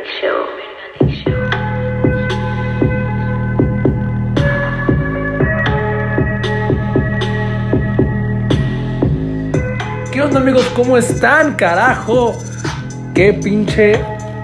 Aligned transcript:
Verganic 0.00 0.06
Show. 0.20 0.46
¿Qué 10.10 10.22
onda 10.22 10.40
amigos? 10.40 10.64
¿Cómo 10.74 10.96
están? 10.96 11.54
Carajo. 11.54 12.38
Qué 13.14 13.34
pinche 13.34 14.00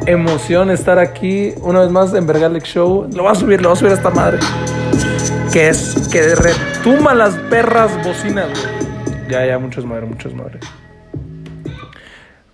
emoción 0.06 0.70
estar 0.70 0.98
aquí 0.98 1.54
una 1.62 1.80
vez 1.80 1.90
más 1.90 2.14
en 2.14 2.26
Vergalic 2.26 2.64
Show. 2.64 3.08
Lo 3.14 3.22
voy 3.22 3.32
a 3.32 3.34
subir, 3.34 3.62
lo 3.62 3.70
voy 3.70 3.76
a 3.76 3.78
subir 3.78 3.92
a 3.92 3.94
esta 3.94 4.10
madre. 4.10 4.38
Que 5.52 5.68
es 5.68 6.08
que 6.12 6.34
retuma 6.34 7.14
las 7.14 7.34
perras 7.50 7.90
bocinas, 8.04 8.48
güey. 8.50 9.30
Ya, 9.30 9.46
ya, 9.46 9.58
muchos 9.58 9.84
madre, 9.84 10.06
muchos 10.06 10.34
madre. 10.34 10.60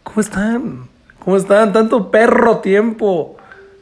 ¿Cómo 0.05 0.20
están? 0.20 0.91
¿Cómo 1.24 1.36
están? 1.36 1.72
Tanto 1.72 2.10
perro 2.10 2.58
tiempo. 2.58 3.36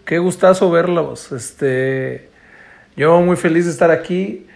Qué 0.05 0.19
gustazo 0.19 0.71
verlos. 0.71 1.33
Este. 1.33 2.29
Yo 2.97 3.19
muy 3.23 3.37
feliz 3.37 3.65
de 3.65 3.71
estar 3.71 3.91
aquí 3.91 4.47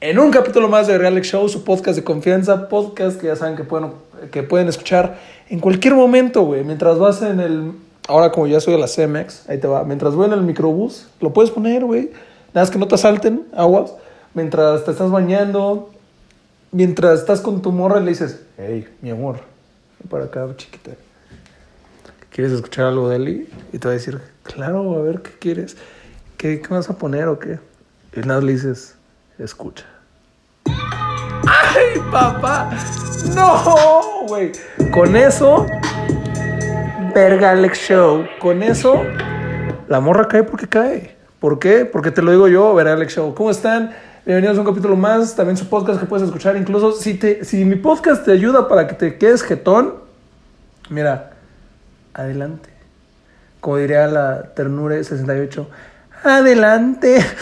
en 0.00 0.18
un 0.18 0.32
capítulo 0.32 0.68
más 0.68 0.88
de 0.88 0.98
Real 0.98 1.20
Show, 1.20 1.48
su 1.48 1.62
podcast 1.62 1.96
de 1.96 2.02
confianza, 2.02 2.68
podcast 2.68 3.20
que 3.20 3.28
ya 3.28 3.36
saben 3.36 3.54
que 3.54 3.62
pueden, 3.62 3.92
que 4.32 4.42
pueden 4.42 4.66
escuchar 4.66 5.16
en 5.48 5.60
cualquier 5.60 5.94
momento, 5.94 6.42
güey. 6.42 6.64
Mientras 6.64 6.98
vas 6.98 7.22
en 7.22 7.38
el. 7.38 7.70
Ahora, 8.08 8.32
como 8.32 8.48
ya 8.48 8.58
soy 8.58 8.74
de 8.74 8.80
la 8.80 8.88
CMX, 8.88 9.48
ahí 9.48 9.58
te 9.58 9.68
va. 9.68 9.84
Mientras 9.84 10.16
voy 10.16 10.26
en 10.26 10.32
el 10.32 10.42
microbús, 10.42 11.06
lo 11.20 11.32
puedes 11.32 11.52
poner, 11.52 11.84
güey. 11.84 12.10
Nada 12.52 12.62
más 12.66 12.70
que 12.72 12.80
no 12.80 12.88
te 12.88 12.96
asalten 12.96 13.46
aguas. 13.54 13.94
Mientras 14.34 14.84
te 14.84 14.90
estás 14.90 15.08
bañando, 15.08 15.92
mientras 16.72 17.20
estás 17.20 17.40
con 17.40 17.62
tu 17.62 17.70
morra 17.70 18.00
y 18.00 18.02
le 18.02 18.10
dices, 18.10 18.42
hey, 18.58 18.88
mi 19.02 19.10
amor, 19.10 19.36
para 20.10 20.24
acá, 20.24 20.48
chiquita. 20.56 20.90
¿Quieres 22.32 22.54
escuchar 22.54 22.86
algo 22.86 23.10
de 23.10 23.16
Eli? 23.16 23.48
Y 23.74 23.78
te 23.78 23.88
va 23.88 23.92
a 23.92 23.94
decir, 23.94 24.18
claro, 24.42 24.96
a 24.96 25.02
ver, 25.02 25.20
¿qué 25.20 25.32
quieres? 25.38 25.76
¿Qué, 26.38 26.62
qué 26.62 26.68
vas 26.72 26.88
a 26.88 26.96
poner 26.96 27.28
o 27.28 27.38
qué? 27.38 27.58
Y 28.16 28.20
nada 28.20 28.40
le 28.40 28.52
dices, 28.52 28.94
escucha. 29.38 29.84
¡Ay, 30.64 32.00
papá! 32.10 32.70
¡No, 33.34 34.24
güey! 34.28 34.50
Con 34.92 35.14
eso, 35.14 35.66
verga 37.14 37.50
Alex 37.50 37.78
Show. 37.80 38.24
Con 38.40 38.62
eso, 38.62 39.02
la 39.88 40.00
morra 40.00 40.26
cae 40.26 40.42
porque 40.42 40.66
cae. 40.66 41.14
¿Por 41.38 41.58
qué? 41.58 41.84
Porque 41.84 42.10
te 42.10 42.22
lo 42.22 42.30
digo 42.30 42.48
yo, 42.48 42.74
verga 42.74 42.94
Alex 42.94 43.12
Show. 43.12 43.34
¿Cómo 43.34 43.50
están? 43.50 43.94
Bienvenidos 44.24 44.56
a 44.56 44.60
un 44.62 44.66
capítulo 44.66 44.96
más. 44.96 45.36
También 45.36 45.58
su 45.58 45.68
podcast 45.68 46.00
que 46.00 46.06
puedes 46.06 46.26
escuchar. 46.26 46.56
Incluso 46.56 46.92
si, 46.92 47.12
te, 47.12 47.44
si 47.44 47.66
mi 47.66 47.76
podcast 47.76 48.24
te 48.24 48.32
ayuda 48.32 48.68
para 48.68 48.86
que 48.86 48.94
te 48.94 49.18
quedes 49.18 49.42
jetón, 49.42 49.96
mira, 50.88 51.31
adelante. 52.14 52.70
Como 53.60 53.76
diría 53.76 54.06
la 54.06 54.54
ternura 54.54 54.96
68, 54.96 55.68
adelante. 56.24 57.18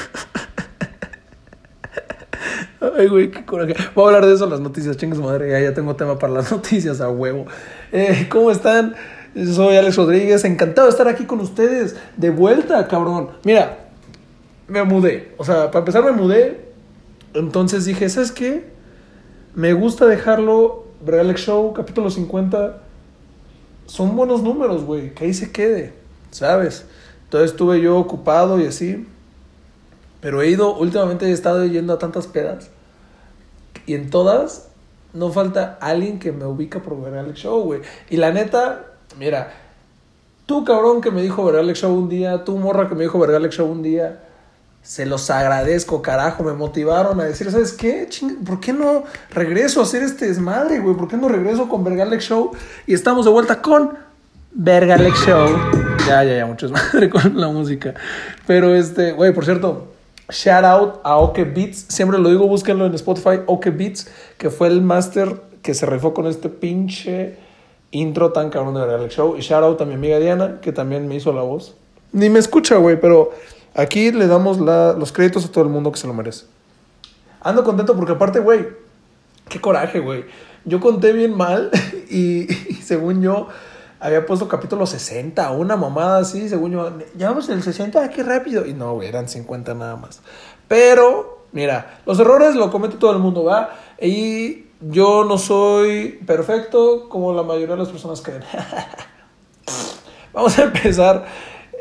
Ay, 2.98 3.08
güey, 3.08 3.30
qué 3.30 3.44
coraje. 3.44 3.74
Voy 3.94 4.04
a 4.04 4.06
hablar 4.08 4.26
de 4.26 4.34
eso 4.34 4.44
en 4.44 4.50
las 4.50 4.60
noticias, 4.60 4.96
chingue 4.96 5.16
su 5.16 5.22
madre. 5.22 5.50
Ya, 5.50 5.60
ya 5.60 5.74
tengo 5.74 5.96
tema 5.96 6.18
para 6.18 6.32
las 6.32 6.50
noticias, 6.52 7.00
a 7.00 7.10
huevo. 7.10 7.46
Eh, 7.92 8.26
¿Cómo 8.30 8.50
están? 8.50 8.94
Soy 9.34 9.76
Alex 9.76 9.96
Rodríguez. 9.96 10.44
Encantado 10.44 10.86
de 10.86 10.92
estar 10.92 11.08
aquí 11.08 11.24
con 11.24 11.40
ustedes. 11.40 11.96
De 12.16 12.30
vuelta, 12.30 12.86
cabrón. 12.88 13.30
Mira, 13.44 13.78
me 14.66 14.82
mudé. 14.84 15.34
O 15.36 15.44
sea, 15.44 15.70
para 15.70 15.80
empezar, 15.80 16.02
me 16.04 16.12
mudé. 16.12 16.70
Entonces 17.34 17.84
dije, 17.84 18.08
¿sabes 18.08 18.32
qué? 18.32 18.64
Me 19.54 19.72
gusta 19.72 20.06
dejarlo. 20.06 20.86
Alex 21.06 21.40
Show, 21.42 21.72
capítulo 21.74 22.10
50. 22.10 22.89
Son 23.90 24.14
buenos 24.14 24.40
números, 24.44 24.84
güey. 24.84 25.12
Que 25.12 25.24
ahí 25.24 25.34
se 25.34 25.50
quede, 25.50 25.92
¿sabes? 26.30 26.86
Entonces 27.24 27.50
estuve 27.50 27.80
yo 27.80 27.98
ocupado 27.98 28.60
y 28.60 28.66
así. 28.66 29.04
Pero 30.20 30.42
he 30.42 30.48
ido, 30.48 30.76
últimamente 30.76 31.26
he 31.26 31.32
estado 31.32 31.64
yendo 31.66 31.92
a 31.92 31.98
tantas 31.98 32.28
pedas. 32.28 32.70
Y 33.86 33.94
en 33.94 34.08
todas 34.08 34.68
no 35.12 35.32
falta 35.32 35.76
alguien 35.80 36.20
que 36.20 36.30
me 36.30 36.46
ubica 36.46 36.80
por 36.80 37.02
ver 37.02 37.16
Alex 37.16 37.40
Show, 37.40 37.64
güey. 37.64 37.80
Y 38.08 38.18
la 38.18 38.30
neta, 38.30 38.92
mira, 39.18 39.54
tú 40.46 40.64
cabrón 40.64 41.00
que 41.00 41.10
me 41.10 41.20
dijo 41.20 41.44
ver 41.44 41.56
Alex 41.56 41.80
Show 41.80 41.92
un 41.92 42.08
día, 42.08 42.44
tú 42.44 42.58
morra 42.58 42.88
que 42.88 42.94
me 42.94 43.02
dijo 43.02 43.18
ver 43.18 43.34
Alex 43.34 43.56
Show 43.56 43.68
un 43.68 43.82
día, 43.82 44.20
se 44.82 45.06
los 45.06 45.30
agradezco, 45.30 46.02
carajo. 46.02 46.42
Me 46.42 46.52
motivaron 46.52 47.20
a 47.20 47.24
decir, 47.24 47.50
¿sabes 47.50 47.72
qué? 47.72 48.06
Ching 48.08 48.44
¿Por 48.44 48.60
qué 48.60 48.72
no 48.72 49.04
regreso 49.30 49.80
a 49.80 49.82
hacer 49.84 50.02
este 50.02 50.26
desmadre, 50.26 50.80
güey? 50.80 50.96
¿Por 50.96 51.08
qué 51.08 51.16
no 51.16 51.28
regreso 51.28 51.68
con 51.68 51.84
Vergalex 51.84 52.24
Show? 52.24 52.52
Y 52.86 52.94
estamos 52.94 53.24
de 53.24 53.30
vuelta 53.30 53.60
con 53.62 53.96
Vergalex 54.52 55.26
Show. 55.26 55.48
Ya, 56.06 56.24
ya, 56.24 56.36
ya, 56.36 56.46
mucho 56.46 56.68
desmadre 56.68 57.08
con 57.10 57.40
la 57.40 57.48
música. 57.48 57.94
Pero 58.46 58.74
este, 58.74 59.12
güey, 59.12 59.32
por 59.32 59.44
cierto, 59.44 59.90
Shout 60.30 60.64
out 60.64 61.00
a 61.02 61.16
Oke 61.16 61.44
Beats. 61.44 61.86
Siempre 61.88 62.18
lo 62.18 62.28
digo, 62.30 62.46
búsquenlo 62.46 62.86
en 62.86 62.94
Spotify. 62.94 63.40
Oke 63.46 63.70
Beats, 63.70 64.08
que 64.38 64.50
fue 64.50 64.68
el 64.68 64.80
máster 64.80 65.42
que 65.62 65.74
se 65.74 65.86
rifó 65.86 66.14
con 66.14 66.26
este 66.26 66.48
pinche 66.48 67.36
intro 67.90 68.32
tan 68.32 68.50
cabrón 68.50 68.74
de 68.74 68.86
Real 68.86 69.08
Show. 69.08 69.36
Y 69.36 69.40
shout 69.40 69.64
out 69.64 69.80
a 69.80 69.84
mi 69.84 69.94
amiga 69.94 70.18
Diana, 70.18 70.60
que 70.60 70.72
también 70.72 71.08
me 71.08 71.16
hizo 71.16 71.32
la 71.32 71.42
voz. 71.42 71.74
Ni 72.12 72.30
me 72.30 72.38
escucha, 72.38 72.76
güey, 72.76 73.00
pero 73.00 73.32
aquí 73.74 74.12
le 74.12 74.26
damos 74.26 74.58
los 74.58 75.12
créditos 75.12 75.44
a 75.44 75.52
todo 75.52 75.64
el 75.64 75.70
mundo 75.70 75.92
que 75.92 75.98
se 75.98 76.06
lo 76.06 76.14
merece. 76.14 76.46
Ando 77.40 77.64
contento 77.64 77.96
porque, 77.96 78.12
aparte, 78.12 78.40
güey, 78.40 78.66
qué 79.48 79.60
coraje, 79.60 80.00
güey. 80.00 80.24
Yo 80.64 80.80
conté 80.80 81.12
bien 81.12 81.36
mal 81.36 81.70
y, 82.10 82.46
según 82.82 83.22
yo 83.22 83.48
había 83.98 84.24
puesto 84.24 84.48
capítulo 84.48 84.86
60, 84.86 85.50
una 85.50 85.76
mamada 85.76 86.20
así, 86.20 86.48
según 86.48 86.72
yo, 86.72 86.98
ya 87.16 87.28
vamos 87.28 87.48
en 87.50 87.56
el 87.56 87.62
60, 87.62 88.08
qué 88.10 88.22
rápido. 88.22 88.66
Y 88.66 88.72
no, 88.72 88.94
güey, 88.94 89.08
eran 89.08 89.28
50 89.28 89.74
nada 89.74 89.96
más. 89.96 90.20
Pero, 90.68 91.44
mira, 91.52 92.00
los 92.06 92.18
errores 92.18 92.54
lo 92.54 92.70
comete 92.70 92.96
todo 92.96 93.12
el 93.12 93.18
mundo, 93.18 93.44
¿va? 93.44 93.70
Y 94.00 94.66
yo 94.80 95.24
no 95.24 95.36
soy 95.36 96.20
perfecto 96.26 97.08
como 97.08 97.34
la 97.34 97.42
mayoría 97.42 97.74
de 97.74 97.82
las 97.82 97.88
personas 97.88 98.22
creen. 98.22 98.42
vamos 100.32 100.58
a 100.58 100.62
empezar. 100.64 101.26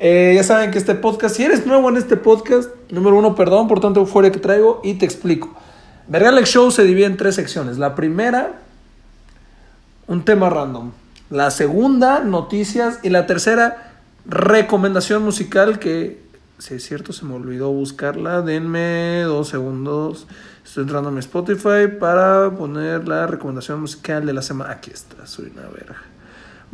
Eh, 0.01 0.31
ya 0.33 0.45
saben 0.45 0.71
que 0.71 0.77
este 0.77 0.95
podcast, 0.95 1.35
si 1.35 1.43
eres 1.43 1.65
nuevo 1.65 1.89
en 1.89 1.97
este 1.97 2.15
podcast, 2.15 2.69
número 2.89 3.17
uno, 3.17 3.35
perdón 3.35 3.67
por 3.67 3.81
tanto 3.81 4.05
fuera 4.05 4.31
que 4.31 4.39
traigo 4.39 4.79
y 4.81 4.93
te 4.93 5.03
explico. 5.03 5.53
Vergalex 6.07 6.49
Show 6.49 6.71
se 6.71 6.85
divide 6.85 7.05
en 7.05 7.17
tres 7.17 7.35
secciones. 7.35 7.77
La 7.77 7.95
primera, 7.95 8.61
un 10.07 10.23
tema 10.23 10.49
random. 10.49 10.91
La 11.29 11.51
segunda, 11.51 12.21
noticias. 12.21 12.99
Y 13.03 13.09
la 13.09 13.27
tercera, 13.27 13.91
recomendación 14.25 15.21
musical 15.21 15.79
que, 15.79 16.23
si 16.59 16.75
es 16.75 16.83
cierto, 16.85 17.11
se 17.11 17.25
me 17.25 17.33
olvidó 17.33 17.69
buscarla. 17.69 18.41
Denme 18.41 19.23
dos 19.23 19.49
segundos. 19.49 20.27
Estoy 20.63 20.83
entrando 20.83 21.09
a 21.09 21.11
mi 21.11 21.19
Spotify 21.19 21.89
para 21.99 22.49
poner 22.51 23.05
la 23.05 23.27
recomendación 23.27 23.81
musical 23.81 24.25
de 24.25 24.31
la 24.31 24.41
semana. 24.41 24.71
Aquí 24.71 24.91
está, 24.91 25.27
soy 25.27 25.51
una 25.53 25.67
verga. 25.67 25.97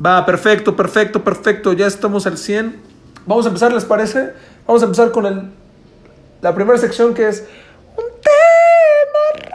Va, 0.04 0.24
perfecto, 0.28 0.76
perfecto, 0.76 1.24
perfecto. 1.24 1.74
Ya 1.74 1.88
estamos 1.88 2.28
al 2.28 2.38
100. 2.38 2.95
Vamos 3.26 3.46
a 3.46 3.50
empezar, 3.50 3.74
¿les 3.74 3.86
parece? 3.86 4.34
Vamos 4.68 4.84
a 4.84 4.86
empezar 4.86 5.12
con 5.12 5.26
el, 5.26 5.50
la 6.42 6.54
primera 6.54 6.78
sección 6.78 7.16
que 7.16 7.28
es 7.28 7.48
un 7.98 8.06
tema 8.22 9.50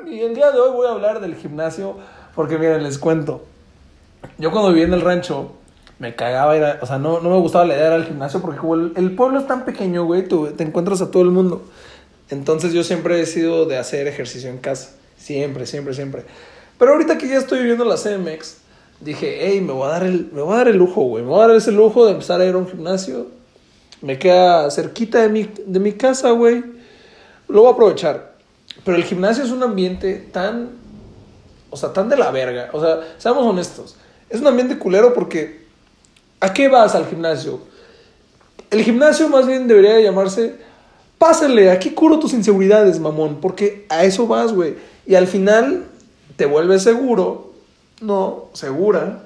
random. 0.00 0.12
Y 0.12 0.20
el 0.22 0.34
día 0.34 0.50
de 0.50 0.60
hoy 0.60 0.70
voy 0.72 0.86
a 0.86 0.92
hablar 0.92 1.20
del 1.20 1.34
gimnasio 1.34 1.98
porque 2.34 2.56
miren, 2.56 2.82
les 2.82 2.96
cuento. 2.98 3.44
Yo 4.38 4.50
cuando 4.50 4.70
vivía 4.70 4.86
en 4.86 4.94
el 4.94 5.02
rancho, 5.02 5.52
me 5.98 6.14
cagaba 6.16 6.56
ir 6.56 6.64
a, 6.64 6.78
O 6.80 6.86
sea, 6.86 6.98
no, 6.98 7.20
no 7.20 7.28
me 7.28 7.36
gustaba 7.36 7.66
la 7.66 7.74
idea 7.74 7.90
de 7.90 7.96
ir 7.96 8.00
al 8.00 8.06
gimnasio 8.06 8.40
porque 8.40 8.58
como 8.58 8.76
el, 8.76 8.94
el, 8.96 9.14
pueblo 9.14 9.40
es 9.40 9.46
tan 9.46 9.66
pequeño, 9.66 10.04
güey, 10.04 10.26
tú 10.26 10.46
te 10.56 10.64
encuentras 10.64 11.02
a 11.02 11.10
todo 11.10 11.22
el 11.22 11.30
mundo. 11.30 11.62
Entonces 12.30 12.72
yo 12.72 12.82
siempre 12.82 13.20
he 13.20 13.26
sido 13.26 13.66
de 13.66 13.76
hacer 13.76 14.06
ejercicio 14.06 14.48
en 14.48 14.56
casa. 14.56 14.92
Siempre, 15.18 15.66
siempre, 15.66 15.92
siempre. 15.92 16.24
Pero 16.78 16.92
ahorita 16.92 17.18
que 17.18 17.28
ya 17.28 17.36
estoy 17.36 17.58
viviendo 17.58 17.84
la 17.84 17.96
CMX, 17.96 18.63
dije, 19.04 19.38
hey, 19.40 19.60
me 19.60 19.72
voy 19.72 19.86
a 19.86 19.92
dar 19.92 20.04
el, 20.04 20.30
me 20.32 20.42
voy 20.42 20.54
a 20.54 20.58
dar 20.58 20.68
el 20.68 20.76
lujo, 20.76 21.02
güey. 21.02 21.22
Me 21.22 21.30
voy 21.30 21.40
a 21.42 21.48
dar 21.48 21.56
ese 21.56 21.72
lujo 21.72 22.06
de 22.06 22.12
empezar 22.12 22.40
a 22.40 22.44
ir 22.44 22.54
a 22.54 22.58
un 22.58 22.68
gimnasio. 22.68 23.26
Me 24.00 24.18
queda 24.18 24.70
cerquita 24.70 25.22
de 25.22 25.28
mi, 25.28 25.48
de 25.66 25.80
mi 25.80 25.92
casa, 25.92 26.30
güey. 26.30 26.64
Lo 27.48 27.60
voy 27.60 27.70
a 27.70 27.72
aprovechar. 27.72 28.34
Pero 28.84 28.96
el 28.96 29.04
gimnasio 29.04 29.44
es 29.44 29.50
un 29.50 29.62
ambiente 29.62 30.14
tan... 30.32 30.70
O 31.70 31.76
sea, 31.76 31.92
tan 31.92 32.08
de 32.08 32.16
la 32.16 32.30
verga. 32.30 32.70
O 32.72 32.80
sea, 32.80 33.00
seamos 33.18 33.44
honestos. 33.44 33.96
Es 34.30 34.40
un 34.40 34.46
ambiente 34.46 34.78
culero 34.78 35.12
porque 35.12 35.64
¿a 36.40 36.52
qué 36.52 36.68
vas 36.68 36.94
al 36.94 37.06
gimnasio? 37.06 37.60
El 38.70 38.82
gimnasio 38.82 39.28
más 39.28 39.46
bien 39.46 39.68
debería 39.68 40.00
llamarse 40.00 40.54
Pásale, 41.18 41.70
aquí 41.70 41.90
curo 41.90 42.18
tus 42.18 42.34
inseguridades, 42.34 42.98
mamón, 42.98 43.38
porque 43.40 43.86
a 43.88 44.04
eso 44.04 44.26
vas, 44.26 44.52
güey. 44.52 44.74
Y 45.06 45.14
al 45.14 45.26
final 45.26 45.84
te 46.36 46.44
vuelves 46.44 46.82
seguro, 46.82 47.43
no, 48.00 48.48
segura. 48.52 49.22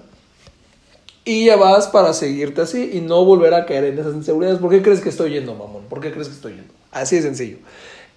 Y 1.24 1.46
ya 1.46 1.56
vas 1.56 1.88
para 1.88 2.14
seguirte 2.14 2.62
así 2.62 2.90
y 2.94 3.00
no 3.00 3.24
volver 3.24 3.52
a 3.52 3.66
caer 3.66 3.84
en 3.84 3.98
esas 3.98 4.14
inseguridades. 4.14 4.60
¿Por 4.60 4.70
qué 4.70 4.82
crees 4.82 5.00
que 5.00 5.10
estoy 5.10 5.32
yendo, 5.32 5.54
mamón? 5.54 5.84
¿Por 5.88 6.00
qué 6.00 6.10
crees 6.10 6.28
que 6.28 6.34
estoy 6.34 6.54
yendo? 6.54 6.72
Así 6.90 7.16
de 7.16 7.22
sencillo. 7.22 7.58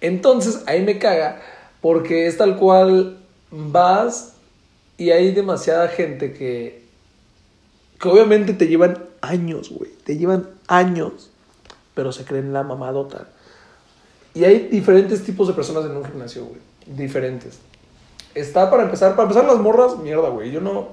Entonces, 0.00 0.62
ahí 0.66 0.82
me 0.82 0.98
caga 0.98 1.42
porque 1.82 2.26
es 2.26 2.38
tal 2.38 2.56
cual 2.56 3.18
vas 3.50 4.32
y 4.96 5.10
hay 5.10 5.32
demasiada 5.32 5.88
gente 5.88 6.32
que, 6.32 6.84
que 8.00 8.08
obviamente 8.08 8.54
te 8.54 8.66
llevan 8.66 9.04
años, 9.20 9.70
güey. 9.70 9.90
Te 10.04 10.16
llevan 10.16 10.48
años, 10.66 11.30
pero 11.94 12.12
se 12.12 12.24
creen 12.24 12.52
la 12.52 12.62
mamadota. 12.62 13.28
Y 14.34 14.44
hay 14.44 14.68
diferentes 14.68 15.22
tipos 15.22 15.48
de 15.48 15.54
personas 15.54 15.84
en 15.84 15.96
un 15.96 16.04
gimnasio, 16.04 16.46
güey. 16.46 16.60
Diferentes. 16.86 17.58
Está 18.34 18.70
para 18.70 18.84
empezar, 18.84 19.12
para 19.16 19.24
empezar 19.24 19.44
las 19.44 19.58
morras, 19.58 19.98
mierda, 19.98 20.28
güey. 20.30 20.50
Yo 20.50 20.60
no. 20.60 20.88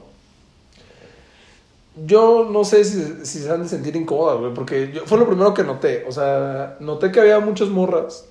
Yo 2.06 2.47
no 2.50 2.63
sé 2.63 2.83
si, 2.86 3.25
si 3.25 3.39
se 3.39 3.51
han 3.51 3.63
de 3.63 3.69
sentir 3.69 3.95
incómodas, 3.95 4.39
güey, 4.39 4.53
porque 4.53 4.91
yo- 4.94 5.06
fue 5.06 5.18
lo 5.18 5.27
primero 5.27 5.53
que 5.53 5.63
noté. 5.63 6.06
O 6.07 6.12
sea, 6.12 6.77
noté 6.80 7.12
que 7.12 7.19
había 7.19 7.39
muchas 7.39 7.68
morras 7.69 8.25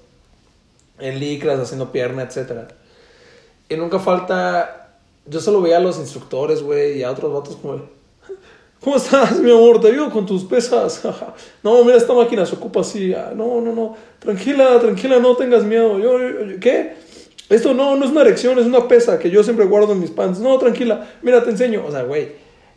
en 0.99 1.19
licras, 1.21 1.59
haciendo 1.61 1.93
pierna, 1.93 2.23
etcétera. 2.23 2.69
Y 3.69 3.77
nunca 3.77 3.99
falta. 3.99 4.89
Yo 5.27 5.41
solo 5.41 5.61
veía 5.61 5.77
a 5.77 5.81
los 5.81 5.99
instructores, 5.99 6.63
güey, 6.63 6.99
y 6.99 7.03
a 7.03 7.11
otros 7.11 7.33
vatos 7.33 7.57
como. 7.57 7.83
¿Cómo 8.81 8.97
estás, 8.97 9.39
mi 9.41 9.51
amor? 9.51 9.81
Te 9.81 9.89
ayudo 9.89 10.11
con 10.11 10.25
tus 10.25 10.45
pesas. 10.45 11.03
no, 11.63 11.85
mira, 11.85 11.97
esta 11.99 12.15
máquina 12.15 12.47
se 12.47 12.55
ocupa 12.55 12.81
así. 12.81 13.13
Ah, 13.13 13.33
No, 13.35 13.61
no, 13.61 13.73
no. 13.75 13.97
Tranquila, 14.21 14.79
tranquila, 14.81 15.19
no 15.19 15.37
tengas 15.37 15.65
miedo. 15.65 15.99
Yo, 15.99 16.19
yo- 16.19 16.45
yo- 16.45 16.61
¿Qué? 16.61 16.97
Esto 17.49 17.73
no, 17.73 17.97
no 17.97 18.05
es 18.05 18.11
una 18.11 18.21
erección, 18.23 18.59
es 18.59 18.67
una 18.67 18.89
pesa 18.89 19.19
que 19.19 19.31
yo 19.31 19.43
siempre 19.43 19.65
guardo 19.65 19.93
en 19.93 20.01
mis 20.01 20.11
pants. 20.11 20.39
No, 20.39 20.59
tranquila, 20.59 21.09
mira, 21.23 21.43
te 21.43 21.51
enseño. 21.51 21.85
O 21.87 21.91
sea, 21.91 22.03
güey, 22.03 22.33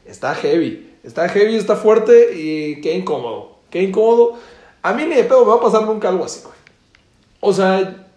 está 0.06 0.34
heavy. 0.36 0.92
Está 1.04 1.28
heavy, 1.28 1.56
está 1.56 1.76
fuerte 1.76 2.38
y 2.38 2.80
qué 2.82 2.96
incómodo. 2.96 3.58
Qué 3.70 3.82
incómodo. 3.82 4.38
A 4.82 4.94
mí 4.94 5.06
ni 5.06 5.16
de 5.16 5.24
pedo 5.24 5.42
me 5.42 5.52
va 5.52 5.56
a 5.56 5.62
pasar 5.62 5.86
nunca 5.86 6.10
algo 6.10 6.24
así, 6.24 6.42
güey. 6.44 6.56
O 7.40 7.54
sea, 7.54 8.08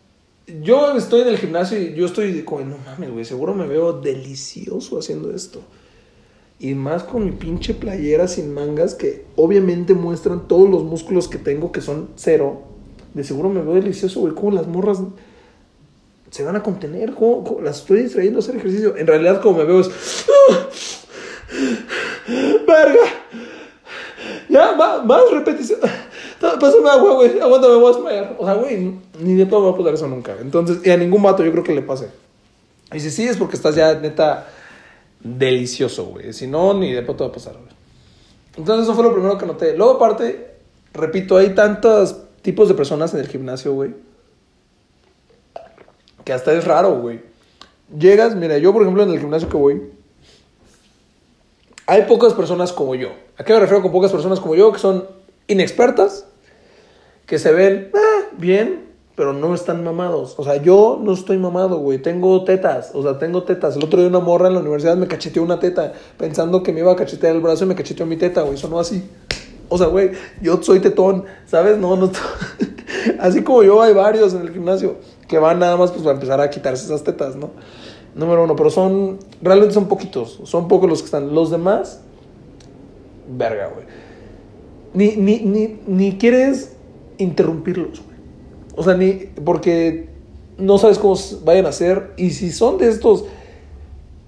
yo 0.62 0.96
estoy 0.96 1.22
en 1.22 1.28
el 1.28 1.38
gimnasio 1.38 1.80
y 1.80 1.94
yo 1.94 2.06
estoy 2.06 2.42
como, 2.42 2.64
no 2.64 2.76
mames, 2.84 3.10
güey, 3.10 3.24
seguro 3.24 3.54
me 3.54 3.66
veo 3.66 3.94
delicioso 3.94 4.98
haciendo 4.98 5.34
esto. 5.34 5.60
Y 6.60 6.74
más 6.74 7.02
con 7.02 7.24
mi 7.24 7.32
pinche 7.32 7.74
playera 7.74 8.28
sin 8.28 8.52
mangas 8.52 8.94
que 8.94 9.24
obviamente 9.36 9.94
muestran 9.94 10.46
todos 10.46 10.68
los 10.68 10.84
músculos 10.84 11.28
que 11.28 11.38
tengo 11.38 11.72
que 11.72 11.80
son 11.80 12.10
cero. 12.16 12.62
De 13.14 13.24
seguro 13.24 13.48
me 13.48 13.62
veo 13.62 13.74
delicioso, 13.74 14.20
güey. 14.20 14.34
Como 14.34 14.52
las 14.52 14.66
morras 14.66 15.00
se 16.34 16.42
van 16.42 16.56
a 16.56 16.62
contener. 16.64 17.14
¿Cómo, 17.14 17.60
las 17.62 17.78
estoy 17.78 18.02
distrayendo 18.02 18.40
a 18.40 18.42
hacer 18.42 18.56
ejercicio? 18.56 18.96
En 18.96 19.06
realidad, 19.06 19.40
como 19.40 19.58
me 19.58 19.64
veo 19.64 19.78
es. 19.78 19.88
¡Verga! 22.66 23.04
Ya, 24.48 24.72
más, 24.72 25.04
más 25.06 25.22
repetición. 25.30 25.78
Pásame 26.40 26.90
agua, 26.90 27.14
güey. 27.14 27.38
Aguántame, 27.38 27.76
voy 27.76 27.84
a 27.84 27.94
desmayar. 27.94 28.36
O 28.36 28.44
sea, 28.44 28.54
güey, 28.54 28.94
ni 29.20 29.34
de 29.34 29.46
todo 29.46 29.60
me 29.60 29.66
va 29.66 29.74
a 29.74 29.78
pasar 29.78 29.94
eso 29.94 30.08
nunca. 30.08 30.34
Entonces, 30.40 30.84
y 30.84 30.90
a 30.90 30.96
ningún 30.96 31.22
vato 31.22 31.44
yo 31.44 31.52
creo 31.52 31.62
que 31.62 31.72
le 31.72 31.82
pase. 31.82 32.08
Y 32.92 32.98
si 32.98 33.12
sí, 33.12 33.28
es 33.28 33.36
porque 33.36 33.54
estás 33.54 33.76
ya 33.76 33.94
neta 33.94 34.48
delicioso, 35.20 36.06
güey. 36.06 36.32
Si 36.32 36.48
no, 36.48 36.74
ni 36.74 36.90
de 36.90 37.02
te 37.02 37.12
va 37.12 37.26
a 37.26 37.32
pasar, 37.32 37.52
güey. 37.52 37.72
Entonces, 38.56 38.86
eso 38.86 38.94
fue 38.96 39.04
lo 39.04 39.12
primero 39.12 39.38
que 39.38 39.46
noté. 39.46 39.76
Luego, 39.76 39.92
aparte, 39.92 40.56
repito, 40.94 41.36
hay 41.36 41.54
tantos 41.54 42.16
tipos 42.42 42.66
de 42.66 42.74
personas 42.74 43.14
en 43.14 43.20
el 43.20 43.28
gimnasio, 43.28 43.72
güey. 43.72 43.94
Que 46.24 46.32
hasta 46.32 46.52
es 46.52 46.64
raro, 46.64 47.00
güey. 47.00 47.20
Llegas, 47.96 48.34
mira, 48.34 48.58
yo, 48.58 48.72
por 48.72 48.82
ejemplo, 48.82 49.02
en 49.02 49.10
el 49.10 49.20
gimnasio 49.20 49.48
que 49.48 49.56
voy, 49.56 49.82
hay 51.86 52.02
pocas 52.02 52.32
personas 52.32 52.72
como 52.72 52.94
yo. 52.94 53.10
¿A 53.36 53.44
qué 53.44 53.52
me 53.52 53.60
refiero 53.60 53.82
con 53.82 53.92
pocas 53.92 54.10
personas 54.10 54.40
como 54.40 54.54
yo? 54.54 54.72
Que 54.72 54.78
son 54.78 55.04
inexpertas, 55.48 56.26
que 57.26 57.38
se 57.38 57.52
ven 57.52 57.90
ah, 57.94 58.28
bien, 58.38 58.86
pero 59.16 59.32
no 59.32 59.54
están 59.54 59.84
mamados. 59.84 60.34
O 60.38 60.44
sea, 60.44 60.56
yo 60.56 60.98
no 61.02 61.12
estoy 61.12 61.36
mamado, 61.36 61.78
güey. 61.78 61.98
Tengo 61.98 62.42
tetas, 62.44 62.90
o 62.94 63.02
sea, 63.02 63.18
tengo 63.18 63.42
tetas. 63.42 63.76
El 63.76 63.84
otro 63.84 64.00
día 64.00 64.08
una 64.08 64.20
morra 64.20 64.48
en 64.48 64.54
la 64.54 64.60
universidad 64.60 64.96
me 64.96 65.06
cacheteó 65.06 65.42
una 65.42 65.60
teta, 65.60 65.92
pensando 66.16 66.62
que 66.62 66.72
me 66.72 66.80
iba 66.80 66.92
a 66.92 66.96
cachetear 66.96 67.34
el 67.34 67.42
brazo 67.42 67.64
y 67.64 67.68
me 67.68 67.74
cacheteó 67.74 68.06
mi 68.06 68.16
teta, 68.16 68.42
güey. 68.42 68.56
Sonó 68.56 68.80
así. 68.80 69.04
O 69.68 69.76
sea, 69.76 69.88
güey, 69.88 70.12
yo 70.40 70.62
soy 70.62 70.80
tetón, 70.80 71.24
¿sabes? 71.46 71.76
No, 71.78 71.96
no. 71.96 72.10
Así 73.18 73.42
como 73.42 73.62
yo, 73.62 73.82
hay 73.82 73.92
varios 73.92 74.34
en 74.34 74.42
el 74.42 74.52
gimnasio 74.52 74.96
que 75.28 75.38
van 75.38 75.58
nada 75.58 75.76
más 75.76 75.90
pues 75.90 76.02
para 76.02 76.14
empezar 76.14 76.40
a 76.40 76.50
quitarse 76.50 76.84
esas 76.84 77.04
tetas, 77.04 77.36
¿no? 77.36 77.50
Número 78.14 78.44
uno, 78.44 78.54
pero 78.54 78.70
son, 78.70 79.18
realmente 79.42 79.74
son 79.74 79.88
poquitos, 79.88 80.40
son 80.44 80.68
pocos 80.68 80.88
los 80.88 81.00
que 81.00 81.06
están. 81.06 81.34
Los 81.34 81.50
demás, 81.50 82.00
verga, 83.28 83.70
güey. 83.74 83.86
Ni, 84.92 85.16
ni, 85.16 85.40
ni, 85.40 85.80
ni 85.86 86.16
quieres 86.18 86.76
interrumpirlos, 87.18 88.02
güey. 88.02 88.16
O 88.76 88.82
sea, 88.84 88.94
ni, 88.94 89.12
porque 89.44 90.08
no 90.58 90.78
sabes 90.78 90.98
cómo 90.98 91.16
vayan 91.44 91.66
a 91.66 91.72
ser. 91.72 92.12
Y 92.16 92.30
si 92.30 92.52
son 92.52 92.78
de 92.78 92.88
estos 92.88 93.24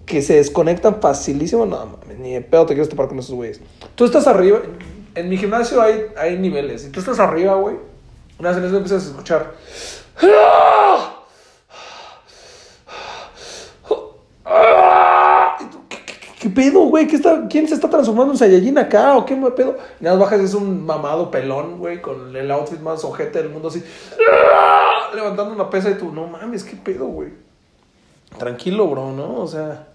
que 0.05 0.23
se 0.23 0.35
desconectan 0.37 1.01
facilísimo, 1.01 1.67
no, 1.67 1.87
mames, 1.87 2.19
ni 2.19 2.33
de 2.33 2.41
pedo 2.41 2.67
te 2.67 2.75
quieres 2.75 2.89
topar 2.89 3.09
con 3.09 3.19
esos 3.19 3.35
güeyes. 3.35 3.61
Tú 3.95 4.05
estás 4.05 4.27
arriba, 4.27 4.61
en 5.15 5.29
mi 5.29 5.37
gimnasio 5.37 5.81
hay, 5.81 6.03
hay 6.17 6.39
niveles. 6.39 6.87
Y 6.87 6.91
tú 6.91 7.01
estás 7.01 7.19
arriba, 7.19 7.55
güey. 7.57 7.77
Una 8.39 8.51
vez 8.51 8.59
en 8.59 8.65
eso 8.65 8.77
empiezas 8.77 9.05
a 9.05 9.11
escuchar. 9.11 9.55
Y 15.61 15.65
tú, 15.71 15.79
¿Qué, 15.89 15.97
qué- 16.05 16.19
qué- 16.39 16.51
pedo, 16.51 16.81
güey? 16.81 17.07
¿Qué 17.07 17.17
está, 17.17 17.47
¿Quién 17.49 17.67
se 17.69 17.75
está 17.75 17.89
transformando 17.89 18.33
en 18.33 18.39
Saiyajin 18.39 18.79
acá? 18.79 19.17
¿O 19.17 19.25
qué 19.25 19.35
pedo? 19.57 19.77
Y 20.01 20.05
nada 20.05 20.17
bajas, 20.17 20.41
es 20.41 20.55
un 20.55 20.85
mamado 20.85 21.31
pelón, 21.31 21.79
güey, 21.79 22.01
con 22.01 22.35
el 22.37 22.51
outfit 22.51 22.81
más 22.81 23.05
ojete 23.05 23.43
del 23.43 23.51
mundo, 23.51 23.69
así. 23.69 23.83
Levantando 25.15 25.55
una 25.55 25.71
pesa 25.71 25.91
y 25.91 25.95
tú, 25.95 26.13
no 26.13 26.27
mames, 26.27 26.65
¿qué 26.65 26.77
pedo, 26.77 27.07
güey? 27.07 27.31
Tranquilo, 28.39 28.87
bro, 28.89 29.13
¿no? 29.13 29.37
O 29.41 29.47
sea, 29.49 29.89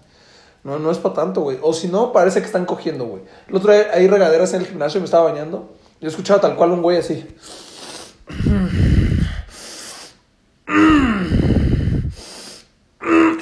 no, 0.64 0.78
no 0.78 0.90
es 0.90 0.98
para 0.98 1.14
tanto, 1.14 1.42
güey. 1.42 1.58
O 1.62 1.72
si 1.72 1.88
no, 1.88 2.12
parece 2.12 2.40
que 2.40 2.46
están 2.46 2.64
cogiendo, 2.64 3.04
güey. 3.04 3.22
El 3.48 3.54
otro 3.56 3.72
día 3.72 3.86
hay 3.92 4.08
regaderas 4.08 4.52
en 4.54 4.62
el 4.62 4.66
gimnasio, 4.66 5.00
me 5.00 5.04
estaba 5.04 5.30
bañando. 5.30 5.70
Yo 6.00 6.08
escuchaba 6.08 6.40
tal 6.40 6.56
cual 6.56 6.72
un 6.72 6.82
güey 6.82 6.98
así. 6.98 7.24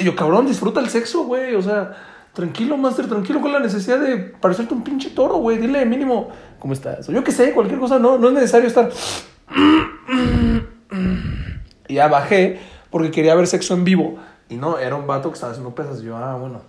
Y 0.01 0.05
yo, 0.05 0.17
cabrón, 0.17 0.47
disfruta 0.47 0.81
el 0.81 0.89
sexo, 0.89 1.25
güey. 1.25 1.55
O 1.55 1.63
sea, 1.63 1.95
tranquilo, 2.33 2.79
master, 2.79 3.07
tranquilo. 3.07 3.41
¿Cuál 3.41 3.55
es 3.55 3.61
la 3.61 3.67
necesidad 3.67 4.01
de 4.01 4.17
parecerte 4.17 4.73
un 4.73 4.83
pinche 4.83 5.11
toro, 5.11 5.37
güey? 5.37 5.59
Dile 5.59 5.85
mínimo, 5.85 6.31
¿cómo 6.59 6.73
estás? 6.73 7.07
O 7.09 7.13
yo 7.13 7.23
qué 7.23 7.33
sé, 7.33 7.53
cualquier 7.53 7.79
cosa. 7.79 7.99
No, 7.99 8.17
no 8.17 8.29
es 8.29 8.35
necesario 8.35 8.67
estar. 8.67 8.91
Y 11.87 11.95
ya 11.95 12.09
bajé 12.09 12.61
porque 12.91 13.11
quería 13.11 13.35
ver 13.35 13.47
sexo 13.47 13.75
en 13.75 13.85
vivo. 13.85 14.19
Y 14.49 14.57
no, 14.57 14.79
era 14.79 14.97
un 14.97 15.07
vato 15.07 15.29
que 15.29 15.35
estaba 15.35 15.53
haciendo 15.53 15.75
pesas. 15.75 16.01
Y 16.01 16.07
yo, 16.07 16.17
ah, 16.17 16.37
bueno, 16.37 16.63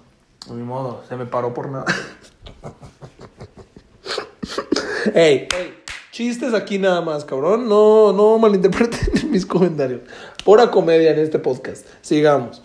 de 0.48 0.54
mi 0.54 0.64
modo, 0.64 1.02
se 1.08 1.16
me 1.16 1.26
paró 1.26 1.54
por 1.54 1.70
nada. 1.70 1.86
Ey, 5.14 5.48
ey, 5.58 5.74
chistes 6.12 6.54
aquí 6.54 6.80
nada 6.80 7.00
más, 7.00 7.24
cabrón. 7.24 7.70
No, 7.70 8.12
no 8.12 8.38
malinterpreten 8.40 9.32
mis 9.32 9.46
comentarios. 9.46 10.02
Pura 10.44 10.70
comedia 10.70 11.12
en 11.12 11.20
este 11.20 11.40
podcast. 11.40 11.88
Sigamos. 12.02 12.62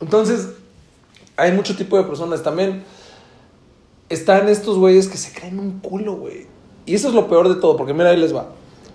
Entonces, 0.00 0.48
hay 1.36 1.52
mucho 1.52 1.76
tipo 1.76 1.96
de 1.96 2.04
personas. 2.04 2.42
También 2.42 2.84
están 4.08 4.48
estos 4.48 4.78
güeyes 4.78 5.08
que 5.08 5.16
se 5.16 5.32
creen 5.32 5.58
un 5.58 5.80
culo, 5.80 6.16
güey. 6.16 6.46
Y 6.86 6.94
eso 6.94 7.08
es 7.08 7.14
lo 7.14 7.28
peor 7.28 7.48
de 7.48 7.60
todo, 7.60 7.76
porque 7.76 7.94
mira, 7.94 8.10
ahí 8.10 8.16
les 8.16 8.34
va. 8.34 8.48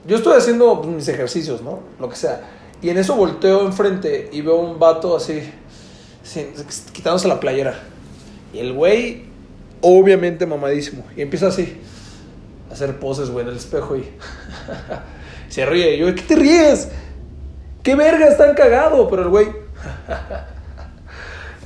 Yo 0.06 0.18
estoy 0.18 0.38
haciendo 0.38 0.84
mis 0.84 1.08
ejercicios, 1.08 1.62
¿no? 1.62 1.80
Lo 2.00 2.10
que 2.10 2.16
sea. 2.16 2.42
Y 2.82 2.90
en 2.90 2.98
eso 2.98 3.16
volteo 3.16 3.66
enfrente 3.66 4.30
y 4.32 4.42
veo 4.42 4.58
un 4.58 4.78
vato 4.78 5.16
así, 5.16 5.42
quitándose 6.92 7.28
la 7.28 7.40
playera. 7.40 7.80
Y 8.54 8.60
el 8.60 8.74
güey, 8.74 9.24
obviamente 9.82 10.46
mamadísimo. 10.46 11.04
Y 11.16 11.22
empieza 11.22 11.48
así, 11.48 11.78
a 12.70 12.74
hacer 12.74 13.00
poses, 13.00 13.30
güey, 13.30 13.46
en 13.46 13.52
el 13.52 13.58
espejo 13.58 13.96
y 13.96 14.06
se 15.50 15.66
ríe. 15.66 15.96
Y 15.96 16.00
yo, 16.00 16.14
¿qué 16.14 16.22
te 16.22 16.36
ríes? 16.36 16.90
¿Qué 17.82 17.96
verga? 17.96 18.28
Están 18.28 18.54
cagado. 18.54 19.08
Pero 19.10 19.24
el 19.24 19.30
güey, 19.30 19.48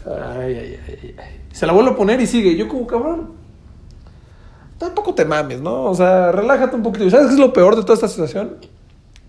ay, 0.09 0.55
ay, 0.55 0.79
ay, 0.87 1.15
ay. 1.17 1.41
Se 1.51 1.65
la 1.65 1.73
vuelve 1.73 1.91
a 1.91 1.95
poner 1.95 2.19
y 2.21 2.27
sigue. 2.27 2.55
Yo 2.55 2.67
como, 2.67 2.87
cabrón, 2.87 3.33
tampoco 4.77 5.13
te 5.13 5.25
mames, 5.25 5.61
¿no? 5.61 5.83
O 5.83 5.95
sea, 5.95 6.31
relájate 6.31 6.75
un 6.75 6.83
poquito. 6.83 7.05
¿Y 7.05 7.11
sabes 7.11 7.27
qué 7.27 7.33
es 7.33 7.39
lo 7.39 7.53
peor 7.53 7.75
de 7.75 7.81
toda 7.83 7.95
esta 7.95 8.07
situación? 8.07 8.57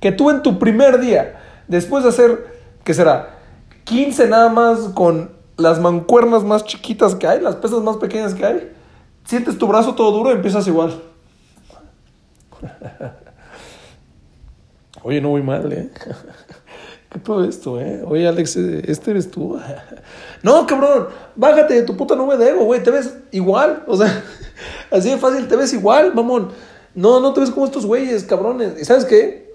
Que 0.01 0.13
tú 0.13 0.31
en 0.31 0.43
tu 0.43 0.59
primer 0.59 1.01
día, 1.01 1.41
después 1.69 2.05
de 2.05 2.11
hacer, 2.11 2.61
¿qué 2.85 2.95
será? 2.95 3.37
15 3.85 4.29
nada 4.29 4.49
más 4.49 4.79
con 4.95 5.31
las 5.57 5.81
mancuernas 5.81 6.45
más 6.45 6.65
chiquitas 6.65 7.15
que 7.15 7.27
hay, 7.27 7.41
las 7.41 7.57
pesas 7.57 7.83
más 7.83 7.97
pequeñas 7.97 8.35
que 8.35 8.47
hay, 8.47 8.73
sientes 9.25 9.59
tu 9.59 9.67
brazo 9.67 9.95
todo 9.95 10.13
duro 10.13 10.31
y 10.31 10.35
empiezas 10.35 10.67
igual. 10.67 11.03
Oye, 15.03 15.21
no 15.21 15.31
voy 15.31 15.43
mal, 15.43 15.73
¿eh? 15.73 15.91
¿Qué 17.11 17.19
todo 17.19 17.45
esto, 17.45 17.81
eh? 17.81 18.03
Oye, 18.07 18.29
Alex, 18.29 18.57
¿este 18.57 19.11
eres 19.11 19.31
tú? 19.31 19.59
no, 20.43 20.67
cabrón, 20.67 21.09
bájate 21.35 21.75
de 21.75 21.83
tu 21.83 21.97
puta 21.97 22.15
nube 22.15 22.37
de 22.37 22.51
ego, 22.51 22.65
güey, 22.65 22.83
te 22.83 22.93
ves 22.93 23.15
igual, 23.33 23.83
o 23.89 23.97
sea, 23.97 24.25
así 24.93 25.11
de 25.11 25.19
fácil, 25.19 25.49
te 25.49 25.57
ves 25.57 25.73
igual, 25.73 26.15
mamón. 26.15 26.51
No, 26.95 27.21
no 27.21 27.33
te 27.33 27.41
ves 27.41 27.51
como 27.51 27.67
estos 27.67 27.87
güeyes, 27.87 28.25
cabrones. 28.25 28.81
¿Y 28.81 28.85
sabes 28.85 29.05
qué? 29.05 29.55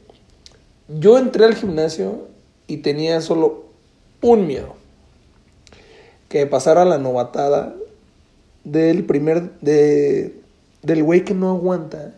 Yo 0.87 1.17
entré 1.17 1.45
al 1.45 1.55
gimnasio 1.55 2.27
y 2.67 2.77
tenía 2.77 3.21
solo 3.21 3.65
un 4.21 4.47
miedo. 4.47 4.75
Que 6.29 6.45
pasara 6.47 6.85
la 6.85 6.97
novatada 6.97 7.75
del 8.63 9.05
primer, 9.05 9.59
de, 9.61 10.41
del 10.81 11.03
güey 11.03 11.23
que 11.23 11.33
no 11.33 11.51
aguanta 11.51 12.15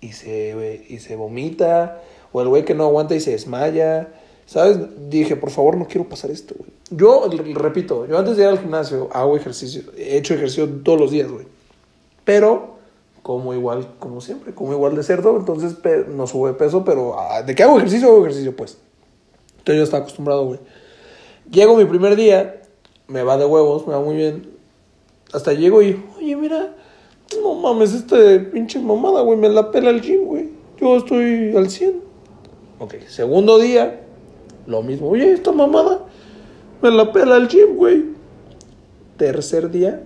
y 0.00 0.12
se, 0.12 0.84
y 0.88 0.98
se 0.98 1.16
vomita, 1.16 2.02
o 2.32 2.40
el 2.40 2.48
güey 2.48 2.64
que 2.64 2.74
no 2.74 2.84
aguanta 2.84 3.14
y 3.14 3.20
se 3.20 3.32
desmaya. 3.32 4.08
¿Sabes? 4.46 4.78
Dije, 5.10 5.36
por 5.36 5.50
favor, 5.50 5.76
no 5.76 5.86
quiero 5.86 6.08
pasar 6.08 6.30
esto, 6.30 6.54
güey. 6.58 6.70
Yo, 6.90 7.28
repito, 7.54 8.06
yo 8.06 8.16
antes 8.16 8.38
de 8.38 8.44
ir 8.44 8.48
al 8.48 8.58
gimnasio 8.58 9.10
hago 9.12 9.36
ejercicio, 9.36 9.82
he 9.94 10.16
hecho 10.16 10.32
ejercicio 10.32 10.66
todos 10.82 10.98
los 10.98 11.10
días, 11.10 11.30
güey. 11.30 11.46
Pero, 12.24 12.76
como 13.22 13.52
igual, 13.52 13.86
como 13.98 14.22
siempre, 14.22 14.54
como 14.54 14.72
igual 14.72 14.96
de 14.96 15.02
cerdo, 15.02 15.36
entonces 15.36 15.76
no 16.08 16.26
subo 16.26 16.46
de 16.46 16.54
peso, 16.54 16.82
pero 16.82 17.20
ah, 17.20 17.42
de 17.42 17.54
que 17.54 17.62
hago 17.62 17.76
ejercicio, 17.76 18.08
hago 18.08 18.20
ejercicio, 18.22 18.56
pues. 18.56 18.78
Entonces 19.58 19.76
yo 19.76 19.84
estaba 19.84 20.00
acostumbrado, 20.00 20.46
güey. 20.46 20.60
Llego 21.50 21.76
mi 21.76 21.84
primer 21.84 22.16
día, 22.16 22.62
me 23.06 23.22
va 23.22 23.36
de 23.36 23.44
huevos, 23.44 23.86
me 23.86 23.92
va 23.92 24.00
muy 24.00 24.16
bien. 24.16 24.50
Hasta 25.30 25.52
llego 25.52 25.82
y, 25.82 26.02
oye, 26.16 26.36
mira, 26.36 26.74
no 27.42 27.54
mames, 27.54 27.92
este 27.92 28.40
pinche 28.40 28.78
mamada, 28.78 29.20
güey, 29.20 29.38
me 29.38 29.50
la 29.50 29.70
pela 29.70 29.90
el 29.90 30.00
gym, 30.00 30.24
güey. 30.24 30.48
Yo 30.80 30.96
estoy 30.96 31.54
al 31.54 31.68
100. 31.68 32.07
Ok, 32.80 32.94
segundo 33.08 33.58
día, 33.58 34.00
lo 34.66 34.82
mismo. 34.82 35.08
Oye, 35.08 35.32
esta 35.32 35.50
mamada, 35.50 36.02
me 36.80 36.90
la 36.92 37.12
pela 37.12 37.36
el 37.36 37.48
gym, 37.48 37.76
güey. 37.76 38.04
Tercer 39.16 39.70
día, 39.70 40.04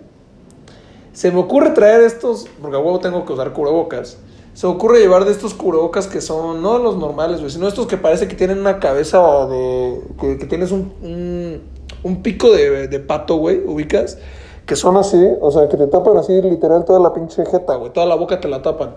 se 1.13 1.31
me 1.31 1.41
ocurre 1.41 1.71
traer 1.71 2.01
estos, 2.01 2.47
porque 2.63 2.77
a 2.77 2.81
huevo 2.81 2.99
tengo 2.99 3.27
que 3.27 3.33
usar 3.35 3.53
cubrebocas. 3.53 4.19
Se 4.55 4.67
me 4.67 4.73
ocurre 4.73 5.01
llevar 5.01 5.27
de 5.27 5.33
estos 5.33 5.53
cubrebocas 5.53 6.07
que 6.07 6.23
son, 6.23 6.63
no 6.63 6.79
los 6.79 6.97
normales, 6.97 7.41
güey, 7.41 7.51
sino 7.51 7.69
estos 7.69 7.87
que 7.87 7.99
parece 7.99 8.27
que 8.27 8.37
tienen 8.37 8.59
una 8.59 8.79
cabeza 8.79 9.47
de. 9.47 10.01
que, 10.19 10.47
tienes 10.47 10.73
un, 10.73 10.93
un, 11.03 11.61
un 12.03 12.23
pico 12.23 12.51
de, 12.51 12.89
de 12.89 13.01
pato, 13.01 13.37
güey, 13.37 13.63
ubicas. 13.67 14.19
Que 14.65 14.77
son 14.77 14.97
así, 14.97 15.19
o 15.41 15.51
sea, 15.51 15.69
que 15.69 15.77
te 15.77 15.89
tapan 15.89 16.17
así 16.17 16.41
literal 16.41 16.85
toda 16.85 17.01
la 17.01 17.13
pinche 17.13 17.45
jeta, 17.45 17.75
güey, 17.75 17.93
toda 17.93 18.07
la 18.07 18.15
boca 18.15 18.41
te 18.41 18.49
la 18.49 18.63
tapan. 18.63 18.95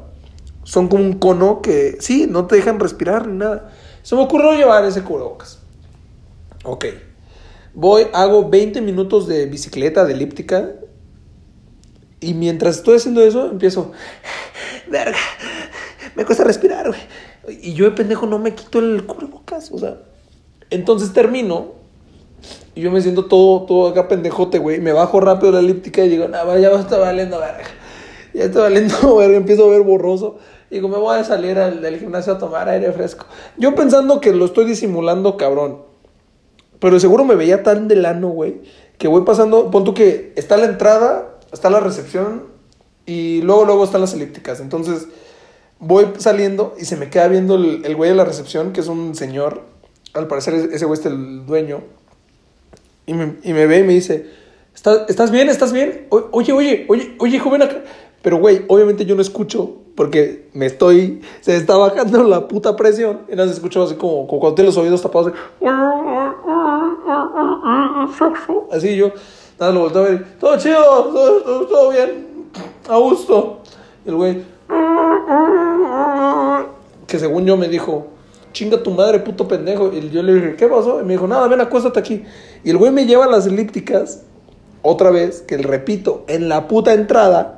Son 0.66 0.88
como 0.90 1.04
un 1.04 1.14
cono 1.14 1.62
que, 1.62 1.98
sí, 2.00 2.28
no 2.28 2.48
te 2.48 2.56
dejan 2.56 2.80
respirar 2.80 3.28
ni 3.28 3.38
nada. 3.38 3.72
Se 4.02 4.16
me 4.16 4.22
ocurrió 4.22 4.52
llevar 4.54 4.84
ese 4.84 5.04
cubrebocas. 5.04 5.60
Ok. 6.64 6.86
Voy, 7.76 8.08
hago 8.14 8.50
20 8.50 8.82
minutos 8.82 9.28
de 9.28 9.46
bicicleta, 9.46 10.06
de 10.06 10.14
elíptica. 10.14 10.74
Y 12.20 12.34
mientras 12.34 12.78
estoy 12.78 12.98
haciendo 12.98 13.22
eso, 13.22 13.52
empiezo. 13.52 13.92
Verga, 14.90 15.18
me 16.16 16.26
cuesta 16.26 16.44
respirar, 16.44 16.88
güey. 16.88 17.00
Y 17.62 17.74
yo 17.74 17.86
de 17.86 17.92
pendejo 17.92 18.26
no 18.26 18.40
me 18.40 18.56
quito 18.56 18.80
el 18.80 19.06
cubrebocas, 19.06 19.72
o 19.72 19.78
sea. 19.78 19.98
Entonces 20.72 21.14
termino. 21.14 21.74
Y 22.74 22.82
yo 22.82 22.92
me 22.92 23.02
siento 23.02 23.26
todo, 23.26 23.68
todo 23.68 23.90
acá 23.90 24.08
pendejote, 24.08 24.58
güey. 24.58 24.80
Me 24.80 24.94
bajo 24.94 25.20
rápido 25.20 25.52
la 25.52 25.60
elíptica 25.60 26.04
y 26.04 26.10
digo, 26.10 26.28
nada, 26.28 26.58
ya 26.58 26.72
está 26.72 26.98
valiendo, 26.98 27.40
verga. 27.40 27.66
Ya 28.34 28.46
está 28.46 28.62
valiendo, 28.62 29.16
verga. 29.18 29.38
Empiezo 29.38 29.66
a 29.66 29.70
ver 29.70 29.82
borroso. 29.82 30.40
Digo, 30.70 30.88
me 30.90 30.98
voy 30.98 31.18
a 31.18 31.24
salir 31.24 31.58
al, 31.58 31.82
del 31.82 32.00
gimnasio 32.00 32.34
a 32.34 32.38
tomar 32.38 32.68
aire 32.70 32.92
fresco. 32.92 33.26
Yo 33.58 33.76
pensando 33.76 34.20
que 34.20 34.34
lo 34.34 34.46
estoy 34.46 34.66
disimulando, 34.66 35.38
cabrón. 35.38 35.84
Pero 36.80 37.00
seguro 37.00 37.24
me 37.24 37.36
veía 37.36 37.64
tan 37.64 37.88
de 37.88 37.96
lano, 37.96 38.30
güey, 38.30 38.62
que 38.98 39.08
voy 39.08 39.24
pasando, 39.24 39.72
pon 39.72 39.84
tú 39.84 39.94
que 39.94 40.34
está 40.36 40.58
la 40.58 40.66
entrada, 40.66 41.38
está 41.52 41.70
la 41.70 41.80
recepción 41.80 42.44
y 43.06 43.42
luego, 43.42 43.66
luego 43.66 43.84
están 43.84 44.02
las 44.02 44.14
elípticas. 44.14 44.60
Entonces 44.60 45.08
voy 45.80 46.08
saliendo 46.18 46.76
y 46.80 46.86
se 46.86 46.98
me 46.98 47.10
queda 47.10 47.28
viendo 47.28 47.56
el, 47.56 47.86
el 47.86 47.96
güey 47.96 48.10
de 48.10 48.16
la 48.16 48.26
recepción, 48.26 48.74
que 48.74 48.82
es 48.82 48.88
un 48.88 49.16
señor, 49.16 49.62
al 50.14 50.28
parecer 50.28 50.54
ese 50.54 50.86
güey 50.86 51.00
es 51.00 51.06
el 51.06 51.46
dueño, 51.46 51.82
y 53.06 53.14
me, 53.14 53.36
y 53.44 53.54
me 53.54 53.68
ve 53.68 53.80
y 53.80 53.84
me 53.84 53.94
dice, 53.94 54.26
¿estás, 54.74 55.02
¿estás 55.10 55.32
bien? 55.32 55.50
¿Estás 55.50 55.74
bien? 55.74 56.08
Oye, 56.10 56.54
oye, 56.54 56.86
oye, 56.88 57.16
oye, 57.20 57.40
joven 57.40 57.62
acá. 57.62 57.84
Pero, 58.26 58.38
güey, 58.40 58.66
obviamente 58.70 59.06
yo 59.06 59.14
no 59.14 59.22
escucho 59.22 59.76
porque 59.94 60.50
me 60.54 60.66
estoy, 60.66 61.22
se 61.42 61.56
está 61.56 61.78
bajando 61.78 62.24
la 62.24 62.48
puta 62.48 62.76
presión. 62.76 63.20
Y 63.32 63.36
nada, 63.36 63.48
se 63.48 63.54
escucha 63.54 63.84
así 63.84 63.94
como, 63.94 64.26
como 64.26 64.40
cuando 64.42 64.56
tienes 64.56 64.74
los 64.74 64.84
oídos 64.84 65.00
tapados. 65.04 65.32
Así, 68.72 68.88
así 68.88 68.96
yo, 68.96 69.12
nada, 69.60 69.72
lo 69.72 69.82
volteo 69.82 70.02
a 70.02 70.06
ver. 70.06 70.26
Todo 70.40 70.58
chido, 70.58 70.82
todo, 70.84 71.42
todo- 71.44 71.68
todo 71.68 71.90
bien, 71.92 72.50
a 72.90 72.98
gusto. 72.98 73.60
Y 74.04 74.10
el 74.10 74.16
güey, 74.16 74.42
que 77.06 77.20
según 77.20 77.46
yo 77.46 77.58
me 77.58 77.68
dijo, 77.68 78.08
chinga 78.54 78.82
tu 78.82 78.90
madre, 78.90 79.20
puto 79.20 79.48
pendejo. 79.48 79.92
Y 79.94 80.10
yo 80.10 80.24
le 80.24 80.34
dije, 80.34 80.56
¿qué 80.56 80.68
pasó? 80.68 81.00
Y 81.00 81.04
me 81.06 81.14
dijo, 81.14 81.28
nada, 81.28 81.48
ven, 81.48 81.62
acuéstate 81.62 82.00
aquí. 82.00 82.24
Y 82.64 82.72
el 82.72 82.78
güey 82.78 82.92
me 82.92 83.06
lleva 83.06 83.26
a 83.26 83.30
las 83.30 83.46
elípticas, 83.46 84.24
otra 84.82 85.12
vez, 85.12 85.42
que 85.44 85.58
repito, 85.58 86.24
en 86.28 86.50
la 86.50 86.68
puta 86.68 86.94
entrada, 86.94 87.58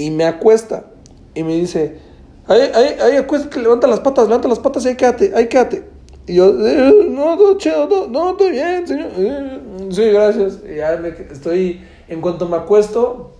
y 0.00 0.10
me 0.10 0.24
acuesta. 0.24 0.84
Y 1.34 1.42
me 1.42 1.54
dice, 1.56 1.98
ahí, 2.46 2.70
ahí, 2.74 2.96
ahí, 3.02 3.16
acuéstate, 3.16 3.60
levanta 3.60 3.86
las 3.86 4.00
patas, 4.00 4.24
levanta 4.28 4.48
las 4.48 4.58
patas, 4.58 4.86
ahí 4.86 4.96
quédate, 4.96 5.32
ahí 5.34 5.46
quédate. 5.46 5.84
Y 6.26 6.36
yo, 6.36 6.48
"Eh, 6.66 7.06
no, 7.10 7.36
todo 7.36 7.58
chido, 7.58 7.86
no, 7.86 8.06
no, 8.06 8.30
estoy 8.30 8.52
bien, 8.52 8.88
señor. 8.88 9.10
Eh, 9.18 9.60
Sí, 9.90 10.04
gracias. 10.10 10.60
Y 10.64 10.76
ya 10.76 10.96
me, 10.96 11.08
estoy, 11.08 11.84
en 12.08 12.20
cuanto 12.22 12.48
me 12.48 12.56
acuesto, 12.56 13.32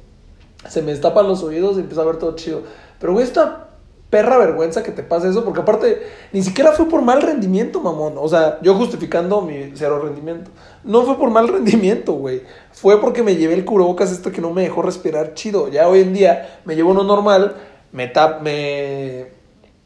se 0.68 0.82
me 0.82 0.90
destapan 0.90 1.28
los 1.28 1.42
oídos 1.42 1.76
y 1.76 1.80
empiezo 1.80 2.02
a 2.02 2.04
ver 2.04 2.16
todo 2.18 2.34
chido. 2.36 2.62
Pero, 2.98 3.12
güey, 3.14 3.24
esta 3.24 3.69
perra 4.10 4.38
vergüenza 4.38 4.82
que 4.82 4.90
te 4.90 5.04
pase 5.04 5.28
eso, 5.28 5.44
porque 5.44 5.60
aparte, 5.60 6.02
ni 6.32 6.42
siquiera 6.42 6.72
fue 6.72 6.88
por 6.88 7.00
mal 7.00 7.22
rendimiento, 7.22 7.80
mamón. 7.80 8.14
O 8.16 8.28
sea, 8.28 8.58
yo 8.60 8.74
justificando 8.74 9.40
mi 9.40 9.70
cero 9.74 10.00
rendimiento. 10.02 10.50
No 10.82 11.02
fue 11.02 11.16
por 11.16 11.30
mal 11.30 11.46
rendimiento, 11.46 12.14
güey. 12.14 12.42
Fue 12.72 13.00
porque 13.00 13.22
me 13.22 13.36
llevé 13.36 13.54
el 13.54 13.64
cubrebocas 13.64 14.10
este 14.10 14.32
que 14.32 14.40
no 14.40 14.50
me 14.50 14.62
dejó 14.62 14.82
respirar 14.82 15.34
chido. 15.34 15.68
Ya 15.68 15.88
hoy 15.88 16.00
en 16.00 16.12
día 16.12 16.60
me 16.64 16.74
llevo 16.74 16.90
uno 16.90 17.04
normal, 17.04 17.56
me 17.92 18.08
tap, 18.08 18.42
me... 18.42 19.38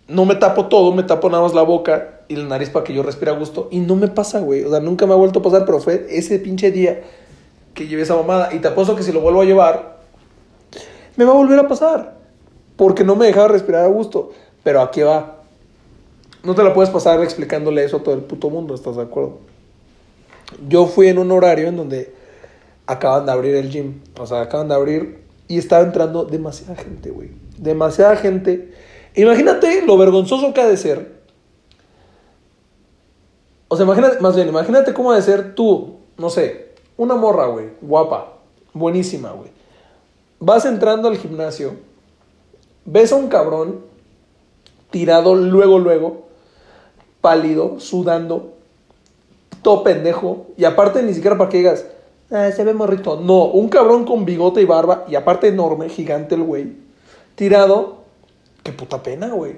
No 0.07 0.27
me 0.27 0.35
tapo 0.35 0.67
todo, 0.67 0.93
me 0.93 1.03
tapo 1.03 1.31
nada 1.31 1.43
más 1.43 1.55
la 1.55 1.63
boca 1.63 2.21
y 2.29 2.37
la 2.37 2.45
nariz 2.45 2.69
para 2.69 2.85
que 2.85 2.93
yo 2.93 3.03
respire 3.03 3.31
a 3.31 3.35
gusto. 3.35 3.69
Y 3.71 3.81
no 3.81 3.97
me 3.97 4.09
pasa, 4.09 4.41
güey. 4.41 4.65
O 4.65 4.71
sea, 4.71 4.81
nunca 4.81 5.07
me 5.07 5.13
ha 5.13 5.17
vuelto 5.17 5.39
a 5.39 5.43
pasar, 5.43 5.65
pero 5.65 5.81
fue 5.81 6.07
ese 6.11 6.39
pinche 6.39 6.71
día 6.71 7.03
que 7.73 7.87
llevé 7.87 8.03
esa 8.03 8.15
mamada. 8.15 8.55
Y 8.55 8.59
te 8.59 8.69
apuesto 8.69 8.97
que 8.97 9.03
si 9.03 9.13
lo 9.13 9.21
vuelvo 9.21 9.41
a 9.41 9.45
llevar, 9.45 9.99
me 11.17 11.25
va 11.25 11.33
a 11.33 11.37
volver 11.37 11.59
a 11.59 11.69
pasar. 11.69 12.14
Porque 12.77 13.05
no 13.05 13.17
me 13.17 13.27
dejaba 13.27 13.49
respirar 13.49 13.85
a 13.85 13.89
gusto. 13.89 14.33
Pero 14.63 14.81
aquí 14.81 15.03
va. 15.03 15.43
No 16.43 16.55
te 16.55 16.63
la 16.63 16.75
puedes 16.75 16.91
pasar 16.91 17.23
explicándole 17.23 17.85
eso 17.85 17.99
a 17.99 18.03
todo 18.03 18.15
el 18.15 18.21
puto 18.21 18.51
mundo, 18.51 18.75
¿estás 18.75 18.97
de 18.97 19.03
acuerdo? 19.03 19.39
Yo 20.69 20.87
fui 20.87 21.09
en 21.09 21.19
un 21.19 21.33
horario 21.33 21.69
en 21.69 21.77
donde 21.77 22.15
acaban 22.87 23.27
de 23.27 23.33
abrir 23.33 23.55
el 23.55 23.71
gym. 23.71 24.01
O 24.19 24.27
sea, 24.27 24.43
acaban 24.43 24.69
de 24.69 24.75
abrir 24.75 25.25
y 25.49 25.59
estaba 25.59 25.85
entrando 25.85 26.25
demasiada 26.25 26.77
gente, 26.77 27.11
güey. 27.11 27.31
Demasiada 27.57 28.17
gente. 28.17 28.73
Imagínate 29.15 29.87
lo 29.87 29.97
vergonzoso 29.97 30.53
que 30.53 30.61
ha 30.61 30.67
de 30.67 30.77
ser. 30.77 31.15
O 33.69 33.77
sea, 33.77 33.87
imagínate, 33.87 34.21
más 34.21 34.37
bien, 34.37 34.49
imagínate 34.49 34.93
cómo 34.93 35.13
ha 35.13 35.17
de 35.17 35.23
ser 35.23 35.55
tú, 35.55 35.97
no 36.17 36.31
sé, 36.31 36.75
una 36.97 37.17
morra, 37.17 37.47
güey, 37.47 37.71
guapa, 37.81 38.35
buenísima, 38.73 39.33
güey. 39.33 39.51
Vas 40.39 40.65
entrando 40.65 41.09
al 41.09 41.17
gimnasio, 41.17 41.73
ves 42.85 43.13
a 43.13 43.17
un 43.17 43.29
cabrón 43.29 43.81
tirado 44.91 45.35
luego, 45.35 45.79
luego, 45.79 46.29
pálido, 47.21 47.81
sudando, 47.81 48.53
todo 49.63 49.83
pendejo, 49.83 50.47
y 50.57 50.65
aparte 50.65 51.03
ni 51.03 51.15
siquiera 51.15 51.39
para 51.39 51.51
que 51.51 51.59
digas, 51.59 51.87
"Ah, 52.31 52.51
se 52.51 52.65
ve 52.65 52.75
morrito. 52.75 53.21
No, 53.21 53.47
un 53.47 53.69
cabrón 53.69 54.05
con 54.05 54.25
bigote 54.25 54.61
y 54.61 54.67
barba, 54.67 55.05
y 55.09 55.15
aparte 55.15 55.49
enorme, 55.49 55.89
gigante 55.89 56.35
el 56.35 56.43
güey, 56.43 56.73
tirado, 57.35 58.05
qué 58.63 58.73
puta 58.73 59.03
pena, 59.03 59.29
güey. 59.29 59.57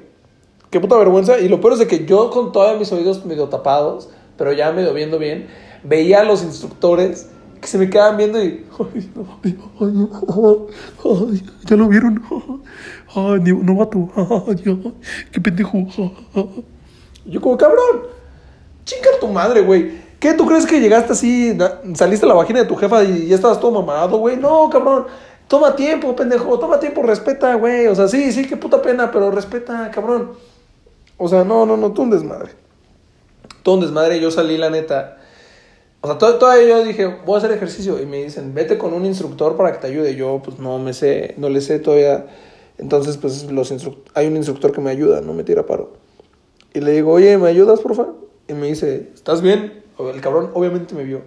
Qué 0.70 0.80
puta 0.80 0.96
vergüenza. 0.96 1.38
Y 1.38 1.48
lo 1.48 1.60
peor 1.60 1.74
es 1.74 1.78
de 1.78 1.86
que 1.86 2.06
yo 2.06 2.30
con 2.30 2.52
todos 2.52 2.78
mis 2.78 2.90
oídos 2.92 3.24
medio 3.24 3.48
tapados, 3.48 4.08
pero 4.36 4.52
ya 4.52 4.72
medio 4.72 4.92
viendo 4.92 5.18
bien, 5.18 5.48
veía 5.84 6.20
a 6.20 6.24
los 6.24 6.42
instructores 6.42 7.30
que 7.66 7.72
se 7.72 7.78
me 7.78 7.90
quedaban 7.90 8.16
viendo 8.16 8.40
y... 8.40 8.64
Ay, 8.78 9.10
no, 9.12 9.40
ay, 9.42 9.56
ay, 11.04 11.12
ay, 11.32 11.42
ya 11.68 11.76
lo 11.76 11.88
vieron. 11.88 12.22
Ay, 13.12 13.40
no 13.40 13.74
mato. 13.74 14.08
Ay, 14.14 14.62
ay, 14.66 14.94
qué 15.32 15.40
pendejo. 15.40 15.78
Yo 17.24 17.40
como, 17.40 17.56
cabrón, 17.56 18.04
chinga 18.84 19.08
tu 19.20 19.26
madre, 19.26 19.62
güey. 19.62 19.90
¿Qué? 20.20 20.32
¿Tú 20.34 20.46
crees 20.46 20.64
que 20.64 20.80
llegaste 20.80 21.12
así, 21.12 21.58
saliste 21.94 22.24
a 22.24 22.28
la 22.28 22.36
vagina 22.36 22.60
de 22.60 22.66
tu 22.66 22.76
jefa 22.76 23.02
y 23.02 23.26
ya 23.26 23.34
estabas 23.34 23.58
todo 23.58 23.72
mamado, 23.72 24.18
güey? 24.18 24.36
No, 24.36 24.70
cabrón. 24.70 25.06
Toma 25.48 25.74
tiempo, 25.74 26.14
pendejo. 26.14 26.56
Toma 26.60 26.78
tiempo, 26.78 27.02
respeta, 27.02 27.56
güey. 27.56 27.88
O 27.88 27.96
sea, 27.96 28.06
sí, 28.06 28.30
sí, 28.30 28.46
qué 28.46 28.56
puta 28.56 28.80
pena, 28.80 29.10
pero 29.10 29.32
respeta, 29.32 29.90
cabrón. 29.90 30.34
O 31.16 31.28
sea, 31.28 31.42
no, 31.42 31.66
no, 31.66 31.76
no, 31.76 31.90
tú 31.90 32.02
un 32.02 32.10
desmadre. 32.10 32.52
Todo 33.64 33.74
un 33.74 33.80
desmadre. 33.80 34.20
Yo 34.20 34.30
salí, 34.30 34.56
la 34.56 34.70
neta. 34.70 35.16
O 36.06 36.08
sea, 36.08 36.18
todo- 36.18 36.36
todavía 36.38 36.68
yo 36.68 36.84
dije, 36.84 37.04
voy 37.26 37.34
a 37.34 37.38
hacer 37.38 37.50
ejercicio. 37.50 38.00
Y 38.00 38.06
me 38.06 38.22
dicen, 38.22 38.54
vete 38.54 38.78
con 38.78 38.94
un 38.94 39.04
instructor 39.04 39.56
para 39.56 39.72
que 39.72 39.78
te 39.78 39.88
ayude. 39.88 40.14
Yo, 40.14 40.40
pues 40.44 40.60
no 40.60 40.78
me 40.78 40.94
sé, 40.94 41.34
no 41.36 41.48
le 41.48 41.60
sé 41.60 41.80
todavía. 41.80 42.26
Entonces, 42.78 43.16
pues 43.16 43.50
los 43.50 43.72
hay 44.14 44.26
un 44.28 44.36
instructor 44.36 44.70
que 44.70 44.80
me 44.80 44.90
ayuda, 44.90 45.20
no 45.20 45.32
me 45.34 45.42
tira 45.42 45.66
paro. 45.66 45.94
Y 46.72 46.80
le 46.80 46.92
digo, 46.92 47.12
oye, 47.12 47.36
¿me 47.38 47.48
ayudas, 47.48 47.80
porfa? 47.80 48.06
Y 48.46 48.52
me 48.52 48.68
dice, 48.68 49.10
¿estás 49.14 49.42
bien? 49.42 49.82
El 49.98 50.20
cabrón 50.20 50.50
obviamente 50.54 50.94
me 50.94 51.02
vio. 51.02 51.22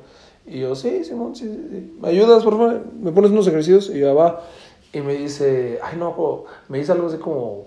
Y 0.48 0.59
yo, 0.62 0.75
sí, 0.75 1.03
Simón, 1.03 1.36
sí, 1.36 1.43
sí, 1.43 1.67
sí. 1.71 1.98
¿Me 2.00 2.07
ayudas, 2.07 2.41
porfa? 2.45 2.79
¿Me 3.01 3.12
pones 3.12 3.31
unos 3.31 3.48
ejercicios? 3.48 3.89
Y 3.93 4.00
yo, 4.00 4.12
"Ah, 4.12 4.13
va. 4.13 4.41
y 4.93 5.01
me 5.01 5.13
dice, 5.15 5.79
ay 5.83 5.98
no, 5.98 6.12
jo", 6.13 6.45
me 6.69 6.77
dice 6.79 6.93
algo 6.93 7.07
así 7.07 7.17
como, 7.17 7.65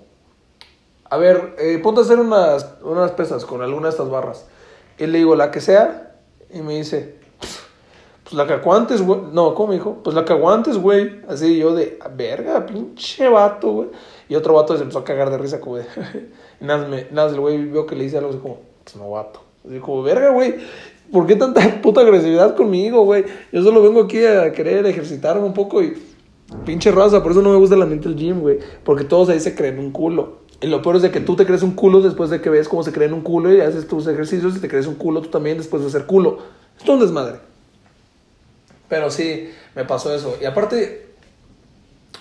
a 1.11 1.17
ver, 1.19 1.55
eh, 1.59 1.79
ponte 1.83 2.01
a 2.01 2.05
hacer 2.05 2.19
unas, 2.19 2.67
unas 2.83 3.11
pesas 3.13 3.45
con 3.45 3.61
alguna 3.63 3.89
de 3.89 3.91
estas 3.91 4.09
barras. 4.09 4.47
Y 4.99 5.07
le 5.07 5.19
digo, 5.19 5.37
la 5.37 5.51
que 5.51 5.61
sea, 5.61 6.12
y 6.53 6.61
me 6.63 6.77
dice, 6.77 7.17
pues 8.33 8.35
la 8.35 8.47
que 8.47 8.55
aguantes, 8.55 9.03
güey. 9.03 9.21
No, 9.33 9.55
¿cómo 9.55 9.69
me 9.69 9.75
dijo? 9.75 9.99
Pues 10.03 10.15
la 10.17 10.25
que 10.25 10.33
aguantes, 10.33 10.79
güey. 10.79 11.21
Así 11.29 11.59
yo 11.59 11.75
de, 11.75 11.99
verga, 12.17 12.65
pinche 12.65 13.29
vato, 13.29 13.73
güey. 13.73 13.89
Y 14.29 14.35
otro 14.35 14.55
vato 14.55 14.75
se 14.75 14.83
empezó 14.83 15.01
a 15.01 15.05
cagar 15.05 15.31
de 15.31 15.39
risa, 15.39 15.61
como 15.61 15.79
y 16.61 16.65
nada, 16.65 16.89
me, 16.89 17.07
nada, 17.11 17.31
el 17.31 17.41
güey 17.41 17.59
vio 17.67 17.85
que 17.85 17.95
le 17.95 18.05
dice 18.05 18.19
algo 18.19 18.31
así 18.31 18.39
como, 18.39 18.61
pues 18.85 18.97
no, 18.97 19.11
vato. 19.11 19.41
Así 19.67 19.79
como, 19.81 20.03
verga, 20.03 20.31
güey. 20.31 20.55
¿Por 21.13 21.27
qué 21.27 21.37
tanta 21.37 21.61
puta 21.83 22.01
agresividad 22.01 22.57
conmigo, 22.57 23.05
güey? 23.05 23.25
Yo 23.53 23.63
solo 23.63 23.83
vengo 23.83 24.03
aquí 24.03 24.25
a 24.25 24.51
querer 24.53 24.87
ejercitarme 24.87 25.45
un 25.45 25.53
poco 25.53 25.83
y 25.83 26.03
pinche 26.65 26.91
raza, 26.91 27.23
por 27.23 27.33
eso 27.33 27.43
no 27.43 27.51
me 27.51 27.57
gusta 27.57 27.77
la 27.77 27.87
mente 27.87 28.09
del 28.09 28.17
gym, 28.17 28.41
güey. 28.41 28.59
Porque 28.83 29.05
todos 29.05 29.29
ahí 29.29 29.41
se 29.41 29.55
creen 29.55 29.79
un 29.79 29.91
culo. 29.91 30.42
Lo 30.63 30.81
peor 30.81 30.97
es 30.97 31.03
de 31.03 31.11
que 31.11 31.21
tú 31.21 31.35
te 31.35 31.45
crees 31.45 31.63
un 31.63 31.73
culo 31.73 32.01
después 32.01 32.31
de 32.31 32.41
que 32.41 32.49
ves 32.49 32.69
cómo 32.69 32.83
se 32.83 32.93
creen 32.93 33.13
un 33.13 33.23
culo 33.23 33.53
y 33.53 33.61
haces 33.61 33.89
tus 33.89 34.07
ejercicios 34.07 34.57
y 34.57 34.61
te 34.61 34.69
crees 34.69 34.87
un 34.87 34.95
culo 34.95 35.21
tú 35.21 35.29
también 35.29 35.59
después 35.59 35.83
de 35.83 35.91
ser 35.91 36.07
culo. 36.07 36.39
Esto 36.79 36.93
es 36.93 36.99
un 36.99 37.01
desmadre. 37.01 37.39
Pero 38.89 39.11
sí, 39.11 39.51
me 39.75 39.85
pasó 39.85 40.15
eso. 40.15 40.37
Y 40.41 40.45
aparte, 40.45 41.07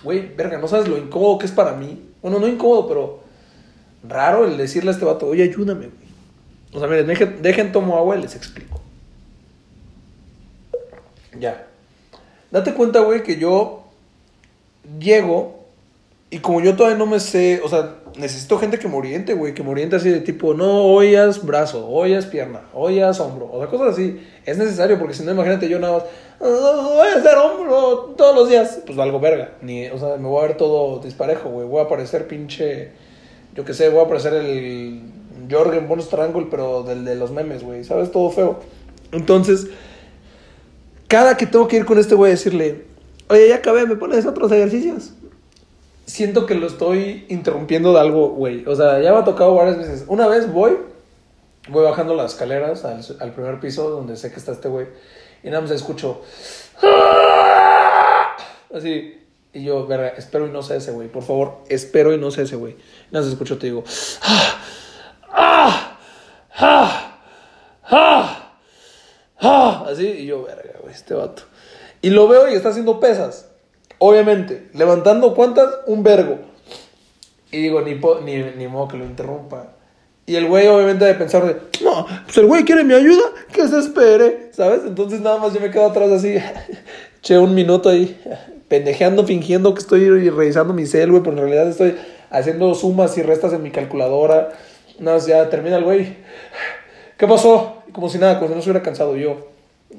güey, 0.03 0.33
verga, 0.35 0.57
no 0.57 0.67
sabes 0.67 0.87
lo 0.87 0.97
incómodo 0.97 1.37
que 1.37 1.45
es 1.45 1.51
para 1.51 1.73
mí. 1.73 2.01
Bueno, 2.21 2.39
no 2.39 2.47
incómodo, 2.47 2.87
pero 2.87 3.19
raro 4.07 4.45
el 4.45 4.57
decirle 4.57 4.89
a 4.89 4.93
este 4.93 5.05
vato, 5.05 5.27
oye, 5.27 5.43
ayúdame, 5.43 5.87
güey. 5.87 6.01
O 6.73 6.79
sea, 6.79 6.87
miren, 6.87 7.07
dejen, 7.07 7.41
dejen 7.41 7.71
tomo 7.71 7.97
agua 7.97 8.17
y 8.17 8.21
les 8.21 8.35
explico. 8.35 8.79
Ya. 11.37 11.67
Date 12.49 12.73
cuenta, 12.73 13.01
güey, 13.01 13.23
que 13.23 13.37
yo 13.37 13.83
llego 14.99 15.60
y 16.33 16.39
como 16.39 16.61
yo 16.61 16.77
todavía 16.77 16.97
no 16.97 17.05
me 17.05 17.19
sé, 17.19 17.59
o 17.61 17.67
sea, 17.67 17.95
necesito 18.17 18.57
gente 18.57 18.79
que 18.79 18.87
me 18.87 18.95
oriente, 18.95 19.33
güey, 19.33 19.53
que 19.53 19.63
me 19.63 19.69
oriente 19.69 19.97
así 19.97 20.09
de 20.09 20.21
tipo, 20.21 20.53
no, 20.53 20.85
hoy 20.85 21.13
haz 21.15 21.45
brazo, 21.45 21.85
hoy 21.89 22.13
haz 22.13 22.25
pierna, 22.25 22.61
hoy 22.73 23.01
haz 23.01 23.19
hombro, 23.19 23.49
o 23.51 23.59
sea, 23.59 23.67
cosas 23.67 23.89
así. 23.89 24.17
Es 24.45 24.57
necesario 24.57 24.97
porque 24.97 25.13
si 25.13 25.23
no, 25.23 25.31
imagínate 25.33 25.67
yo 25.67 25.77
nada 25.77 25.95
más, 25.97 26.03
"Ah, 26.39 26.89
voy 26.95 27.07
a 27.09 27.15
hacer 27.19 27.37
hombro 27.37 28.13
todos 28.15 28.33
los 28.33 28.49
días, 28.49 28.79
pues 28.85 28.97
valgo 28.97 29.19
verga. 29.19 29.55
Ni, 29.61 29.87
o 29.87 29.97
sea, 29.99 30.15
me 30.15 30.29
voy 30.29 30.41
a 30.41 30.47
ver 30.47 30.55
todo 30.57 30.99
disparejo, 30.99 31.49
güey, 31.49 31.67
voy 31.67 31.81
a 31.81 31.89
parecer 31.89 32.27
pinche, 32.27 32.91
yo 33.53 33.65
qué 33.65 33.73
sé, 33.73 33.89
voy 33.89 34.05
a 34.05 34.07
parecer 34.07 34.33
el 34.33 35.01
Jorgen 35.51 35.89
Bonus 35.89 36.07
Triangle, 36.07 36.47
pero 36.49 36.83
del 36.83 37.03
de 37.03 37.15
los 37.15 37.31
memes, 37.31 37.61
güey, 37.61 37.83
¿sabes? 37.83 38.09
Todo 38.09 38.29
feo. 38.31 38.59
Entonces, 39.11 39.67
cada 41.09 41.35
que 41.35 41.45
tengo 41.45 41.67
que 41.67 41.75
ir 41.75 41.85
con 41.85 41.97
este 41.99 42.15
güey 42.15 42.31
a 42.31 42.35
decirle, 42.35 42.85
oye, 43.27 43.49
ya 43.49 43.55
acabé, 43.55 43.85
¿me 43.85 43.97
pones 43.97 44.25
otros 44.25 44.49
ejercicios? 44.53 45.13
Siento 46.05 46.45
que 46.45 46.55
lo 46.55 46.67
estoy 46.67 47.25
interrumpiendo 47.29 47.93
de 47.93 47.99
algo, 47.99 48.29
güey. 48.29 48.65
O 48.65 48.75
sea, 48.75 48.99
ya 49.01 49.13
me 49.13 49.19
ha 49.19 49.23
tocado 49.23 49.55
varias 49.55 49.77
veces. 49.77 50.05
Una 50.07 50.27
vez 50.27 50.51
voy, 50.51 50.77
voy 51.69 51.83
bajando 51.83 52.15
las 52.15 52.33
escaleras 52.33 52.83
al, 52.85 53.01
al 53.19 53.31
primer 53.33 53.59
piso 53.59 53.89
donde 53.89 54.17
sé 54.17 54.31
que 54.31 54.37
está 54.37 54.51
este 54.51 54.67
güey. 54.67 54.87
Y 55.43 55.47
nada 55.49 55.61
más 55.61 55.71
escucho. 55.71 56.21
Así. 58.73 59.17
Y 59.53 59.65
yo, 59.65 59.85
verga, 59.85 60.09
espero 60.09 60.47
y 60.47 60.49
no 60.49 60.63
sea 60.63 60.77
ese 60.77 60.91
güey. 60.91 61.09
Por 61.09 61.23
favor, 61.23 61.57
espero 61.67 62.13
y 62.13 62.17
no 62.17 62.31
sea 62.31 62.45
ese 62.45 62.55
güey. 62.55 62.77
Nada 63.11 63.25
más 63.25 63.33
escucho, 63.33 63.57
te 63.57 63.67
digo. 63.67 63.83
¡Ah! 64.21 65.97
¡Ah! 66.55 67.17
¡Ah! 67.83 68.53
¡Ah! 69.39 69.85
Así, 69.89 70.07
y 70.07 70.25
yo, 70.25 70.43
verga, 70.43 70.79
güey, 70.81 70.93
este 70.93 71.13
vato. 71.13 71.43
Y 72.01 72.11
lo 72.11 72.27
veo 72.29 72.49
y 72.49 72.53
está 72.53 72.69
haciendo 72.69 72.99
pesas. 72.99 73.50
Obviamente, 74.03 74.67
levantando 74.73 75.35
cuántas, 75.35 75.67
un 75.85 76.01
vergo. 76.01 76.39
Y 77.51 77.61
digo, 77.61 77.81
ni, 77.81 77.93
po- 77.93 78.19
ni, 78.25 78.37
ni 78.57 78.67
modo 78.67 78.87
que 78.87 78.97
lo 78.97 79.05
interrumpa. 79.05 79.73
Y 80.25 80.35
el 80.37 80.47
güey 80.47 80.65
obviamente 80.67 81.05
de 81.05 81.13
pensar 81.13 81.45
de, 81.45 81.57
no, 81.83 82.07
pues 82.25 82.35
el 82.37 82.47
güey 82.47 82.63
quiere 82.63 82.83
mi 82.83 82.95
ayuda, 82.95 83.21
que 83.53 83.67
se 83.67 83.77
espere, 83.77 84.49
¿sabes? 84.53 84.81
Entonces 84.87 85.21
nada 85.21 85.37
más 85.37 85.53
yo 85.53 85.59
me 85.59 85.69
quedo 85.69 85.85
atrás 85.85 86.09
así, 86.09 86.35
che, 87.21 87.37
un 87.37 87.53
minuto 87.53 87.89
ahí, 87.89 88.19
pendejeando, 88.67 89.23
fingiendo 89.23 89.71
que 89.75 89.81
estoy 89.81 90.29
revisando 90.31 90.73
mi 90.73 90.87
cel, 90.87 91.11
güey, 91.11 91.21
pero 91.21 91.33
en 91.33 91.43
realidad 91.43 91.67
estoy 91.67 91.95
haciendo 92.31 92.73
sumas 92.73 93.15
y 93.19 93.21
restas 93.21 93.53
en 93.53 93.61
mi 93.61 93.69
calculadora. 93.69 94.49
Nada 94.97 95.17
más 95.17 95.27
ya 95.27 95.47
termina 95.49 95.77
el 95.77 95.83
güey. 95.83 96.17
¿Qué 97.17 97.27
pasó? 97.27 97.83
Como 97.91 98.09
si 98.09 98.17
nada, 98.17 98.39
como 98.39 98.49
si 98.49 98.55
no 98.55 98.61
se 98.63 98.69
hubiera 98.71 98.83
cansado 98.83 99.15
yo. 99.15 99.49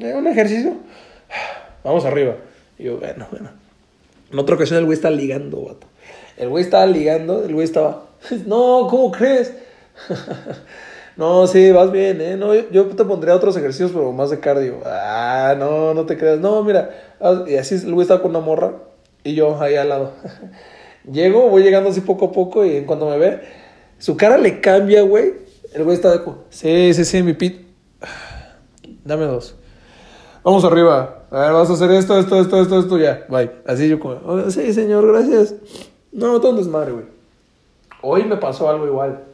"Eh, 0.01 0.13
¿Un 0.13 0.27
ejercicio? 0.27 0.75
Vamos 1.85 2.05
arriba. 2.05 2.35
Y 2.79 2.85
yo, 2.85 2.97
bueno, 2.99 3.29
bueno. 3.31 3.62
En 4.33 4.39
otra 4.39 4.55
ocasión 4.55 4.79
el 4.79 4.87
güey 4.87 4.97
está 4.97 5.11
ligando, 5.11 5.63
vato. 5.63 5.87
El 6.39 6.49
güey 6.49 6.65
estaba 6.65 6.87
ligando, 6.87 7.45
el 7.45 7.53
güey 7.53 7.65
estaba, 7.65 8.07
no, 8.47 8.87
¿cómo 8.89 9.13
crees? 9.13 9.53
no, 11.17 11.47
sí, 11.47 11.71
vas 11.71 11.93
bien, 11.93 12.21
¿eh? 12.21 12.37
No, 12.37 12.55
yo, 12.55 12.87
te 12.87 13.05
pondría 13.05 13.35
otros 13.35 13.57
ejercicios, 13.57 13.91
pero 13.93 14.11
más 14.13 14.31
de 14.31 14.41
cardio. 14.41 14.79
Ah, 14.87 15.55
no, 15.59 15.93
no 15.93 16.07
te 16.07 16.17
creas. 16.17 16.41
No, 16.41 16.65
mira. 16.65 16.91
Y 17.47 17.57
así 17.57 17.75
el 17.75 17.93
güey 17.93 18.03
estaba 18.03 18.23
con 18.23 18.31
una 18.31 18.41
morra 18.41 18.73
y 19.23 19.35
yo 19.35 19.61
ahí 19.61 19.77
al 19.77 19.91
lado. 19.91 20.13
Llego, 21.11 21.49
voy 21.49 21.63
llegando 21.63 21.91
así 21.91 22.01
poco 22.01 22.27
a 22.27 22.33
poco 22.33 22.65
y 22.65 22.77
en 22.77 22.85
cuanto 22.85 23.11
me 23.11 23.19
ve, 23.19 23.41
su 23.99 24.17
cara 24.17 24.39
le 24.39 24.61
cambia, 24.61 25.03
güey. 25.03 25.35
El 25.75 25.85
güey 25.85 25.97
está 25.97 26.11
de... 26.11 26.21
Sí, 26.51 26.95
sí, 26.95 27.05
sí, 27.05 27.23
mi 27.23 27.35
pit. 27.35 27.67
Dame 29.05 29.25
dos. 29.27 29.57
Vamos 30.43 30.65
arriba. 30.65 31.22
A 31.33 31.41
ver, 31.41 31.53
vas 31.53 31.71
a 31.71 31.73
hacer 31.73 31.91
esto, 31.93 32.19
esto, 32.19 32.39
esto, 32.39 32.61
esto, 32.61 32.79
esto, 32.79 32.99
ya. 32.99 33.25
Bye. 33.31 33.51
Así 33.67 33.89
yo 33.89 33.99
como, 33.99 34.21
"Oh, 34.27 34.51
sí, 34.51 34.71
señor, 34.75 35.07
gracias. 35.07 35.55
No, 36.13 36.39
todo 36.43 36.51
un 36.51 36.59
desmadre, 36.59 36.93
güey. 36.93 37.07
Hoy 38.03 38.25
me 38.25 38.37
pasó 38.37 38.69
algo 38.69 38.87
igual. 38.87 39.25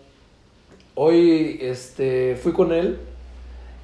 Hoy, 0.95 1.59
este, 1.61 2.39
fui 2.41 2.53
con 2.53 2.73
él 2.73 3.01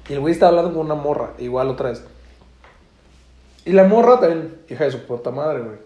y 0.07 0.13
el 0.13 0.21
güey 0.21 0.33
estaba 0.33 0.51
hablando 0.51 0.73
con 0.77 0.85
una 0.85 0.95
morra, 0.95 1.33
igual 1.39 1.67
otra 1.67 1.89
vez. 1.89 2.05
Y 3.65 3.73
la 3.73 3.83
morra 3.83 4.21
también, 4.21 4.59
hija 4.69 4.85
de 4.85 4.91
su 4.91 4.99
puta 4.99 5.31
madre, 5.31 5.59
güey. 5.59 5.77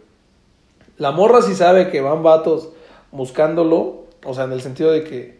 La 0.98 1.10
morra 1.10 1.42
sí 1.42 1.56
sabe 1.56 1.89
que 1.89 2.02
van 2.02 2.22
vatos 2.22 2.70
buscándolo, 3.12 4.04
o 4.24 4.34
sea, 4.36 4.44
en 4.44 4.52
el 4.52 4.62
sentido 4.62 4.92
de 4.92 5.04
que, 5.04 5.38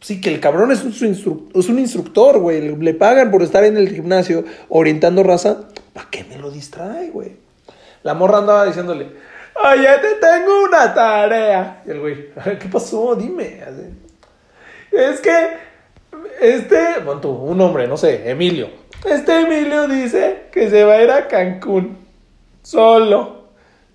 sí, 0.00 0.20
que 0.20 0.32
el 0.32 0.40
cabrón 0.40 0.72
es 0.72 0.82
un, 0.82 1.46
es 1.54 1.68
un 1.68 1.78
instructor, 1.78 2.38
güey. 2.38 2.76
Le, 2.76 2.94
pagan 2.94 3.30
por 3.30 3.42
estar 3.42 3.64
en 3.64 3.76
el 3.76 3.88
gimnasio 3.88 4.44
orientando 4.68 5.22
raza. 5.22 5.68
¿Para 5.92 6.08
qué 6.10 6.24
me 6.24 6.38
lo 6.38 6.50
distrae, 6.50 7.10
güey? 7.10 7.36
La 8.02 8.14
morra 8.14 8.38
andaba 8.38 8.66
diciéndole, 8.66 9.06
oye, 9.64 9.88
te 10.00 10.14
tengo 10.20 10.64
una 10.64 10.94
tarea. 10.94 11.82
Y 11.86 11.90
el 11.90 12.00
güey, 12.00 12.28
¿qué 12.60 12.68
pasó? 12.70 13.14
Dime. 13.14 13.60
Es 14.92 15.20
que, 15.20 15.48
este, 16.40 17.00
bueno, 17.04 17.20
tú, 17.20 17.30
un 17.30 17.60
hombre, 17.60 17.86
no 17.86 17.96
sé, 17.96 18.30
Emilio. 18.30 18.68
Este 19.04 19.40
Emilio 19.40 19.86
dice 19.88 20.44
que 20.52 20.70
se 20.70 20.84
va 20.84 20.94
a 20.94 21.02
ir 21.02 21.10
a 21.10 21.28
Cancún 21.28 21.98
solo. 22.62 23.46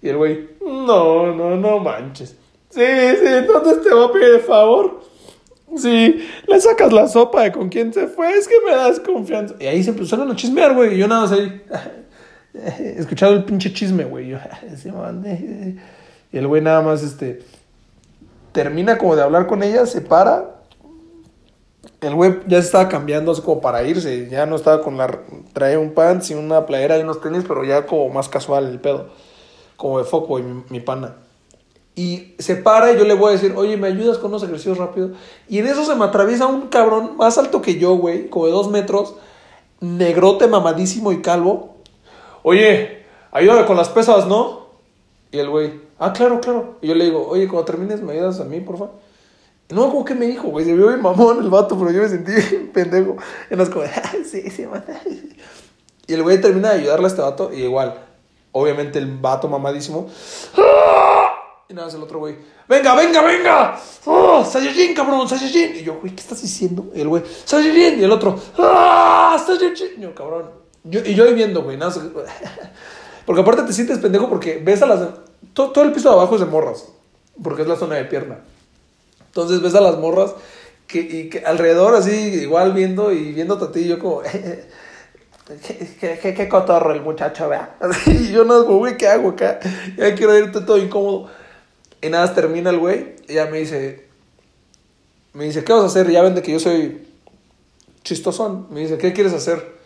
Y 0.02 0.10
el 0.10 0.18
güey, 0.18 0.50
no, 0.62 1.34
no, 1.34 1.56
no 1.56 1.80
manches. 1.80 2.36
Sí, 2.70 2.86
sí, 2.86 3.26
entonces 3.26 3.84
te 3.84 3.94
voy 3.94 4.08
a 4.08 4.12
pedir 4.12 4.36
el 4.36 4.40
favor. 4.42 5.02
Sí, 5.78 6.22
le 6.48 6.60
sacas 6.60 6.92
la 6.92 7.08
sopa 7.08 7.44
de 7.44 7.52
con 7.52 7.70
quién 7.70 7.94
se 7.94 8.08
fue, 8.08 8.34
es 8.34 8.48
que 8.48 8.56
me 8.66 8.76
das 8.76 9.00
confianza. 9.00 9.56
Y 9.60 9.68
ahí 9.68 9.84
se 9.84 9.92
empezaron 9.92 10.30
a 10.30 10.36
chismear, 10.36 10.76
güey. 10.76 10.96
Y 10.96 10.98
yo 10.98 11.08
nada 11.08 11.22
más 11.22 11.32
ahí, 11.32 11.62
escuchado 12.98 13.34
el 13.34 13.46
pinche 13.46 13.72
chisme, 13.72 14.04
güey. 14.04 14.28
Yo, 14.28 14.38
man, 14.94 15.24
eh. 15.26 15.78
Y 16.32 16.38
el 16.38 16.48
güey 16.48 16.62
nada 16.62 16.82
más, 16.82 17.04
este, 17.04 17.40
termina 18.52 18.98
como 18.98 19.16
de 19.16 19.24
hablar 19.24 19.48
con 19.48 19.64
ella, 19.64 19.86
se 19.86 20.02
para. 20.02 20.58
El 22.02 22.16
güey 22.16 22.40
ya 22.48 22.60
se 22.60 22.66
estaba 22.66 22.90
cambiando 22.90 23.32
así 23.32 23.42
como 23.42 23.62
para 23.62 23.84
irse. 23.84 24.28
Ya 24.30 24.46
no 24.46 24.56
estaba 24.56 24.82
con 24.82 24.98
la. 24.98 25.20
Traía 25.54 25.80
un 25.80 25.94
pants 25.94 26.32
y 26.32 26.34
una 26.34 26.66
playera 26.66 26.98
y 26.98 27.04
unos 27.04 27.22
tenis, 27.22 27.46
pero 27.48 27.64
ya 27.64 27.86
como 27.86 28.10
más 28.10 28.28
casual 28.28 28.68
el 28.68 28.80
pedo. 28.80 29.10
Como 29.78 30.00
de 30.00 30.06
foco, 30.06 30.40
y 30.40 30.44
mi 30.70 30.80
pana. 30.80 31.16
Y 31.96 32.36
se 32.40 32.56
para 32.56 32.94
y 32.94 32.98
yo 32.98 33.04
le 33.04 33.14
voy 33.14 33.30
a 33.30 33.32
decir, 33.34 33.54
oye, 33.56 33.76
¿me 33.78 33.88
ayudas 33.88 34.18
con 34.18 34.32
unos 34.32 34.44
ejercicios 34.44 34.78
rápidos? 34.78 35.12
Y 35.50 35.60
en 35.60 35.68
eso 35.68 35.84
se 35.86 35.96
me 35.96 36.06
atraviesa 36.06 36.48
un 36.48 36.68
cabrón 36.68 37.18
más 37.18 37.38
alto 37.38 37.62
que 37.62 37.78
yo, 37.78 37.96
güey, 37.96 38.30
como 38.30 38.46
de 38.46 38.52
dos 38.54 38.70
metros, 38.70 39.16
negrote, 39.82 40.48
mamadísimo 40.48 41.12
y 41.12 41.22
calvo. 41.22 41.76
Oye, 42.44 43.04
ayúdame 43.32 43.66
con 43.66 43.76
las 43.78 43.90
pesas, 43.90 44.26
¿no? 44.28 44.68
Y 45.32 45.40
el 45.40 45.50
güey, 45.50 45.82
ah, 46.00 46.14
claro, 46.14 46.40
claro. 46.40 46.76
Y 46.82 46.88
yo 46.88 46.96
le 46.96 47.06
digo, 47.06 47.28
oye, 47.28 47.48
cuando 47.48 47.66
termines, 47.66 48.02
¿me 48.02 48.14
ayudas 48.14 48.40
a 48.40 48.46
mí, 48.46 48.60
porfa? 48.62 48.86
Y 49.70 49.74
no 49.74 49.84
acuerdo 49.86 50.06
qué 50.06 50.16
me 50.16 50.28
dijo, 50.28 50.48
güey. 50.48 50.66
Se 50.66 50.74
vio 50.74 50.88
bien 50.88 51.02
mamón 51.02 51.40
el 51.44 51.50
vato, 51.50 51.78
pero 51.78 51.92
yo 51.92 52.02
me 52.02 52.10
sentí 52.10 52.32
pendejo. 52.74 53.18
No 53.50 53.64
es 53.64 53.70
como, 53.70 53.86
"Ah, 53.96 54.12
sí, 54.26 54.50
sí, 54.50 54.66
man". 54.66 54.84
Y 56.08 56.14
el 56.14 56.24
güey 56.24 56.40
termina 56.42 56.72
de 56.72 56.80
ayudarle 56.80 57.06
a 57.06 57.08
este 57.10 57.22
vato, 57.22 57.52
y 57.54 57.64
igual, 57.64 57.96
obviamente 58.54 58.98
el 59.00 59.08
vato 59.18 59.48
mamadísimo. 59.48 60.08
¡Ah! 60.58 61.31
Y 61.72 61.74
nada, 61.74 61.88
es 61.88 61.94
el 61.94 62.04
otro 62.04 62.20
güey. 62.20 62.36
¡Venga, 62.68 62.94
venga, 62.96 63.22
venga! 63.22 63.80
¡Oh, 64.04 64.44
Saiyajin, 64.44 64.94
cabrón! 64.94 65.26
¡Saiyajin! 65.30 65.78
Y 65.78 65.84
yo, 65.84 66.00
güey, 66.02 66.14
¿qué 66.14 66.20
estás 66.22 66.42
diciendo? 66.42 66.92
Y 66.94 67.00
el 67.00 67.08
güey, 67.08 67.24
¡Saiyajin! 67.46 67.98
Y 67.98 68.04
el 68.04 68.12
otro, 68.12 68.38
¡Ah! 68.60 69.42
¡Saiyajin! 69.46 70.02
Yo, 70.02 70.14
cabrón. 70.14 70.50
Y 70.84 71.14
yo 71.16 71.24
ahí 71.24 71.34
viendo, 71.34 71.64
güey, 71.64 71.78
nada. 71.78 71.94
Porque 73.26 73.42
aparte 73.42 73.64
te 73.64 73.72
sientes 73.72 74.00
pendejo 74.00 74.28
porque 74.28 74.60
ves 74.62 74.82
a 74.82 74.86
las. 74.88 75.00
to- 75.54 75.70
todo 75.72 75.84
el 75.86 75.94
piso 75.94 76.10
de 76.10 76.16
abajo 76.16 76.36
es 76.36 76.42
de 76.42 76.48
morras, 76.48 76.88
porque 77.42 77.62
es 77.62 77.68
la 77.68 77.76
zona 77.78 77.96
de 77.96 78.04
pierna. 78.06 78.40
Entonces 79.28 79.62
ves 79.62 79.76
a 79.76 79.80
las 79.80 79.98
morras 80.00 80.34
que, 80.88 81.00
y 81.00 81.30
que 81.30 81.40
alrededor 81.46 81.96
así, 81.96 82.12
igual 82.12 82.74
viendo 82.74 83.14
y 83.14 83.32
viéndote 83.32 83.66
a 83.66 83.72
ti, 83.72 83.88
yo 83.88 84.00
como, 84.00 84.22
qué, 86.02 86.20
qué, 86.22 86.34
qué- 86.34 86.50
cotorro 86.50 86.94
el 86.94 87.02
muchacho, 87.02 87.48
vea. 87.48 87.76
Y 88.08 88.32
yo 88.32 88.44
no, 88.44 88.64
güey, 88.64 88.98
¿qué 88.98 89.08
hago 89.08 89.30
acá? 89.30 89.60
Ya 89.98 90.14
quiero 90.16 90.36
irte 90.38 90.62
todo 90.62 90.78
incómodo. 90.78 91.30
Y 92.02 92.10
nada, 92.10 92.34
termina 92.34 92.70
el 92.70 92.80
güey, 92.80 93.16
y 93.28 93.36
ya 93.36 93.46
me 93.46 93.60
dice, 93.60 94.06
me 95.34 95.46
dice, 95.46 95.64
¿qué 95.64 95.72
vas 95.72 95.84
a 95.84 95.86
hacer? 95.86 96.10
Ya 96.10 96.22
ven 96.22 96.36
de 96.36 96.42
que 96.42 96.52
yo 96.52 96.60
soy 96.60 97.08
chistosón. 98.04 98.68
Me 98.72 98.82
dice, 98.82 98.98
¿qué 98.98 99.14
quieres 99.14 99.34
hacer? 99.34 99.80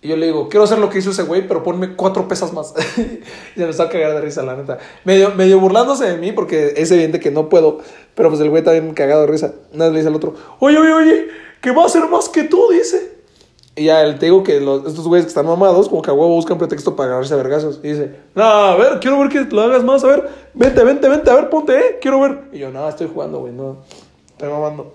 Y 0.00 0.08
yo 0.08 0.16
le 0.16 0.26
digo, 0.26 0.48
quiero 0.48 0.62
hacer 0.62 0.78
lo 0.78 0.88
que 0.88 0.98
hizo 0.98 1.10
ese 1.10 1.24
güey, 1.24 1.48
pero 1.48 1.64
ponme 1.64 1.96
cuatro 1.96 2.28
pesas 2.28 2.52
más. 2.52 2.72
y 2.96 3.00
se 3.00 3.20
me 3.56 3.64
empezó 3.64 3.82
a 3.82 3.88
cagar 3.88 4.14
de 4.14 4.20
risa, 4.20 4.42
la 4.44 4.56
neta. 4.56 4.78
Medio, 5.04 5.34
medio 5.34 5.58
burlándose 5.58 6.04
de 6.04 6.16
mí, 6.16 6.30
porque 6.30 6.74
es 6.76 6.90
evidente 6.92 7.18
que 7.18 7.32
no 7.32 7.48
puedo. 7.48 7.80
Pero 8.14 8.28
pues 8.28 8.40
el 8.40 8.50
güey 8.50 8.62
también 8.62 8.94
cagado 8.94 9.22
de 9.22 9.26
risa. 9.26 9.54
Nada, 9.72 9.90
le 9.90 9.98
dice 9.98 10.08
al 10.08 10.14
otro, 10.14 10.34
oye, 10.60 10.78
oye, 10.78 10.92
oye, 10.92 11.28
que 11.60 11.72
va 11.72 11.82
a 11.82 11.86
hacer 11.86 12.08
más 12.08 12.28
que 12.28 12.44
tú, 12.44 12.70
dice. 12.70 13.17
Y 13.78 13.84
ya 13.84 14.02
el 14.02 14.18
te 14.18 14.26
digo 14.26 14.42
que 14.42 14.56
estos 14.56 15.06
güeyes 15.06 15.26
que 15.26 15.28
están 15.28 15.46
mamados, 15.46 15.88
como 15.88 16.02
que 16.02 16.10
a 16.10 16.12
huevo 16.12 16.34
buscan 16.34 16.58
pretexto 16.58 16.96
para 16.96 17.10
agarrarse 17.10 17.34
a 17.34 17.36
vergazos. 17.36 17.78
Y 17.82 17.88
dice, 17.88 18.16
no, 18.34 18.42
a 18.42 18.76
ver, 18.76 18.98
quiero 18.98 19.20
ver 19.20 19.28
que 19.28 19.44
lo 19.44 19.62
hagas 19.62 19.84
más, 19.84 20.02
a 20.02 20.08
ver, 20.08 20.28
vente, 20.52 20.82
vente, 20.82 21.08
vente, 21.08 21.30
a 21.30 21.34
ver, 21.36 21.48
ponte, 21.48 21.78
eh, 21.78 21.98
quiero 22.00 22.20
ver. 22.20 22.40
Y 22.52 22.58
yo, 22.58 22.70
no, 22.70 22.88
estoy 22.88 23.08
jugando, 23.12 23.38
güey, 23.38 23.52
no, 23.52 23.78
estoy 24.30 24.48
mamando. 24.48 24.94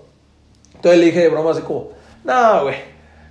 Entonces 0.74 1.00
le 1.00 1.06
dije 1.06 1.20
de 1.20 1.28
broma 1.30 1.52
así 1.52 1.62
como, 1.62 1.88
no, 2.24 2.62
güey, 2.64 2.76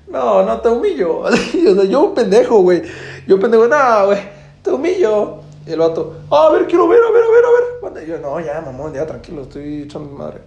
no, 0.08 0.44
no 0.44 0.60
te 0.60 0.70
humillo. 0.70 1.20
o 1.20 1.32
sea, 1.32 1.84
yo 1.84 2.04
un 2.04 2.16
pendejo, 2.16 2.62
güey. 2.62 2.82
Yo 3.28 3.39
pendejo, 3.39 3.68
no, 3.68 4.06
güey, 4.08 4.20
te 4.63 4.72
humillo. 4.72 5.38
Y 5.68 5.72
el 5.72 5.80
vato, 5.80 6.16
"Ah, 6.32 6.48
a 6.48 6.52
ver, 6.52 6.66
quiero 6.66 6.88
ver, 6.88 7.00
a 7.00 7.12
ver, 7.12 7.24
a 7.24 7.30
ver, 7.30 7.46
a 7.46 7.89
ver. 7.92 8.04
Y 8.04 8.10
yo, 8.10 8.18
no, 8.18 8.39
ya, 8.39 8.60
mamón, 8.60 8.92
ya, 8.94 9.06
tranquilo, 9.06 9.44
estoy 9.44 9.84
echando 9.84 10.10
mi 10.10 10.18
madre. 10.18 10.42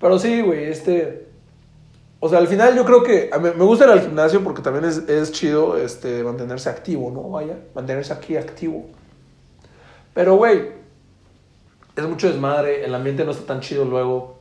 Pero 0.00 0.18
sí, 0.18 0.42
güey, 0.42 0.64
este... 0.64 1.28
O 2.24 2.28
sea, 2.30 2.38
al 2.38 2.48
final 2.48 2.74
yo 2.74 2.86
creo 2.86 3.02
que 3.02 3.28
a 3.30 3.38
mí 3.38 3.50
me 3.54 3.64
gusta 3.64 3.84
ir 3.84 3.90
al 3.90 4.00
gimnasio 4.00 4.42
porque 4.42 4.62
también 4.62 4.86
es, 4.86 4.96
es 5.10 5.30
chido 5.30 5.76
este, 5.76 6.24
mantenerse 6.24 6.70
activo, 6.70 7.10
¿no? 7.10 7.28
Vaya, 7.28 7.58
mantenerse 7.74 8.14
aquí 8.14 8.38
activo. 8.38 8.86
Pero, 10.14 10.36
güey, 10.36 10.70
es 11.94 12.04
mucho 12.08 12.26
desmadre, 12.26 12.82
el 12.82 12.94
ambiente 12.94 13.26
no 13.26 13.32
está 13.32 13.44
tan 13.44 13.60
chido 13.60 13.84
luego. 13.84 14.38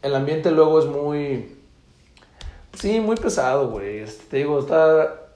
El 0.00 0.14
ambiente 0.14 0.50
luego 0.50 0.78
es 0.78 0.86
muy... 0.86 1.58
Sí, 2.72 3.00
muy 3.00 3.16
pesado, 3.16 3.68
güey. 3.68 3.98
Este, 3.98 4.24
te 4.30 4.36
digo, 4.38 4.58
está, 4.58 5.26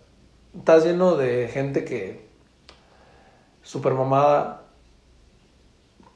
está 0.57 0.79
lleno 0.79 1.17
de 1.17 1.49
gente 1.49 1.85
que... 1.85 2.27
Super 3.63 3.93
mamada. 3.93 4.60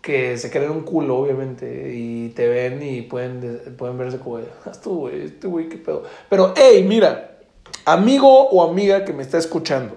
Que 0.04 0.36
se 0.36 0.50
creen 0.50 0.70
un 0.70 0.82
culo, 0.82 1.16
obviamente. 1.16 1.94
Y 1.94 2.28
te 2.36 2.46
ven 2.46 2.82
y 2.82 3.00
pueden, 3.02 3.40
de- 3.40 3.70
pueden 3.70 3.96
verse 3.96 4.18
como... 4.18 4.36
de, 4.36 4.44
"Ah, 4.66 4.72
tú, 4.82 4.98
güey, 5.00 5.22
este 5.22 5.46
güey, 5.46 5.70
qué 5.70 5.78
pedo. 5.78 6.02
Pero, 6.28 6.52
hey, 6.56 6.84
mira. 6.86 7.38
Amigo 7.86 8.48
o 8.50 8.62
amiga 8.68 9.06
que 9.06 9.14
me 9.14 9.22
está 9.22 9.38
escuchando. 9.38 9.94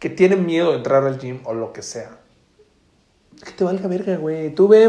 Que 0.00 0.10
tiene 0.10 0.34
miedo 0.34 0.72
de 0.72 0.78
entrar 0.78 1.04
al 1.04 1.20
gym 1.20 1.38
o 1.44 1.54
lo 1.54 1.72
que 1.72 1.82
sea. 1.82 2.18
Que 3.44 3.52
te 3.52 3.62
valga 3.62 3.86
verga, 3.88 4.16
güey. 4.16 4.52
Tú 4.54 4.66
ve, 4.66 4.82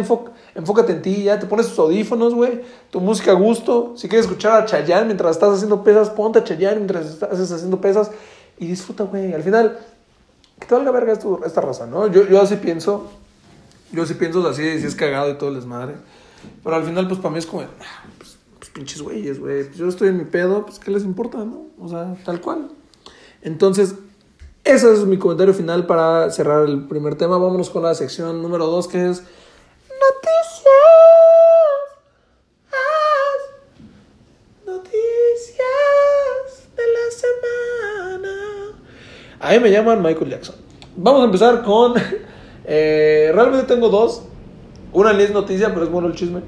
enfócate 0.56 0.92
en 0.94 1.02
ti, 1.04 1.24
ya 1.24 1.40
te 1.40 1.46
pones 1.46 1.68
tus 1.70 1.78
audífonos, 1.78 2.34
güey. 2.34 2.62
Tu 2.90 3.00
música 3.00 3.32
a 3.32 3.36
gusto. 3.36 3.94
Si 3.98 4.08
quieres 4.10 4.26
escuchar 4.26 4.64
a 4.64 4.66
Chayanne 4.66 5.06
mientras 5.06 5.32
estás 5.36 5.54
haciendo 5.56 5.84
pesas, 5.84 6.10
ponte 6.10 6.40
a 6.40 6.44
Chayanne 6.44 6.78
mientras 6.78 7.06
estás 7.06 7.52
haciendo 7.52 7.80
pesas 7.80 8.10
y 8.58 8.66
disfruta, 8.68 9.04
güey. 9.04 9.34
Al 9.34 9.44
final, 9.44 9.78
que 10.60 10.66
te 10.68 10.74
valga 10.74 10.90
verga 10.92 11.14
esta 11.46 11.62
raza, 11.62 11.86
¿no? 11.86 12.08
Yo, 12.08 12.28
yo 12.28 12.42
así 12.42 12.56
pienso. 12.56 13.12
Yo 13.94 14.04
así 14.04 14.16
pienso 14.16 14.46
así, 14.48 14.80
si 14.80 14.88
es 14.88 14.96
cagado 14.96 15.30
y 15.30 15.36
todo 15.36 15.50
el 15.50 15.56
desmadre. 15.56 15.94
Pero 16.64 16.76
al 16.76 16.84
final, 16.84 17.08
pues 17.08 17.20
para 17.20 17.32
mí 17.32 17.38
es 17.38 17.46
como, 17.46 17.62
ah, 17.62 18.04
pues, 18.18 18.38
pues, 18.58 18.72
pinches 18.72 19.02
güeyes, 19.02 19.40
güey. 19.40 19.66
Pues 19.66 19.78
yo 19.78 19.88
estoy 19.88 20.10
en 20.10 20.18
mi 20.18 20.26
pedo, 20.26 20.66
pues 20.66 20.80
¿qué 20.80 20.90
les 20.90 21.04
importa, 21.04 21.38
no? 21.38 21.68
O 21.80 21.88
sea, 21.88 22.16
tal 22.26 22.42
cual. 22.42 22.72
Entonces, 23.44 23.94
ese 24.64 24.92
es 24.92 25.06
mi 25.06 25.18
comentario 25.20 25.54
final 25.54 25.86
para 25.86 26.32
cerrar 26.32 26.66
el 26.66 26.88
primer 26.88 27.16
tema. 27.16 27.38
Vámonos 27.38 27.70
con 27.70 27.84
la 27.84 27.94
sección 27.94 28.42
número 28.42 28.66
dos, 28.66 28.88
que 28.88 29.10
es 29.10 29.22
noticias. 29.90 30.64
Noticias 34.66 35.58
de 36.76 36.84
la 36.94 37.12
semana. 37.12 38.34
Ahí 39.40 39.60
me 39.60 39.70
llaman 39.70 40.02
Michael 40.02 40.32
Jackson. 40.32 40.56
Vamos 40.96 41.22
a 41.22 41.26
empezar 41.26 41.64
con... 41.64 41.94
eh, 42.66 43.32
realmente 43.34 43.68
tengo 43.68 43.90
dos. 43.90 44.24
Una 44.94 45.12
ni 45.14 45.24
es 45.24 45.32
noticia, 45.32 45.70
pero 45.74 45.86
es 45.86 45.92
bueno 45.92 46.08
el 46.08 46.14
chisme. 46.16 46.42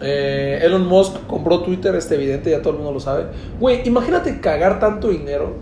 Eh, 0.00 0.58
Elon 0.62 0.86
Musk 0.86 1.26
compró 1.28 1.60
Twitter, 1.60 1.94
este 1.94 2.16
evidente, 2.16 2.50
ya 2.50 2.60
todo 2.60 2.70
el 2.72 2.76
mundo 2.78 2.92
lo 2.92 3.00
sabe. 3.00 3.26
Güey, 3.60 3.86
imagínate 3.86 4.40
cagar 4.40 4.80
tanto 4.80 5.08
dinero 5.08 5.54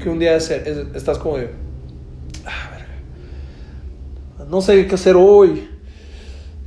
que 0.00 0.08
un 0.08 0.18
día 0.20 0.36
es- 0.36 0.50
estás 0.50 1.18
como 1.18 1.38
de. 1.38 1.50
"Ah, 2.44 2.70
verga. 2.70 4.46
No 4.48 4.60
sé 4.60 4.86
qué 4.86 4.94
hacer 4.94 5.16
hoy. 5.16 5.68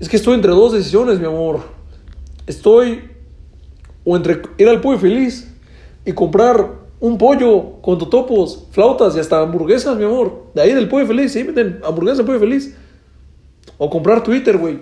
Es 0.02 0.10
que 0.10 0.18
estoy 0.18 0.34
entre 0.36 0.52
dos 0.52 0.74
decisiones, 0.74 1.20
mi 1.20 1.26
amor. 1.26 1.62
Estoy 2.48 3.10
o 4.04 4.18
entre 4.18 4.42
ir 4.58 4.68
al 4.68 4.82
pollo 4.82 4.98
feliz 5.00 5.54
y 6.06 6.12
comprar 6.12 6.79
un 7.00 7.18
pollo 7.18 7.82
con 7.82 7.98
totopos, 7.98 8.68
flautas 8.72 9.16
y 9.16 9.20
hasta 9.20 9.40
hamburguesas, 9.40 9.96
mi 9.98 10.04
amor. 10.04 10.44
De 10.54 10.62
ahí 10.62 10.74
del 10.74 10.90
pollo 10.90 11.08
feliz, 11.08 11.32
sí, 11.32 11.44
meten 11.44 11.80
hamburguesas 11.84 12.26
pollo 12.26 12.40
feliz. 12.40 12.76
O 13.78 13.90
comprar 13.90 14.24
Twitter, 14.24 14.58
güey. 14.58 14.80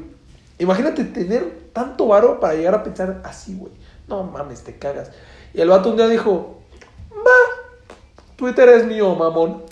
Imagínate 0.60 1.04
tener 1.04 1.70
tanto 1.74 2.08
varo 2.08 2.40
para 2.40 2.56
llegar 2.56 2.74
a 2.76 2.84
pensar 2.84 3.22
así, 3.24 3.56
güey. 3.56 3.72
No 4.08 4.24
mames, 4.24 4.64
te 4.64 4.78
cagas. 4.78 5.12
Y 5.54 5.62
el 5.62 5.70
vato 5.70 5.92
un 5.92 5.98
día 5.98 6.08
dijo, 6.08 6.58
va, 7.14 7.76
Twitter 8.36 8.70
es 8.70 8.86
mío, 8.86 9.14
mamón. 9.16 9.64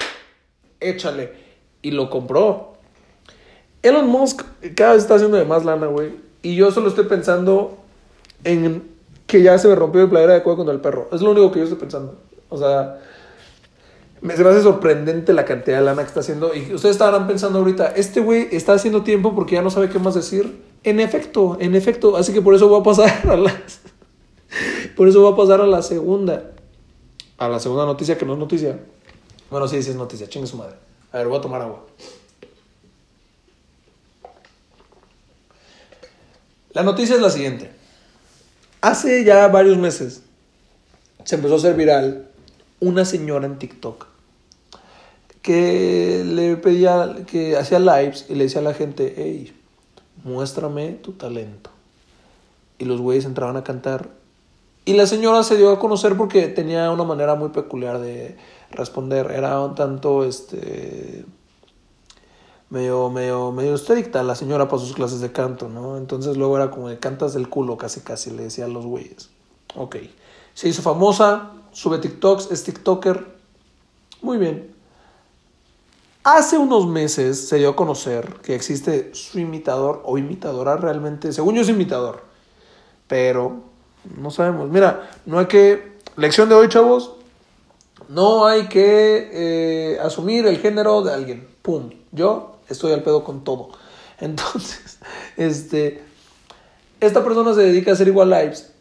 Échale. 0.79 1.33
Y 1.81 1.91
lo 1.91 2.09
compró. 2.09 2.73
Elon 3.81 4.07
Musk 4.07 4.43
cada 4.75 4.93
vez 4.93 5.03
está 5.03 5.15
haciendo 5.15 5.37
de 5.37 5.45
más 5.45 5.65
lana, 5.65 5.87
güey. 5.87 6.13
Y 6.41 6.55
yo 6.55 6.71
solo 6.71 6.89
estoy 6.89 7.05
pensando 7.05 7.77
en 8.43 8.83
que 9.25 9.41
ya 9.41 9.57
se 9.57 9.67
me 9.67 9.75
rompió 9.75 10.01
el 10.01 10.09
playera 10.09 10.33
de 10.33 10.43
cuero 10.43 10.57
contra 10.57 10.73
el 10.73 10.81
perro. 10.81 11.07
Es 11.11 11.21
lo 11.21 11.31
único 11.31 11.51
que 11.51 11.59
yo 11.59 11.63
estoy 11.65 11.79
pensando. 11.79 12.19
O 12.49 12.57
sea, 12.57 12.99
me, 14.21 14.35
se 14.35 14.43
me 14.43 14.49
hace 14.49 14.63
sorprendente 14.63 15.33
la 15.33 15.45
cantidad 15.45 15.77
de 15.77 15.85
lana 15.85 16.01
que 16.01 16.07
está 16.07 16.21
haciendo. 16.21 16.53
Y 16.55 16.73
ustedes 16.73 16.95
estarán 16.95 17.27
pensando 17.27 17.59
ahorita, 17.59 17.87
este 17.87 18.19
güey 18.19 18.47
está 18.51 18.73
haciendo 18.73 19.03
tiempo 19.03 19.35
porque 19.35 19.55
ya 19.55 19.61
no 19.61 19.69
sabe 19.69 19.89
qué 19.89 19.99
más 19.99 20.15
decir. 20.15 20.63
En 20.83 20.99
efecto, 20.99 21.57
en 21.59 21.75
efecto. 21.75 22.17
Así 22.17 22.33
que 22.33 22.41
por 22.41 22.55
eso 22.55 22.69
va 22.69 22.79
a 22.79 22.83
pasar 22.83 23.29
a 23.29 23.35
la... 23.35 23.53
Por 24.95 25.07
eso 25.07 25.23
va 25.23 25.31
a 25.31 25.35
pasar 25.35 25.61
a 25.61 25.67
la 25.67 25.81
segunda. 25.81 26.51
A 27.37 27.49
la 27.49 27.59
segunda 27.59 27.85
noticia 27.85 28.17
que 28.17 28.25
no 28.25 28.33
es 28.33 28.39
noticia. 28.39 28.79
Bueno, 29.49 29.67
sí, 29.67 29.81
sí 29.83 29.89
es 29.89 29.95
noticia. 29.95 30.27
Chingue 30.27 30.47
su 30.47 30.57
madre. 30.57 30.75
A 31.11 31.17
ver, 31.17 31.27
voy 31.27 31.37
a 31.37 31.41
tomar 31.41 31.61
agua. 31.61 31.85
La 36.71 36.83
noticia 36.83 37.15
es 37.15 37.21
la 37.21 37.29
siguiente. 37.29 37.71
Hace 38.81 39.23
ya 39.23 39.47
varios 39.47 39.77
meses 39.77 40.23
se 41.23 41.35
empezó 41.35 41.55
a 41.55 41.57
hacer 41.57 41.75
viral 41.75 42.29
una 42.85 43.03
señora 43.03 43.45
en 43.45 43.57
TikTok 43.57 44.07
que 45.41 46.23
le 46.25 46.57
pedía, 46.57 47.17
que 47.27 47.55
hacía 47.55 47.77
lives 47.77 48.25
y 48.29 48.33
le 48.33 48.45
decía 48.45 48.61
a 48.61 48.63
la 48.63 48.73
gente, 48.73 49.13
hey, 49.15 49.55
muéstrame 50.23 50.93
tu 50.93 51.11
talento. 51.11 51.69
Y 52.79 52.85
los 52.85 52.99
güeyes 52.99 53.25
entraban 53.25 53.55
a 53.55 53.63
cantar. 53.63 54.09
Y 54.85 54.93
la 54.93 55.05
señora 55.05 55.43
se 55.43 55.55
dio 55.55 55.71
a 55.71 55.77
conocer 55.77 56.17
porque 56.17 56.47
tenía 56.47 56.89
una 56.89 57.03
manera 57.03 57.35
muy 57.35 57.49
peculiar 57.49 57.99
de 57.99 58.37
responder. 58.71 59.29
Era 59.29 59.61
un 59.61 59.75
tanto, 59.75 60.23
este, 60.23 61.25
medio, 62.71 63.11
medio, 63.11 63.51
medio 63.51 63.75
estricta 63.75 64.23
la 64.23 64.33
señora 64.33 64.67
para 64.67 64.81
sus 64.81 64.93
clases 64.93 65.21
de 65.21 65.31
canto, 65.31 65.69
¿no? 65.69 65.97
Entonces 65.97 66.37
luego 66.37 66.57
era 66.57 66.71
como 66.71 66.89
cantas 66.99 67.35
del 67.35 67.49
culo, 67.49 67.77
casi 67.77 68.01
casi, 68.01 68.31
le 68.31 68.43
decía 68.45 68.65
a 68.65 68.67
los 68.67 68.85
güeyes. 68.85 69.29
Ok. 69.75 69.97
Se 70.55 70.69
hizo 70.69 70.81
famosa, 70.81 71.51
sube 71.75 71.99
TikToks, 71.99 72.51
es 72.51 72.63
TikToker. 72.63 73.25
Muy 74.21 74.37
bien. 74.37 74.73
Hace 76.23 76.57
unos 76.57 76.87
meses 76.87 77.49
se 77.49 77.57
dio 77.57 77.69
a 77.69 77.75
conocer 77.75 78.35
que 78.41 78.55
existe 78.55 79.13
su 79.13 79.37
imitador 79.39 80.01
o 80.05 80.17
imitadora 80.17 80.77
realmente. 80.77 81.33
Según 81.33 81.55
yo 81.55 81.61
es 81.61 81.69
imitador. 81.69 82.23
Pero 83.07 83.61
no 84.17 84.31
sabemos. 84.31 84.69
Mira, 84.69 85.11
no 85.25 85.37
hay 85.37 85.45
que... 85.45 85.95
Lección 86.15 86.47
de 86.47 86.55
hoy, 86.55 86.69
chavos. 86.69 87.11
No 88.07 88.45
hay 88.47 88.67
que 88.67 89.29
eh, 89.33 89.99
asumir 89.99 90.47
el 90.47 90.57
género 90.59 91.01
de 91.01 91.13
alguien. 91.13 91.47
Pum. 91.61 91.91
Yo 92.11 92.57
estoy 92.69 92.93
al 92.93 93.03
pedo 93.03 93.23
con 93.23 93.43
todo. 93.43 93.71
Entonces, 94.19 94.97
este... 95.37 96.03
Esta 97.01 97.23
persona 97.23 97.53
se 97.53 97.61
dedica 97.61 97.91
a 97.91 97.93
hacer 97.95 98.07
igual 98.07 98.29
lives. 98.29 98.71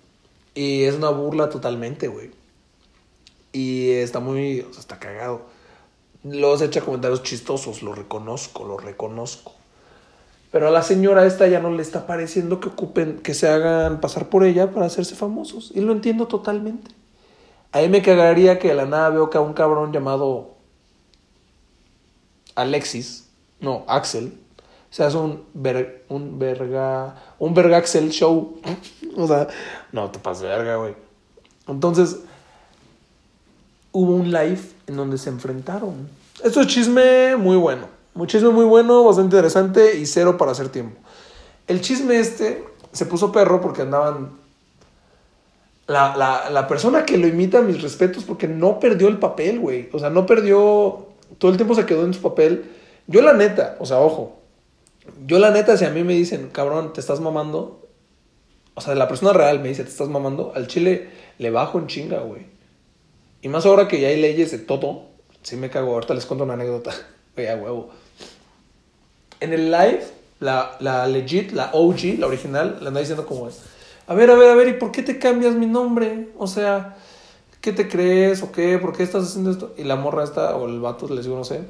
Y 0.55 0.85
es 0.85 0.95
una 0.95 1.11
burla 1.11 1.51
totalmente, 1.51 2.07
güey. 2.07 2.44
Y 3.55 3.93
está 3.93 4.21
muy... 4.21 4.61
O 4.61 4.73
sea, 4.73 4.81
está 4.81 4.99
cagado. 4.99 5.47
Luego 6.25 6.59
se 6.59 6.67
echa 6.67 6.81
comentarios 6.83 7.23
chistosos, 7.23 7.83
lo 7.83 7.95
reconozco, 7.95 8.65
lo 8.65 8.77
reconozco. 8.77 9.53
Pero 10.51 10.69
a 10.69 10.71
la 10.71 10.83
señora 10.83 11.25
esta 11.25 11.47
ya 11.47 11.61
no 11.61 11.71
le 11.71 11.83
está 11.83 12.07
pareciendo 12.07 12.61
que 12.61 12.69
ocupen, 12.69 13.19
que 13.19 13.35
se 13.35 13.49
hagan 13.49 14.01
pasar 14.01 14.29
por 14.29 14.45
ella 14.45 14.71
para 14.71 14.87
hacerse 14.87 15.15
famosos. 15.15 15.73
Y 15.75 15.81
lo 15.81 15.93
entiendo 15.93 16.27
totalmente. 16.27 16.91
Ahí 17.73 17.89
me 17.89 18.03
cagaría 18.03 18.59
que 18.59 18.69
de 18.69 18.75
la 18.75 18.87
nada 18.87 19.11
veo 19.11 19.31
que 19.31 19.39
a 19.39 19.41
un 19.41 19.53
cabrón 19.53 19.93
llamado 19.93 20.55
Alexis, 22.55 23.29
no, 23.61 23.85
Axel, 23.89 24.33
se 24.91 25.03
hace 25.03 25.17
un, 25.17 25.45
ver, 25.55 26.05
un 26.09 26.39
verga, 26.39 27.17
un 27.39 27.53
verga 27.53 27.79
Axel 27.79 28.11
show. 28.11 28.61
o 29.17 29.27
sea, 29.27 29.49
no 29.93 30.11
te 30.11 30.19
pases 30.19 30.45
verga, 30.45 30.77
güey. 30.77 30.95
Entonces, 31.67 32.21
hubo 33.95 34.13
un 34.13 34.33
live 34.33 34.61
en 34.89 34.97
donde 34.97 35.17
se 35.17 35.31
enfrentaron. 35.31 36.09
Esto 36.43 36.61
es 36.61 36.67
chisme 36.67 37.37
muy 37.37 37.57
bueno. 37.57 37.87
Un 38.15 38.27
chisme 38.27 38.51
muy 38.51 38.65
bueno, 38.65 39.05
bastante 39.05 39.37
interesante 39.37 39.97
y 39.97 40.07
cero 40.07 40.37
para 40.37 40.51
hacer 40.51 40.69
tiempo. 40.69 41.01
El 41.67 41.81
chisme 41.81 42.19
este 42.19 42.65
se 42.93 43.07
puso 43.07 43.33
perro 43.33 43.61
porque 43.61 43.83
andaban. 43.83 44.31
La, 45.87 46.17
la, 46.17 46.51
la 46.51 46.67
persona 46.67 47.05
que 47.05 47.19
lo 47.19 47.27
imita, 47.27 47.61
mis 47.61 47.83
respetos, 47.83 48.25
porque 48.25 48.49
no 48.49 48.81
perdió 48.81 49.07
el 49.09 49.19
papel, 49.19 49.61
güey. 49.61 49.89
O 49.93 49.99
sea, 49.99 50.11
no 50.11 50.27
perdió. 50.27 51.07
Todo 51.39 51.51
el 51.53 51.57
tiempo 51.57 51.75
se 51.75 51.87
quedó 51.87 52.05
en 52.05 52.15
su 52.15 52.21
papel. 52.21 52.71
Yo, 53.07 53.23
la 53.23 53.33
neta, 53.33 53.77
o 53.79 53.87
sea, 53.87 54.01
ojo. 54.01 54.41
Yo, 55.27 55.39
la 55.39 55.51
neta, 55.51 55.77
si 55.77 55.85
a 55.85 55.91
mí 55.91 56.03
me 56.03 56.15
dicen, 56.15 56.49
cabrón, 56.51 56.93
te 56.93 57.01
estás 57.01 57.21
mamando. 57.21 57.87
O 58.75 58.81
sea, 58.81 58.95
la 58.97 59.07
persona 59.07 59.33
real 59.33 59.61
me 59.61 59.69
dice, 59.69 59.85
te 59.85 59.91
estás 59.91 60.09
mamando. 60.09 60.53
Al 60.55 60.67
chile 60.67 61.11
le 61.39 61.51
bajo 61.51 61.79
en 61.79 61.87
chinga, 61.87 62.21
güey. 62.21 62.54
Y 63.45 63.49
más 63.49 63.67
ahora 63.67 63.89
que 63.89 64.01
ya 64.01 64.09
hay 64.09 64.19
leyes 64.19 64.53
de 64.53 64.59
todo. 64.59 65.03
Sí 65.43 65.57
me 65.57 65.69
cago. 65.69 65.93
Ahorita 65.93 66.15
les 66.15 66.25
cuento 66.25 66.45
una 66.45 66.55
anécdota. 66.55 66.93
Güey, 67.37 67.49
a 67.49 67.57
huevo. 67.57 67.91
En 69.41 69.53
el 69.53 69.71
live, 69.71 70.03
la, 70.41 70.77
la 70.81 71.07
legit, 71.07 71.53
la 71.53 71.71
OG, 71.75 72.19
la 72.21 72.29
original, 72.29 72.79
le 72.81 72.89
anda 72.89 73.01
diciendo 73.01 73.27
como. 73.27 73.51
A 74.07 74.15
ver, 74.15 74.31
a 74.31 74.35
ver, 74.35 74.51
a 74.51 74.55
ver, 74.55 74.69
¿y 74.69 74.73
por 74.75 74.93
qué 74.93 75.03
te 75.03 75.19
cambias 75.19 75.55
mi 75.57 75.67
nombre? 75.67 76.29
O 76.39 76.47
sea, 76.47 76.97
¿qué 77.61 77.73
te 77.73 77.87
crees 77.87 78.43
o 78.43 78.51
qué? 78.51 78.79
¿Por 78.79 78.97
qué 78.97 79.03
estás 79.03 79.25
haciendo 79.25 79.51
esto? 79.51 79.75
Y 79.77 79.83
la 79.83 79.97
morra 79.97 80.25
está, 80.25 80.57
o 80.57 80.67
el 80.67 80.81
vato, 80.81 81.07
les 81.09 81.25
digo, 81.25 81.37
no 81.37 81.45
sé. 81.45 81.61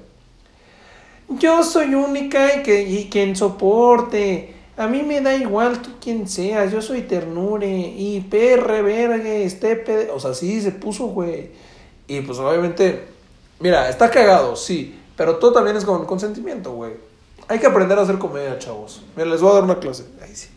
Yo 1.41 1.65
soy 1.65 1.95
única 1.95 2.57
y, 2.57 2.63
que, 2.63 2.83
y 2.83 3.09
quien 3.09 3.35
soporte. 3.35 4.55
A 4.77 4.87
mí 4.89 5.03
me 5.03 5.21
da 5.21 5.35
igual 5.37 5.81
tú 5.83 5.91
quien 6.01 6.29
seas. 6.29 6.73
Yo 6.73 6.83
soy 6.83 7.03
ternure. 7.03 7.69
Y 7.69 8.21
perre, 8.29 8.83
vergue, 8.83 9.45
estepe. 9.45 10.11
O 10.11 10.19
sea, 10.21 10.35
sí 10.35 10.61
se 10.61 10.73
puso, 10.73 11.07
güey. 11.07 11.51
Y 12.09 12.21
pues 12.23 12.39
obviamente, 12.39 13.05
mira, 13.61 13.89
está 13.89 14.11
cagado, 14.11 14.57
sí. 14.57 14.99
Pero 15.17 15.37
todo 15.37 15.53
también 15.53 15.77
es 15.77 15.85
con 15.85 16.05
consentimiento, 16.07 16.73
güey. 16.73 16.93
Hay 17.47 17.59
que 17.59 17.67
aprender 17.67 17.99
a 17.99 18.03
hacer 18.03 18.19
comedia, 18.19 18.59
chavos. 18.59 19.03
Mira, 19.17 19.29
les 19.29 19.41
voy 19.41 19.51
a 19.51 19.55
dar 19.55 19.65
una 19.65 19.79
clase. 19.79 20.05
Ahí 20.23 20.35
sí. 20.35 20.49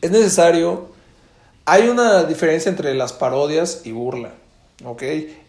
Es 0.00 0.10
necesario. 0.10 0.88
Hay 1.64 1.88
una 1.88 2.24
diferencia 2.24 2.68
entre 2.70 2.92
las 2.94 3.12
parodias 3.12 3.82
y 3.84 3.92
burla. 3.92 4.34
¿Ok? 4.84 5.02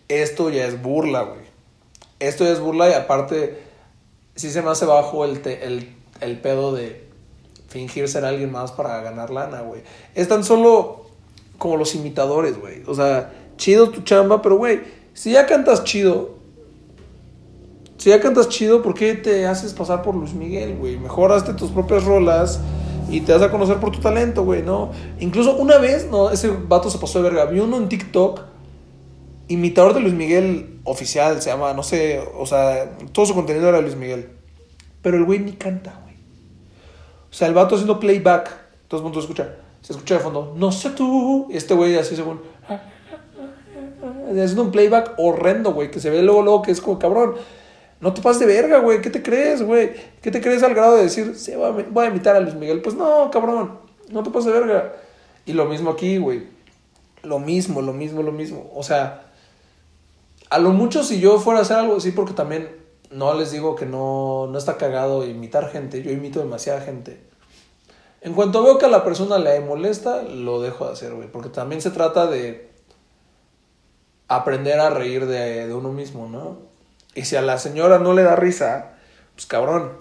Esto 0.08 0.50
ya 0.50 0.66
es 0.68 0.82
burla, 0.82 1.24
güey. 1.24 1.42
Esto 2.20 2.44
ya 2.46 2.52
es 2.52 2.60
burla 2.60 2.89
y 2.89 2.94
aparte, 2.94 3.60
sí 4.36 4.52
se 4.52 4.62
me 4.62 4.70
hace 4.70 4.86
bajo 4.86 5.26
el, 5.26 5.42
te- 5.42 5.66
el, 5.66 5.96
el 6.23 6.39
pedo 6.39 6.73
de 6.73 7.07
fingir 7.67 8.07
ser 8.07 8.25
alguien 8.25 8.51
más 8.51 8.71
para 8.71 9.01
ganar 9.01 9.29
lana, 9.31 9.62
güey. 9.62 9.81
Es 10.15 10.27
tan 10.27 10.43
solo 10.43 11.07
como 11.57 11.77
los 11.77 11.95
imitadores, 11.95 12.59
güey. 12.59 12.83
O 12.88 12.93
sea, 12.93 13.33
chido 13.57 13.89
tu 13.89 14.01
chamba, 14.01 14.41
pero, 14.41 14.57
güey, 14.57 14.81
si 15.13 15.31
ya 15.31 15.45
cantas 15.45 15.83
chido, 15.83 16.36
si 17.97 18.09
ya 18.09 18.19
cantas 18.19 18.49
chido, 18.49 18.81
¿por 18.81 18.93
qué 18.93 19.15
te 19.15 19.45
haces 19.47 19.73
pasar 19.73 20.01
por 20.01 20.15
Luis 20.15 20.33
Miguel, 20.33 20.75
güey? 20.77 20.97
Mejor 20.97 21.31
hazte 21.31 21.53
tus 21.53 21.71
propias 21.71 22.03
rolas 22.03 22.59
y 23.09 23.21
te 23.21 23.33
vas 23.33 23.41
a 23.41 23.51
conocer 23.51 23.77
por 23.77 23.91
tu 23.91 23.99
talento, 23.99 24.43
güey, 24.43 24.62
¿no? 24.62 24.91
Incluso 25.19 25.55
una 25.55 25.77
vez, 25.77 26.07
no, 26.09 26.29
ese 26.29 26.49
vato 26.49 26.89
se 26.89 26.97
pasó 26.97 27.21
de 27.21 27.29
verga. 27.29 27.45
Vi 27.45 27.59
uno 27.59 27.77
en 27.77 27.89
TikTok, 27.89 28.41
imitador 29.47 29.93
de 29.93 30.01
Luis 30.01 30.13
Miguel 30.13 30.79
oficial, 30.83 31.41
se 31.41 31.49
llama, 31.49 31.73
no 31.73 31.83
sé, 31.83 32.21
o 32.38 32.45
sea, 32.45 32.97
todo 33.12 33.25
su 33.25 33.33
contenido 33.33 33.69
era 33.69 33.81
Luis 33.81 33.95
Miguel. 33.95 34.29
Pero 35.01 35.17
el 35.17 35.25
güey 35.25 35.39
ni 35.39 35.53
canta. 35.53 36.03
O 37.34 37.36
sea, 37.36 37.48
el 37.48 37.56
vato 37.56 37.74
haciendo 37.74 38.00
playback. 38.00 38.56
Todo 38.88 39.00
el 39.00 39.06
mundo 39.06 39.19
escucha. 39.19 39.56
Se 39.82 39.91
escucha 39.91 40.13
de 40.13 40.19
fondo, 40.19 40.54
no 40.56 40.72
sé 40.72 40.91
tú. 40.91 41.48
Y 41.50 41.58
este 41.58 41.74
güey 41.74 41.98
así 41.98 42.15
según. 42.15 42.39
Haciendo 44.30 44.62
un 44.62 44.72
playback 44.72 45.15
horrendo, 45.17 45.74
güey. 45.74 45.89
Que 45.89 46.00
se 46.00 46.12
ve 46.12 46.22
luego, 46.22 46.43
luego 46.43 46.62
que 46.62 46.69
es 46.69 46.80
como 46.80 47.00
cabrón. 47.00 47.34
No 48.02 48.13
te 48.13 48.22
pases 48.22 48.41
de 48.41 48.46
verga, 48.46 48.78
güey. 48.78 49.02
¿Qué 49.02 49.10
te 49.10 49.24
crees, 49.24 49.63
güey? 49.63 49.93
¿Qué 50.22 50.30
te 50.30 50.41
crees 50.41 50.62
al 50.62 50.76
grado 50.76 50.96
de 50.96 51.04
decir, 51.04 51.36
se 51.36 51.56
va 51.56 51.72
voy 51.72 52.06
a 52.06 52.10
imitar 52.10 52.36
a 52.36 52.39
Luis 52.39 52.54
Miguel? 52.54 52.84
Pues 52.84 52.96
no, 52.96 53.32
cabrón. 53.32 53.80
No 54.12 54.22
te 54.22 54.30
pases 54.30 54.54
de 54.54 54.60
verga. 54.60 54.93
Y 55.48 55.54
lo 55.54 55.65
mismo 55.65 55.89
aquí, 55.89 56.19
güey. 56.19 56.43
Lo 57.24 57.39
mismo, 57.39 57.82
lo 57.82 57.93
mismo, 57.93 58.22
lo 58.22 58.32
mismo. 58.32 58.69
O 58.76 58.84
sea, 58.84 59.24
a 60.52 60.60
lo 60.60 60.69
mucho 60.69 61.04
si 61.04 61.19
yo 61.19 61.39
fuera 61.39 61.62
a 61.62 61.63
hacer 61.63 61.78
algo 61.78 61.98
así, 61.98 62.12
porque 62.12 62.34
también 62.34 62.83
no 63.13 63.34
les 63.34 63.52
digo 63.52 63.76
que 63.76 63.86
no, 63.86 64.47
no 64.47 64.58
está 64.58 64.78
cagado 64.78 65.26
imitar 65.26 65.71
gente. 65.71 66.02
Yo 66.02 66.12
imito 66.12 66.39
demasiada 66.39 66.82
gente. 66.82 67.23
En 68.21 68.34
cuanto 68.34 68.63
veo 68.63 68.78
que 68.78 68.86
a 68.86 68.89
la 68.89 69.04
persona 69.04 69.38
le 69.38 69.60
molesta, 69.60 70.23
lo 70.23 70.62
dejo 70.62 70.86
de 70.88 70.93
hacer, 70.93 71.13
güey. 71.13 71.32
Porque 71.32 71.49
también 71.49 71.82
se 71.82 71.91
trata 71.91 72.28
de 72.28 72.71
aprender 74.28 74.80
a 74.80 74.89
reír 74.89 75.26
de, 75.28 75.67
de 75.67 75.73
uno 75.73 75.91
mismo, 75.91 76.28
¿no? 76.28 76.58
Y 77.15 77.26
si 77.26 77.36
a 77.36 77.41
la 77.41 77.60
señora 77.60 77.99
no 77.99 78.13
le 78.13 78.23
da 78.23 78.36
risa, 78.36 78.93
pues 79.36 79.45
cabrón, 79.45 79.91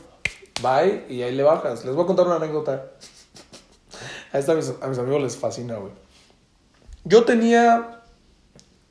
bye 0.62 1.04
y 1.08 1.22
ahí 1.22 1.34
le 1.34 1.42
bajas. 1.42 1.84
Les 1.84 1.94
voy 1.94 2.04
a 2.04 2.06
contar 2.06 2.26
una 2.26 2.36
anécdota. 2.36 2.86
A, 4.32 4.38
esta, 4.38 4.52
a, 4.52 4.54
mis, 4.54 4.72
a 4.80 4.86
mis 4.86 4.98
amigos 4.98 5.22
les 5.22 5.36
fascina, 5.36 5.76
güey. 5.76 5.92
Yo 7.04 7.24
tenía 7.24 8.00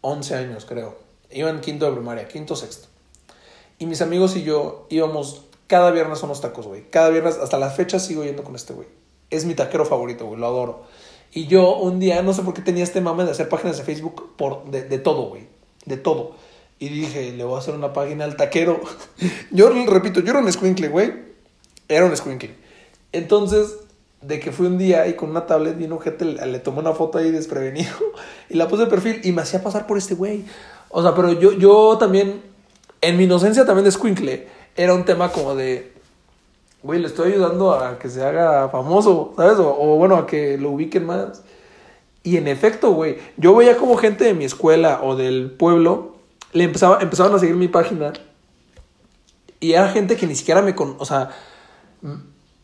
11 0.01 0.35
años, 0.35 0.65
creo. 0.65 0.95
Iba 1.31 1.49
en 1.49 1.61
quinto 1.61 1.85
de 1.85 1.93
primaria, 1.93 2.27
quinto, 2.27 2.55
sexto. 2.55 2.89
Y 3.81 3.87
mis 3.87 4.03
amigos 4.03 4.35
y 4.35 4.43
yo 4.43 4.85
íbamos 4.89 5.41
cada 5.65 5.89
viernes 5.89 6.21
a 6.21 6.27
unos 6.27 6.39
tacos, 6.39 6.67
güey. 6.67 6.83
Cada 6.91 7.09
viernes, 7.09 7.39
hasta 7.39 7.57
la 7.57 7.71
fecha 7.71 7.97
sigo 7.97 8.23
yendo 8.23 8.43
con 8.43 8.55
este 8.55 8.73
güey. 8.73 8.87
Es 9.31 9.45
mi 9.45 9.55
taquero 9.55 9.85
favorito, 9.85 10.27
güey, 10.27 10.39
lo 10.39 10.45
adoro. 10.45 10.83
Y 11.33 11.47
yo 11.47 11.77
un 11.77 11.99
día, 11.99 12.21
no 12.21 12.31
sé 12.35 12.43
por 12.43 12.53
qué 12.53 12.61
tenía 12.61 12.83
este 12.83 13.01
mame 13.01 13.23
de 13.23 13.31
hacer 13.31 13.49
páginas 13.49 13.79
de 13.79 13.83
Facebook 13.83 14.35
por, 14.37 14.65
de, 14.69 14.83
de 14.83 14.99
todo, 14.99 15.29
güey. 15.29 15.47
De 15.85 15.97
todo. 15.97 16.35
Y 16.77 16.89
dije, 16.89 17.31
le 17.31 17.43
voy 17.43 17.55
a 17.55 17.57
hacer 17.57 17.73
una 17.73 17.91
página 17.91 18.23
al 18.23 18.35
taquero. 18.35 18.79
yo 19.51 19.71
repito, 19.87 20.19
yo 20.19 20.29
era 20.29 20.41
un 20.41 20.53
squinkle, 20.53 20.89
güey. 20.89 21.13
Era 21.87 22.05
un 22.05 22.15
squinkle. 22.15 22.53
Entonces, 23.13 23.77
de 24.21 24.39
que 24.39 24.51
fui 24.51 24.67
un 24.67 24.77
día 24.77 25.07
y 25.07 25.15
con 25.15 25.31
una 25.31 25.47
tablet 25.47 25.75
vino 25.75 25.97
gente, 25.97 26.25
le, 26.25 26.45
le 26.45 26.59
tomé 26.59 26.81
una 26.81 26.93
foto 26.93 27.17
ahí 27.17 27.31
desprevenido 27.31 27.95
y 28.47 28.57
la 28.57 28.67
puse 28.67 28.83
de 28.83 28.91
perfil 28.91 29.21
y 29.23 29.31
me 29.31 29.41
hacía 29.41 29.63
pasar 29.63 29.87
por 29.87 29.97
este 29.97 30.13
güey. 30.13 30.45
O 30.89 31.01
sea, 31.01 31.15
pero 31.15 31.31
yo, 31.31 31.53
yo 31.53 31.97
también, 31.97 32.50
en 33.01 33.17
mi 33.17 33.23
inocencia 33.25 33.65
también 33.65 33.85
de 33.85 33.91
squinkle, 33.91 34.47
era 34.75 34.93
un 34.93 35.03
tema 35.03 35.31
como 35.31 35.55
de, 35.55 35.93
güey, 36.83 36.99
le 36.99 37.07
estoy 37.07 37.33
ayudando 37.33 37.73
a 37.73 37.99
que 37.99 38.09
se 38.09 38.23
haga 38.23 38.69
famoso, 38.69 39.33
¿sabes? 39.35 39.59
O, 39.59 39.75
o 39.77 39.97
bueno, 39.97 40.15
a 40.15 40.27
que 40.27 40.57
lo 40.57 40.71
ubiquen 40.71 41.05
más. 41.05 41.43
Y 42.23 42.37
en 42.37 42.47
efecto, 42.47 42.91
güey, 42.91 43.17
yo 43.37 43.55
veía 43.55 43.77
como 43.77 43.97
gente 43.97 44.23
de 44.23 44.33
mi 44.33 44.45
escuela 44.45 45.01
o 45.03 45.15
del 45.15 45.51
pueblo 45.51 46.15
le 46.53 46.65
empezaba, 46.65 46.99
empezaban 47.01 47.33
a 47.33 47.39
seguir 47.39 47.55
mi 47.55 47.67
página 47.67 48.13
y 49.59 49.73
era 49.73 49.89
gente 49.89 50.17
que 50.17 50.27
ni 50.27 50.35
siquiera 50.35 50.61
me 50.61 50.75
con, 50.75 50.95
o 50.99 51.05
sea, 51.05 51.29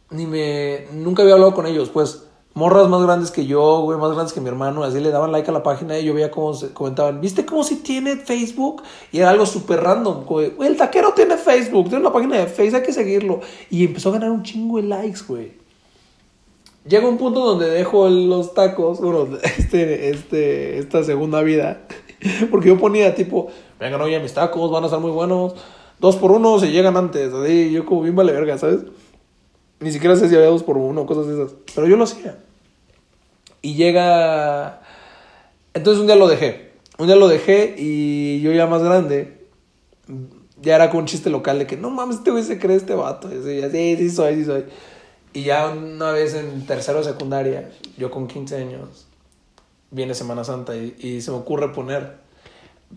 ni 0.10 0.26
me, 0.26 0.88
nunca 0.94 1.22
había 1.22 1.36
hablado 1.36 1.54
con 1.54 1.68
ellos, 1.68 1.90
pues, 1.90 2.27
morras 2.58 2.90
más 2.90 3.04
grandes 3.04 3.30
que 3.30 3.46
yo, 3.46 3.82
güey, 3.82 4.00
más 4.00 4.12
grandes 4.14 4.34
que 4.34 4.42
mi 4.42 4.48
hermano, 4.48 4.84
así 4.84 5.00
le 5.00 5.12
daban 5.12 5.32
like 5.32 5.48
a 5.48 5.54
la 5.54 5.62
página 5.62 6.00
y 6.00 6.06
yo 6.06 6.16
veía 6.16 6.32
cómo 6.32 6.56
se 6.56 6.74
comentaban, 6.74 7.22
¿viste 7.22 7.46
cómo 7.46 7.64
si 7.64 7.76
tiene 7.76 8.16
Facebook? 8.18 8.82
Y 9.12 9.20
era 9.20 9.30
algo 9.30 9.46
súper 9.46 9.84
random, 9.84 10.26
güey, 10.26 10.54
el 10.62 10.76
taquero 10.76 11.14
tiene 11.14 11.38
Facebook, 11.38 11.90
tiene 11.90 12.00
una 12.00 12.12
página 12.12 12.38
de 12.40 12.48
Facebook, 12.48 12.80
hay 12.80 12.86
que 12.88 12.94
seguirlo. 12.94 13.42
Y 13.70 13.86
empezó 13.86 14.10
a 14.10 14.14
ganar 14.14 14.32
un 14.32 14.42
chingo 14.42 14.78
de 14.78 14.88
likes, 14.88 15.20
güey. 15.28 15.52
Llega 16.88 17.08
un 17.08 17.20
punto 17.20 17.42
donde 17.42 17.70
dejo 17.70 18.10
los 18.10 18.56
tacos, 18.56 19.02
bueno, 19.02 19.38
este, 19.44 20.10
este, 20.10 20.80
esta 20.80 21.04
segunda 21.04 21.44
vida, 21.44 21.84
porque 22.50 22.70
yo 22.70 22.80
ponía 22.80 23.14
tipo, 23.14 23.50
vengan 23.80 24.02
oye 24.02 24.20
mis 24.20 24.34
tacos, 24.34 24.72
van 24.72 24.82
a 24.82 24.88
estar 24.88 25.00
muy 25.00 25.12
buenos, 25.12 25.54
dos 26.00 26.16
por 26.16 26.32
uno 26.32 26.58
se 26.58 26.72
llegan 26.72 26.98
antes, 26.98 27.32
así, 27.32 27.72
yo 27.72 27.86
como 27.86 28.02
bien 28.02 28.16
vale 28.16 28.32
verga, 28.32 28.58
¿sabes? 28.58 28.80
Ni 29.80 29.92
siquiera 29.92 30.16
sé 30.16 30.28
si 30.28 30.36
había 30.36 30.48
dos 30.48 30.64
por 30.64 30.76
uno, 30.76 31.06
cosas 31.06 31.28
de 31.28 31.36
esas. 31.36 31.56
Pero 31.76 31.88
yo 31.88 31.98
lo 31.98 32.06
hacía. 32.06 32.47
Y 33.68 33.74
llega. 33.74 34.80
Entonces 35.74 36.00
un 36.00 36.08
día 36.08 36.16
lo 36.16 36.30
dejé. 36.30 36.72
Un 36.98 37.08
día 37.08 37.18
lo 37.18 37.28
dejé 37.28 37.76
y 37.78 38.40
yo 38.40 38.54
ya 38.54 38.66
más 38.66 38.82
grande. 38.82 39.46
Ya 40.62 40.76
era 40.76 40.90
con 40.90 41.02
un 41.02 41.06
chiste 41.06 41.30
local 41.30 41.60
de 41.60 41.68
que 41.68 41.76
no 41.76 41.90
mames, 41.90 42.20
este 42.20 42.32
güey 42.32 42.46
se 42.46 42.60
cree 42.60 42.78
este 42.78 42.96
vato. 42.96 43.28
Y 43.30 43.40
así, 43.40 43.62
así, 43.62 43.98
sí 43.98 44.10
soy, 44.10 44.36
sí 44.36 44.46
soy. 44.46 44.64
Y 45.34 45.44
ya 45.44 45.68
una 45.68 46.14
vez 46.14 46.34
en 46.34 46.66
tercero 46.66 47.04
secundaria, 47.04 47.70
yo 47.98 48.10
con 48.10 48.28
15 48.28 48.56
años, 48.56 49.08
viene 49.92 50.14
Semana 50.14 50.46
Santa 50.46 50.74
y, 50.74 50.96
y 50.98 51.20
se 51.20 51.32
me 51.32 51.38
ocurre 51.38 51.74
poner 51.74 52.20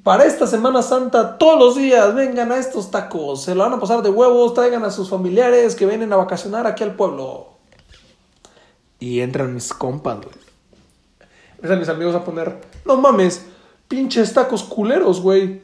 para 0.05 0.25
esta 0.25 0.47
Semana 0.47 0.83
Santa, 0.83 1.37
todos 1.37 1.59
los 1.59 1.75
días, 1.75 2.15
vengan 2.15 2.53
a 2.53 2.59
estos 2.59 2.93
tacos. 2.93 3.43
Se 3.43 3.57
lo 3.57 3.65
van 3.65 3.73
a 3.73 3.81
pasar 3.81 4.03
de 4.03 4.11
huevos, 4.11 4.55
traigan 4.55 4.85
a 4.85 4.93
sus 4.93 5.11
familiares 5.11 5.75
que 5.75 5.85
vienen 5.85 6.13
a 6.13 6.17
vacacionar 6.17 6.69
aquí 6.69 6.85
al 6.85 6.95
pueblo. 6.95 7.55
Y 9.01 9.19
entran 9.19 9.53
mis 9.53 9.75
compas, 9.75 10.19
güey. 10.19 10.50
Empiezan 11.61 11.79
mis 11.79 11.91
amigos 11.91 12.15
a 12.15 12.25
poner, 12.25 12.59
no 12.87 12.97
mames, 12.97 13.47
pinches 13.87 14.33
tacos 14.33 14.63
culeros, 14.63 15.21
güey. 15.21 15.61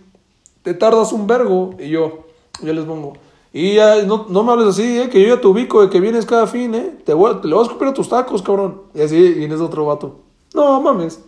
Te 0.61 0.75
tardas 0.75 1.11
un 1.15 1.27
vergo. 1.27 1.71
Y 1.79 1.89
yo, 1.89 2.27
yo 2.61 2.75
les 2.75 2.85
pongo. 2.85 3.15
Y 3.51 3.77
ya, 3.77 4.03
no, 4.03 4.27
no 4.29 4.45
me 4.45 4.53
hables 4.53 4.69
así, 4.69 4.99
eh, 5.01 5.09
que 5.09 5.23
yo 5.23 5.35
ya 5.35 5.41
te 5.41 5.47
ubico, 5.47 5.81
de 5.81 5.89
que 5.89 5.99
vienes 5.99 6.27
cada 6.27 6.47
fin, 6.47 6.75
eh. 6.75 6.99
Te, 7.07 7.15
voy, 7.15 7.37
te 7.41 7.49
le 7.49 7.55
vas 7.55 7.63
a 7.63 7.67
escupir 7.69 7.89
a 7.89 7.95
tus 7.95 8.11
tacos, 8.11 8.43
cabrón. 8.43 8.83
Y 8.93 9.01
así 9.01 9.17
viene 9.33 9.55
otro 9.55 9.87
vato. 9.87 10.17
No 10.53 10.83
mames. 10.83 11.25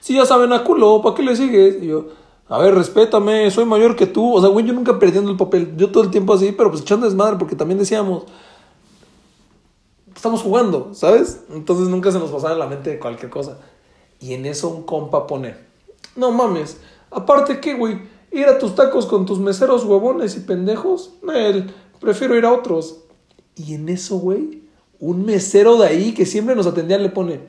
Si 0.00 0.12
ya 0.12 0.26
saben 0.26 0.52
a 0.52 0.62
culo, 0.62 1.00
¿para 1.00 1.14
qué 1.14 1.22
le 1.22 1.34
sigues? 1.34 1.82
Y 1.82 1.86
yo, 1.86 2.08
a 2.50 2.58
ver, 2.58 2.74
respétame, 2.74 3.50
soy 3.50 3.64
mayor 3.64 3.96
que 3.96 4.04
tú. 4.04 4.34
O 4.34 4.40
sea, 4.42 4.50
güey, 4.50 4.66
yo 4.66 4.74
nunca 4.74 4.98
perdiendo 4.98 5.30
el 5.30 5.38
papel. 5.38 5.74
Yo 5.78 5.90
todo 5.90 6.04
el 6.04 6.10
tiempo 6.10 6.34
así, 6.34 6.52
pero 6.52 6.70
pues 6.70 6.82
echando 6.82 7.06
desmadre, 7.06 7.38
porque 7.38 7.56
también 7.56 7.78
decíamos, 7.78 8.24
estamos 10.24 10.40
jugando, 10.40 10.94
¿sabes? 10.94 11.44
Entonces 11.52 11.88
nunca 11.88 12.10
se 12.10 12.18
nos 12.18 12.30
pasaba 12.30 12.54
en 12.54 12.58
la 12.58 12.66
mente 12.66 12.98
cualquier 12.98 13.30
cosa. 13.30 13.58
Y 14.20 14.32
en 14.32 14.46
eso 14.46 14.70
un 14.70 14.84
compa 14.84 15.26
pone, 15.26 15.54
no 16.16 16.30
mames, 16.30 16.78
aparte 17.10 17.60
que, 17.60 17.74
güey, 17.74 18.00
ir 18.32 18.46
a 18.46 18.58
tus 18.58 18.74
tacos 18.74 19.04
con 19.04 19.26
tus 19.26 19.38
meseros 19.38 19.84
huevones 19.84 20.34
y 20.38 20.40
pendejos, 20.40 21.12
él, 21.34 21.74
prefiero 22.00 22.38
ir 22.38 22.46
a 22.46 22.52
otros. 22.54 23.00
Y 23.54 23.74
en 23.74 23.90
eso, 23.90 24.16
güey, 24.16 24.62
un 24.98 25.26
mesero 25.26 25.76
de 25.76 25.88
ahí 25.88 26.14
que 26.14 26.24
siempre 26.24 26.56
nos 26.56 26.66
atendía 26.66 26.96
le 26.96 27.10
pone, 27.10 27.40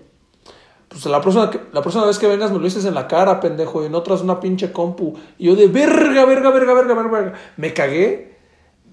pues 0.89 1.05
la 1.05 1.21
próxima, 1.21 1.49
la 1.71 2.05
vez 2.05 2.19
que 2.19 2.27
vengas 2.27 2.51
me 2.51 2.57
lo 2.57 2.65
dices 2.65 2.83
en 2.83 2.93
la 2.93 3.07
cara, 3.07 3.39
pendejo, 3.39 3.83
y 3.83 3.85
en 3.85 3.95
otras 3.95 4.19
una 4.19 4.41
pinche 4.41 4.73
compu. 4.73 5.13
Y 5.37 5.45
yo 5.45 5.55
de 5.55 5.69
verga, 5.69 6.25
verga, 6.25 6.51
verga, 6.51 6.73
verga, 6.73 6.93
verga, 6.93 7.09
verga. 7.09 7.33
Me 7.55 7.73
cagué. 7.73 8.35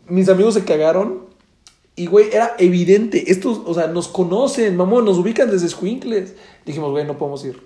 Mis 0.07 0.29
amigos 0.29 0.55
se 0.55 0.65
cagaron. 0.65 1.32
Y, 2.03 2.07
güey, 2.07 2.31
era 2.33 2.57
evidente. 2.59 3.31
Estos, 3.31 3.61
o 3.65 3.75
sea, 3.75 3.87
nos 3.87 4.09
conocen, 4.09 4.77
mamón, 4.77 5.05
nos 5.05 5.19
ubican 5.19 5.49
desde 5.49 5.69
Squinkles. 5.69 6.35
Dijimos, 6.67 6.91
güey, 6.91 7.07
no 7.07 7.17
podemos 7.17 7.45
ir. 7.45 7.63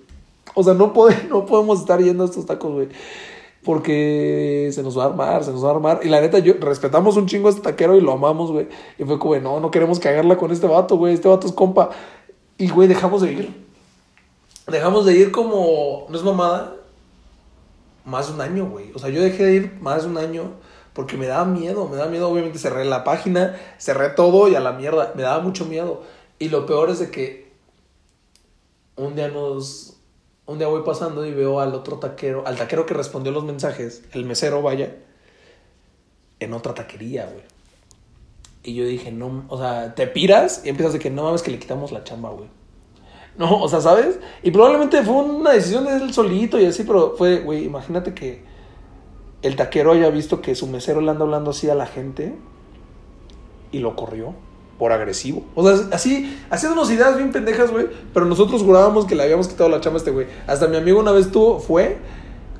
O 0.53 0.63
sea, 0.63 0.75
no, 0.75 0.93
no 1.29 1.45
podemos 1.47 1.79
estar 1.79 1.99
yendo 1.99 2.21
a 2.21 2.27
estos 2.27 2.45
tacos, 2.45 2.71
güey. 2.71 2.87
Porque 3.63 4.69
se 4.71 4.83
nos 4.83 4.95
va 4.95 5.05
a 5.05 5.07
armar, 5.07 5.43
se 5.43 5.51
nos 5.51 5.65
va 5.65 5.69
a 5.69 5.71
armar. 5.71 6.01
Y 6.03 6.09
la 6.09 6.21
neta, 6.21 6.37
yo 6.37 6.53
respetamos 6.59 7.17
un 7.17 7.25
chingo 7.25 7.47
a 7.47 7.49
este 7.49 7.63
taquero 7.63 7.97
y 7.97 8.01
lo 8.01 8.11
amamos, 8.11 8.51
güey. 8.51 8.67
Y 8.99 9.05
fue 9.05 9.17
como, 9.17 9.35
no, 9.37 9.59
no 9.59 9.71
queremos 9.71 9.99
cagarla 9.99 10.37
con 10.37 10.51
este 10.51 10.67
vato, 10.67 10.97
güey. 10.97 11.15
Este 11.15 11.27
vato 11.27 11.47
es 11.47 11.53
compa. 11.53 11.89
Y, 12.59 12.69
güey, 12.69 12.87
dejamos 12.87 13.23
de 13.23 13.31
ir. 13.31 13.65
Dejamos 14.67 15.07
de 15.07 15.17
ir 15.17 15.31
como, 15.31 16.05
no 16.09 16.15
es 16.15 16.23
mamada, 16.23 16.75
más 18.05 18.27
de 18.27 18.35
un 18.35 18.41
año, 18.41 18.69
güey. 18.69 18.91
O 18.93 18.99
sea, 18.99 19.09
yo 19.09 19.19
dejé 19.19 19.45
de 19.45 19.55
ir 19.55 19.77
más 19.81 20.03
de 20.03 20.09
un 20.09 20.19
año 20.19 20.51
porque 20.97 21.15
me 21.15 21.27
daba 21.27 21.45
miedo, 21.45 21.87
me 21.87 21.95
daba 21.95 22.09
miedo. 22.09 22.27
Obviamente 22.27 22.57
cerré 22.57 22.83
la 22.83 23.03
página, 23.03 23.55
cerré 23.77 24.09
todo 24.09 24.47
y 24.47 24.55
a 24.55 24.59
la 24.59 24.71
mierda. 24.71 25.13
Me 25.15 25.21
daba 25.21 25.43
mucho 25.43 25.65
miedo. 25.65 26.01
Y 26.39 26.49
lo 26.49 26.65
peor 26.65 26.89
es 26.89 26.97
de 26.97 27.11
que 27.11 27.51
un 28.95 29.15
día 29.15 29.27
nos. 29.27 29.97
Un 30.47 30.57
día 30.57 30.65
voy 30.65 30.81
pasando 30.83 31.23
y 31.23 31.31
veo 31.31 31.59
al 31.59 31.75
otro 31.75 31.99
taquero, 31.99 32.47
al 32.47 32.57
taquero 32.57 32.87
que 32.87 32.95
respondió 32.95 33.31
los 33.31 33.43
mensajes, 33.43 34.05
el 34.13 34.25
mesero, 34.25 34.63
vaya, 34.63 34.95
en 36.39 36.53
otra 36.53 36.73
taquería, 36.73 37.27
güey. 37.27 37.43
Y 38.63 38.73
yo 38.73 38.83
dije, 38.83 39.11
no, 39.11 39.45
o 39.49 39.57
sea, 39.59 39.93
te 39.93 40.07
piras 40.07 40.63
y 40.65 40.69
empiezas 40.69 40.93
de 40.93 40.99
que 40.99 41.11
no 41.11 41.25
mames 41.25 41.43
que 41.43 41.51
le 41.51 41.59
quitamos 41.59 41.91
la 41.91 42.03
chamba, 42.03 42.31
güey. 42.31 42.49
No, 43.37 43.61
o 43.61 43.69
sea, 43.69 43.81
¿sabes? 43.81 44.17
Y 44.41 44.49
probablemente 44.49 45.03
fue 45.03 45.13
una 45.13 45.51
decisión 45.51 45.85
de 45.85 45.97
él 45.97 46.11
solito 46.11 46.59
y 46.59 46.65
así, 46.65 46.85
pero 46.85 47.13
fue, 47.15 47.41
güey, 47.41 47.65
imagínate 47.65 48.15
que 48.15 48.56
el 49.47 49.55
taquero 49.55 49.93
haya 49.93 50.09
visto 50.09 50.41
que 50.41 50.55
su 50.55 50.67
mesero 50.67 51.01
le 51.01 51.11
anda 51.11 51.23
hablando 51.23 51.51
así 51.51 51.69
a 51.69 51.75
la 51.75 51.85
gente 51.85 52.35
y 53.71 53.79
lo 53.79 53.95
corrió 53.95 54.33
por 54.77 54.91
agresivo. 54.91 55.43
O 55.55 55.67
sea, 55.67 55.87
así, 55.91 56.37
haciéndonos 56.49 56.91
ideas 56.91 57.17
bien 57.17 57.31
pendejas, 57.31 57.71
güey, 57.71 57.87
pero 58.13 58.25
nosotros 58.25 58.61
jurábamos 58.61 59.05
que 59.05 59.15
le 59.15 59.23
habíamos 59.23 59.47
quitado 59.47 59.69
la 59.69 59.81
chamba 59.81 59.97
a 59.97 59.99
este 59.99 60.11
güey. 60.11 60.27
Hasta 60.45 60.67
mi 60.67 60.77
amigo 60.77 60.99
una 60.99 61.11
vez 61.11 61.31
tuvo, 61.31 61.59
fue 61.59 61.97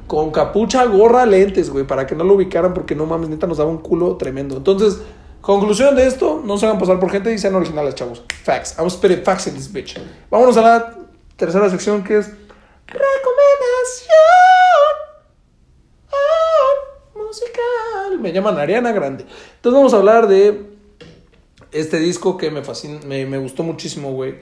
con 0.08 0.32
capucha, 0.32 0.86
gorra, 0.86 1.26
lentes, 1.26 1.69
güey, 1.69 1.86
para 1.86 2.08
que 2.08 2.15
no 2.15 2.23
lo 2.23 2.34
ubicaran 2.34 2.73
porque 2.73 2.95
no 2.95 3.06
mames, 3.06 3.30
neta 3.30 3.45
nos 3.45 3.58
daba 3.58 3.69
un 3.69 3.80
culo 3.80 4.15
tremendo. 4.15 4.58
Entonces, 4.58 5.02
Conclusión 5.47 5.95
de 5.95 6.06
esto, 6.06 6.41
no 6.43 6.58
se 6.58 6.65
hagan 6.65 6.78
pasar 6.78 7.00
por 7.00 7.10
gente 7.10 7.34
y 7.34 7.38
sean 7.38 7.56
originales, 7.56 7.95
chavos. 7.95 8.21
Facts. 8.43 8.76
I'm 8.78 8.89
spitting 8.89 9.23
facts 9.23 9.47
in 9.47 9.54
this 9.54 9.71
bitch. 9.71 9.97
Vámonos 10.30 10.58
a 10.58 10.62
la 10.62 10.93
tercera 11.38 11.69
sección 11.69 12.04
que 12.04 12.17
es 12.17 12.28
recomendación 12.86 13.08
Me 18.19 18.32
llaman 18.32 18.58
Ariana 18.58 18.91
Grande. 18.91 19.26
Entonces 19.56 19.78
vamos 19.78 19.93
a 19.93 19.97
hablar 19.97 20.28
de 20.28 20.69
este 21.71 22.00
disco 22.00 22.38
que 22.38 22.50
me 22.52 22.63
fascina, 22.63 23.00
me, 23.06 23.38
gustó 23.38 23.63
muchísimo, 23.63 24.12
güey. 24.13 24.36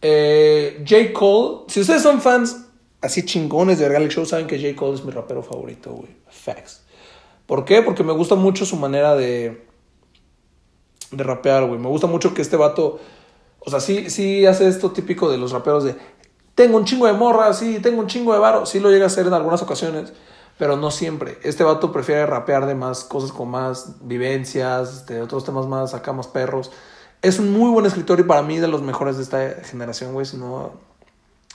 Eh, 0.00 0.84
J. 0.88 1.12
Cole. 1.12 1.64
Si 1.68 1.80
ustedes 1.80 2.02
son 2.02 2.20
fans 2.20 2.66
así 3.00 3.24
chingones 3.24 3.78
de 3.78 3.88
Real 3.88 4.08
Show, 4.08 4.26
saben 4.26 4.46
que 4.46 4.60
J. 4.60 4.76
Cole 4.76 4.94
es 4.94 5.04
mi 5.04 5.10
rapero 5.10 5.42
favorito, 5.42 5.92
güey. 5.92 6.10
Facts. 6.28 6.82
¿Por 7.46 7.64
qué? 7.64 7.82
Porque 7.82 8.04
me 8.04 8.12
gusta 8.12 8.34
mucho 8.34 8.64
su 8.64 8.76
manera 8.76 9.14
de 9.14 9.72
de 11.12 11.24
rapear, 11.24 11.66
güey. 11.66 11.78
Me 11.78 11.88
gusta 11.88 12.06
mucho 12.06 12.34
que 12.34 12.42
este 12.42 12.56
vato, 12.56 12.98
o 13.60 13.70
sea, 13.70 13.80
sí, 13.80 14.10
sí 14.10 14.44
hace 14.46 14.66
esto 14.66 14.90
típico 14.90 15.30
de 15.30 15.38
los 15.38 15.52
raperos 15.52 15.84
de, 15.84 15.94
tengo 16.54 16.76
un 16.76 16.84
chingo 16.84 17.06
de 17.06 17.12
morra, 17.12 17.52
sí, 17.52 17.78
tengo 17.80 18.00
un 18.00 18.06
chingo 18.06 18.32
de 18.32 18.40
varo, 18.40 18.66
sí 18.66 18.80
lo 18.80 18.90
llega 18.90 19.04
a 19.04 19.06
hacer 19.06 19.26
en 19.26 19.34
algunas 19.34 19.62
ocasiones, 19.62 20.12
pero 20.58 20.76
no 20.76 20.90
siempre. 20.90 21.38
Este 21.42 21.64
vato 21.64 21.92
prefiere 21.92 22.26
rapear 22.26 22.66
de 22.66 22.74
más 22.74 23.04
cosas 23.04 23.32
con 23.32 23.50
más 23.50 23.96
vivencias, 24.02 25.06
de 25.06 25.20
otros 25.20 25.44
temas 25.44 25.66
más, 25.66 25.94
acá 25.94 26.12
más 26.12 26.26
perros. 26.26 26.70
Es 27.22 27.38
un 27.38 27.52
muy 27.52 27.70
buen 27.70 27.86
escritor 27.86 28.20
y 28.20 28.24
para 28.24 28.42
mí 28.42 28.58
de 28.58 28.68
los 28.68 28.82
mejores 28.82 29.16
de 29.16 29.22
esta 29.22 29.50
generación, 29.64 30.12
güey, 30.12 30.26
sino 30.26 30.72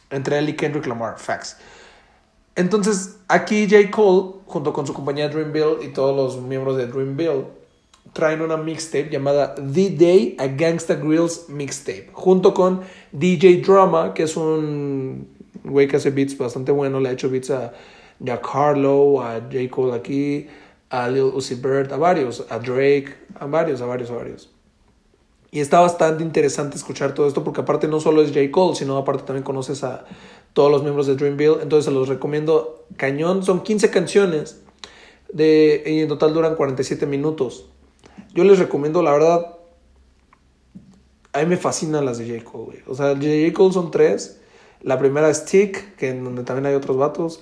entre 0.09 0.39
él 0.39 0.49
y 0.49 0.55
Kendrick 0.55 0.87
Lamar, 0.87 1.19
facts. 1.19 1.57
Entonces, 2.55 3.17
aquí 3.27 3.67
J. 3.69 3.91
Cole, 3.91 4.41
junto 4.45 4.73
con 4.73 4.87
su 4.87 4.93
compañía 4.93 5.29
Dreamville 5.29 5.83
y 5.83 5.89
todos 5.89 6.15
los 6.15 6.41
miembros 6.41 6.75
de 6.77 6.87
Dreamville, 6.87 7.45
traen 8.13 8.41
una 8.41 8.57
mixtape 8.57 9.09
llamada 9.11 9.53
The 9.55 9.91
Day 9.91 10.35
a 10.39 10.47
Gangsta 10.47 10.95
Grills 10.95 11.49
Mixtape, 11.49 12.09
junto 12.13 12.53
con 12.53 12.81
DJ 13.11 13.61
Drama, 13.61 14.13
que 14.13 14.23
es 14.23 14.35
un 14.35 15.27
güey 15.63 15.87
que 15.87 15.97
hace 15.97 16.09
beats 16.09 16.37
bastante 16.37 16.71
bueno, 16.71 16.99
le 16.99 17.09
ha 17.09 17.11
hecho 17.11 17.29
beats 17.29 17.51
a 17.51 17.73
Jack 18.19 18.47
Harlow, 18.51 19.21
a 19.21 19.41
J. 19.41 19.69
Cole 19.69 19.95
aquí, 19.95 20.47
a 20.89 21.07
Lil 21.09 21.31
Uzi 21.33 21.55
Vert, 21.55 21.91
a 21.91 21.97
varios, 21.97 22.45
a 22.49 22.59
Drake, 22.59 23.13
a 23.39 23.45
varios, 23.45 23.81
a 23.81 23.85
varios, 23.85 24.09
a 24.11 24.15
varios. 24.15 24.49
Y 25.51 25.59
está 25.59 25.79
bastante 25.79 26.23
interesante 26.23 26.75
escuchar 26.75 27.13
todo 27.13 27.27
esto 27.27 27.43
porque 27.43 27.61
aparte 27.61 27.87
no 27.87 27.99
solo 27.99 28.21
es 28.21 28.29
J. 28.29 28.51
Cole, 28.51 28.75
sino 28.75 28.97
aparte 28.97 29.23
también 29.23 29.43
conoces 29.43 29.83
a 29.83 30.05
todos 30.53 30.71
los 30.71 30.81
miembros 30.81 31.07
de 31.07 31.15
Dreamville, 31.15 31.61
entonces 31.61 31.85
se 31.85 31.91
los 31.91 32.07
recomiendo 32.07 32.85
cañón, 32.97 33.43
son 33.43 33.61
15 33.61 33.91
canciones 33.91 34.61
de, 35.31 35.83
y 35.85 35.99
en 35.99 36.07
total 36.07 36.33
duran 36.33 36.55
47 36.55 37.05
minutos. 37.05 37.69
Yo 38.33 38.43
les 38.43 38.59
recomiendo, 38.59 39.01
la 39.03 39.11
verdad, 39.11 39.57
a 41.33 41.39
mí 41.39 41.45
me 41.45 41.57
fascinan 41.57 42.05
las 42.05 42.17
de 42.17 42.39
J. 42.39 42.49
Cole. 42.49 42.83
O 42.87 42.95
sea, 42.95 43.15
J. 43.15 43.53
Cole 43.53 43.73
son 43.73 43.91
tres. 43.91 44.41
La 44.81 44.97
primera 44.99 45.29
es 45.29 45.45
Tick, 45.45 45.95
que 45.95 46.09
en 46.09 46.23
donde 46.23 46.43
también 46.43 46.65
hay 46.65 46.75
otros 46.75 46.97
vatos. 46.97 47.39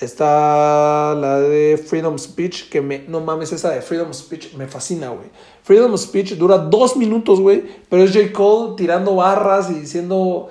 Está 0.00 1.14
la 1.14 1.40
de 1.40 1.76
Freedom 1.76 2.18
Speech, 2.18 2.70
que 2.70 2.80
me, 2.80 3.00
no 3.06 3.20
mames, 3.20 3.52
esa 3.52 3.70
de 3.70 3.82
Freedom 3.82 4.12
Speech 4.14 4.54
me 4.54 4.66
fascina, 4.66 5.10
güey. 5.10 5.28
Freedom 5.62 5.96
Speech 5.96 6.36
dura 6.36 6.56
dos 6.58 6.96
minutos, 6.96 7.38
güey, 7.40 7.64
pero 7.88 8.04
es 8.04 8.12
J. 8.12 8.32
Cole 8.32 8.76
tirando 8.76 9.16
barras 9.16 9.70
y 9.70 9.74
diciendo 9.74 10.48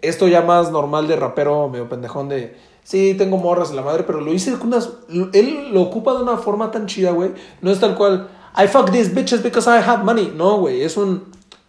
esto 0.00 0.28
ya 0.28 0.42
más 0.42 0.70
normal 0.70 1.08
de 1.08 1.16
rapero, 1.16 1.68
medio 1.68 1.88
pendejón 1.88 2.28
de, 2.28 2.56
sí, 2.84 3.14
tengo 3.18 3.36
morras 3.36 3.70
en 3.70 3.76
la 3.76 3.82
madre, 3.82 4.04
pero 4.04 4.20
lo 4.20 4.32
hice 4.32 4.52
con 4.52 4.68
unas, 4.68 4.90
él 5.32 5.72
lo 5.72 5.82
ocupa 5.82 6.14
de 6.14 6.22
una 6.22 6.38
forma 6.38 6.70
tan 6.70 6.86
chida, 6.86 7.10
güey. 7.10 7.32
No 7.60 7.70
es 7.70 7.80
tal 7.80 7.96
cual, 7.96 8.28
I 8.56 8.66
fuck 8.66 8.90
these 8.90 9.08
bitches 9.14 9.42
because 9.42 9.68
I 9.68 9.78
have 9.78 10.04
money. 10.04 10.32
No, 10.34 10.58
güey, 10.58 10.82
es 10.82 10.96
un. 10.96 11.24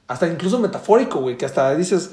Hasta 0.08 0.28
incluso 0.28 0.58
metafórico, 0.58 1.20
güey, 1.20 1.38
que 1.38 1.46
hasta 1.46 1.76
dices. 1.76 2.12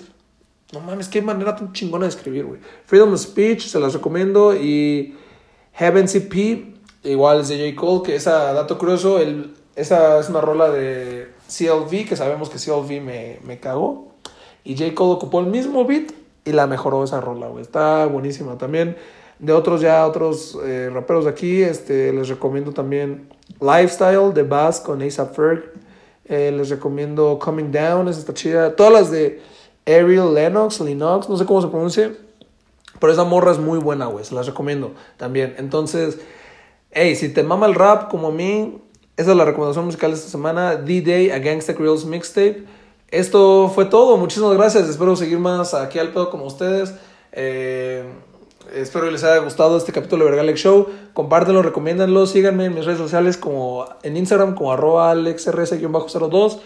No 0.72 0.80
mames, 0.80 1.08
qué 1.08 1.22
manera 1.22 1.54
tan 1.54 1.72
chingona 1.72 2.06
de 2.06 2.10
escribir, 2.10 2.44
güey. 2.44 2.60
Freedom 2.86 3.12
of 3.12 3.20
Speech, 3.20 3.66
se 3.66 3.78
las 3.78 3.92
recomiendo. 3.92 4.54
Y 4.54 5.16
Heaven 5.74 6.08
CP, 6.08 6.74
igual 7.04 7.40
es 7.40 7.48
de 7.48 7.70
J. 7.70 7.80
Cole, 7.80 8.02
que 8.02 8.16
esa, 8.16 8.52
dato 8.52 8.76
curioso, 8.76 9.18
el, 9.20 9.54
esa 9.76 10.18
es 10.18 10.28
una 10.28 10.40
rola 10.40 10.70
de 10.70 11.28
CLV, 11.48 12.08
que 12.08 12.16
sabemos 12.16 12.50
que 12.50 12.58
CLV 12.58 13.00
me, 13.00 13.38
me 13.44 13.60
cagó. 13.60 14.08
Y 14.64 14.76
J. 14.76 14.94
Cole 14.94 15.12
ocupó 15.12 15.40
el 15.40 15.46
mismo 15.46 15.84
beat 15.84 16.10
y 16.44 16.52
la 16.52 16.66
mejoró 16.66 17.04
esa 17.04 17.20
rola, 17.20 17.46
güey. 17.46 17.62
Está 17.62 18.06
buenísima. 18.06 18.58
También 18.58 18.96
de 19.38 19.52
otros 19.52 19.80
ya, 19.80 20.06
otros 20.06 20.58
eh, 20.64 20.90
raperos 20.92 21.24
de 21.24 21.30
aquí, 21.30 21.62
este, 21.62 22.12
les 22.12 22.28
recomiendo 22.28 22.72
también 22.72 23.28
Lifestyle 23.60 24.32
de 24.32 24.42
Bass 24.42 24.80
con 24.80 25.02
ASAP 25.02 25.34
Ferg. 25.34 25.72
Eh, 26.24 26.52
les 26.56 26.70
recomiendo 26.70 27.38
Coming 27.38 27.70
Down, 27.70 28.08
esa 28.08 28.18
está 28.18 28.34
chida. 28.34 28.74
Todas 28.74 28.92
las 28.92 29.10
de 29.10 29.40
Ariel 29.87 30.34
Lennox, 30.34 30.80
Lennox, 30.80 31.28
no 31.28 31.37
sé 31.37 31.47
cómo 31.47 31.62
se 31.62 31.68
pronuncia. 31.68 32.12
Pero 32.99 33.12
esa 33.12 33.24
morra 33.24 33.53
es 33.53 33.59
muy 33.59 33.78
buena, 33.78 34.07
güey. 34.07 34.24
Se 34.24 34.34
las 34.34 34.47
recomiendo 34.47 34.93
también. 35.16 35.55
Entonces, 35.59 36.18
hey, 36.91 37.14
si 37.14 37.28
te 37.28 37.43
mama 37.43 37.66
el 37.66 37.74
rap 37.74 38.11
como 38.11 38.28
a 38.28 38.32
mí, 38.32 38.78
esa 39.16 39.30
es 39.30 39.37
la 39.37 39.45
recomendación 39.45 39.84
musical 39.87 40.11
de 40.11 40.16
esta 40.16 40.30
semana. 40.30 40.76
D-Day, 40.76 41.30
A 41.30 41.39
Gangsta 41.39 41.74
Creoles 41.74 42.05
Mixtape. 42.05 42.64
Esto 43.11 43.70
fue 43.74 43.84
todo. 43.84 44.16
Muchísimas 44.16 44.55
gracias. 44.57 44.89
Espero 44.89 45.14
seguir 45.16 45.39
más 45.39 45.74
aquí 45.74 45.99
al 45.99 46.09
pedo 46.09 46.30
como 46.30 46.47
ustedes. 46.47 46.95
Eh, 47.32 48.05
espero 48.74 49.05
que 49.07 49.12
les 49.12 49.24
haya 49.24 49.39
gustado 49.39 49.76
este 49.76 49.93
capítulo 49.93 50.24
de 50.24 50.30
Vergalex 50.32 50.61
Show. 50.61 50.89
Compártenlo, 51.14 51.62
recomiéndanlo. 51.62 52.26
Síganme 52.26 52.64
en 52.66 52.74
mis 52.74 52.84
redes 52.84 52.99
sociales 52.99 53.37
como 53.37 53.87
en 54.03 54.16
Instagram 54.16 54.55
como 54.55 54.72
arroba 54.72 55.12
alexrs-02. 55.14 56.59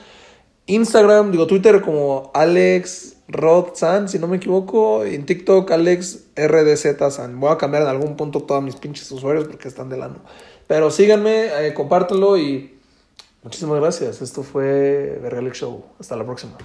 Instagram, 0.70 1.32
digo 1.32 1.46
Twitter 1.46 1.80
como 1.80 2.30
Alex 2.34 3.16
Rodsan, 3.28 4.08
si 4.08 4.18
no 4.18 4.26
me 4.26 4.36
equivoco. 4.36 5.04
En 5.04 5.26
TikTok 5.26 5.70
Alex 5.70 6.26
RDZ 6.36 6.96
Voy 7.34 7.52
a 7.52 7.58
cambiar 7.58 7.82
en 7.82 7.88
algún 7.88 8.16
punto 8.16 8.42
todos 8.42 8.62
mis 8.62 8.76
pinches 8.76 9.10
usuarios 9.12 9.46
porque 9.46 9.68
están 9.68 9.88
de 9.88 9.98
lano. 9.98 10.16
Pero 10.66 10.90
síganme, 10.90 11.66
eh, 11.66 11.74
compártanlo 11.74 12.38
y 12.38 12.78
muchísimas 13.42 13.80
gracias. 13.80 14.22
Esto 14.22 14.42
fue 14.42 15.18
Vergalex 15.22 15.58
Show. 15.58 15.84
Hasta 15.98 16.16
la 16.16 16.24
próxima. 16.24 16.56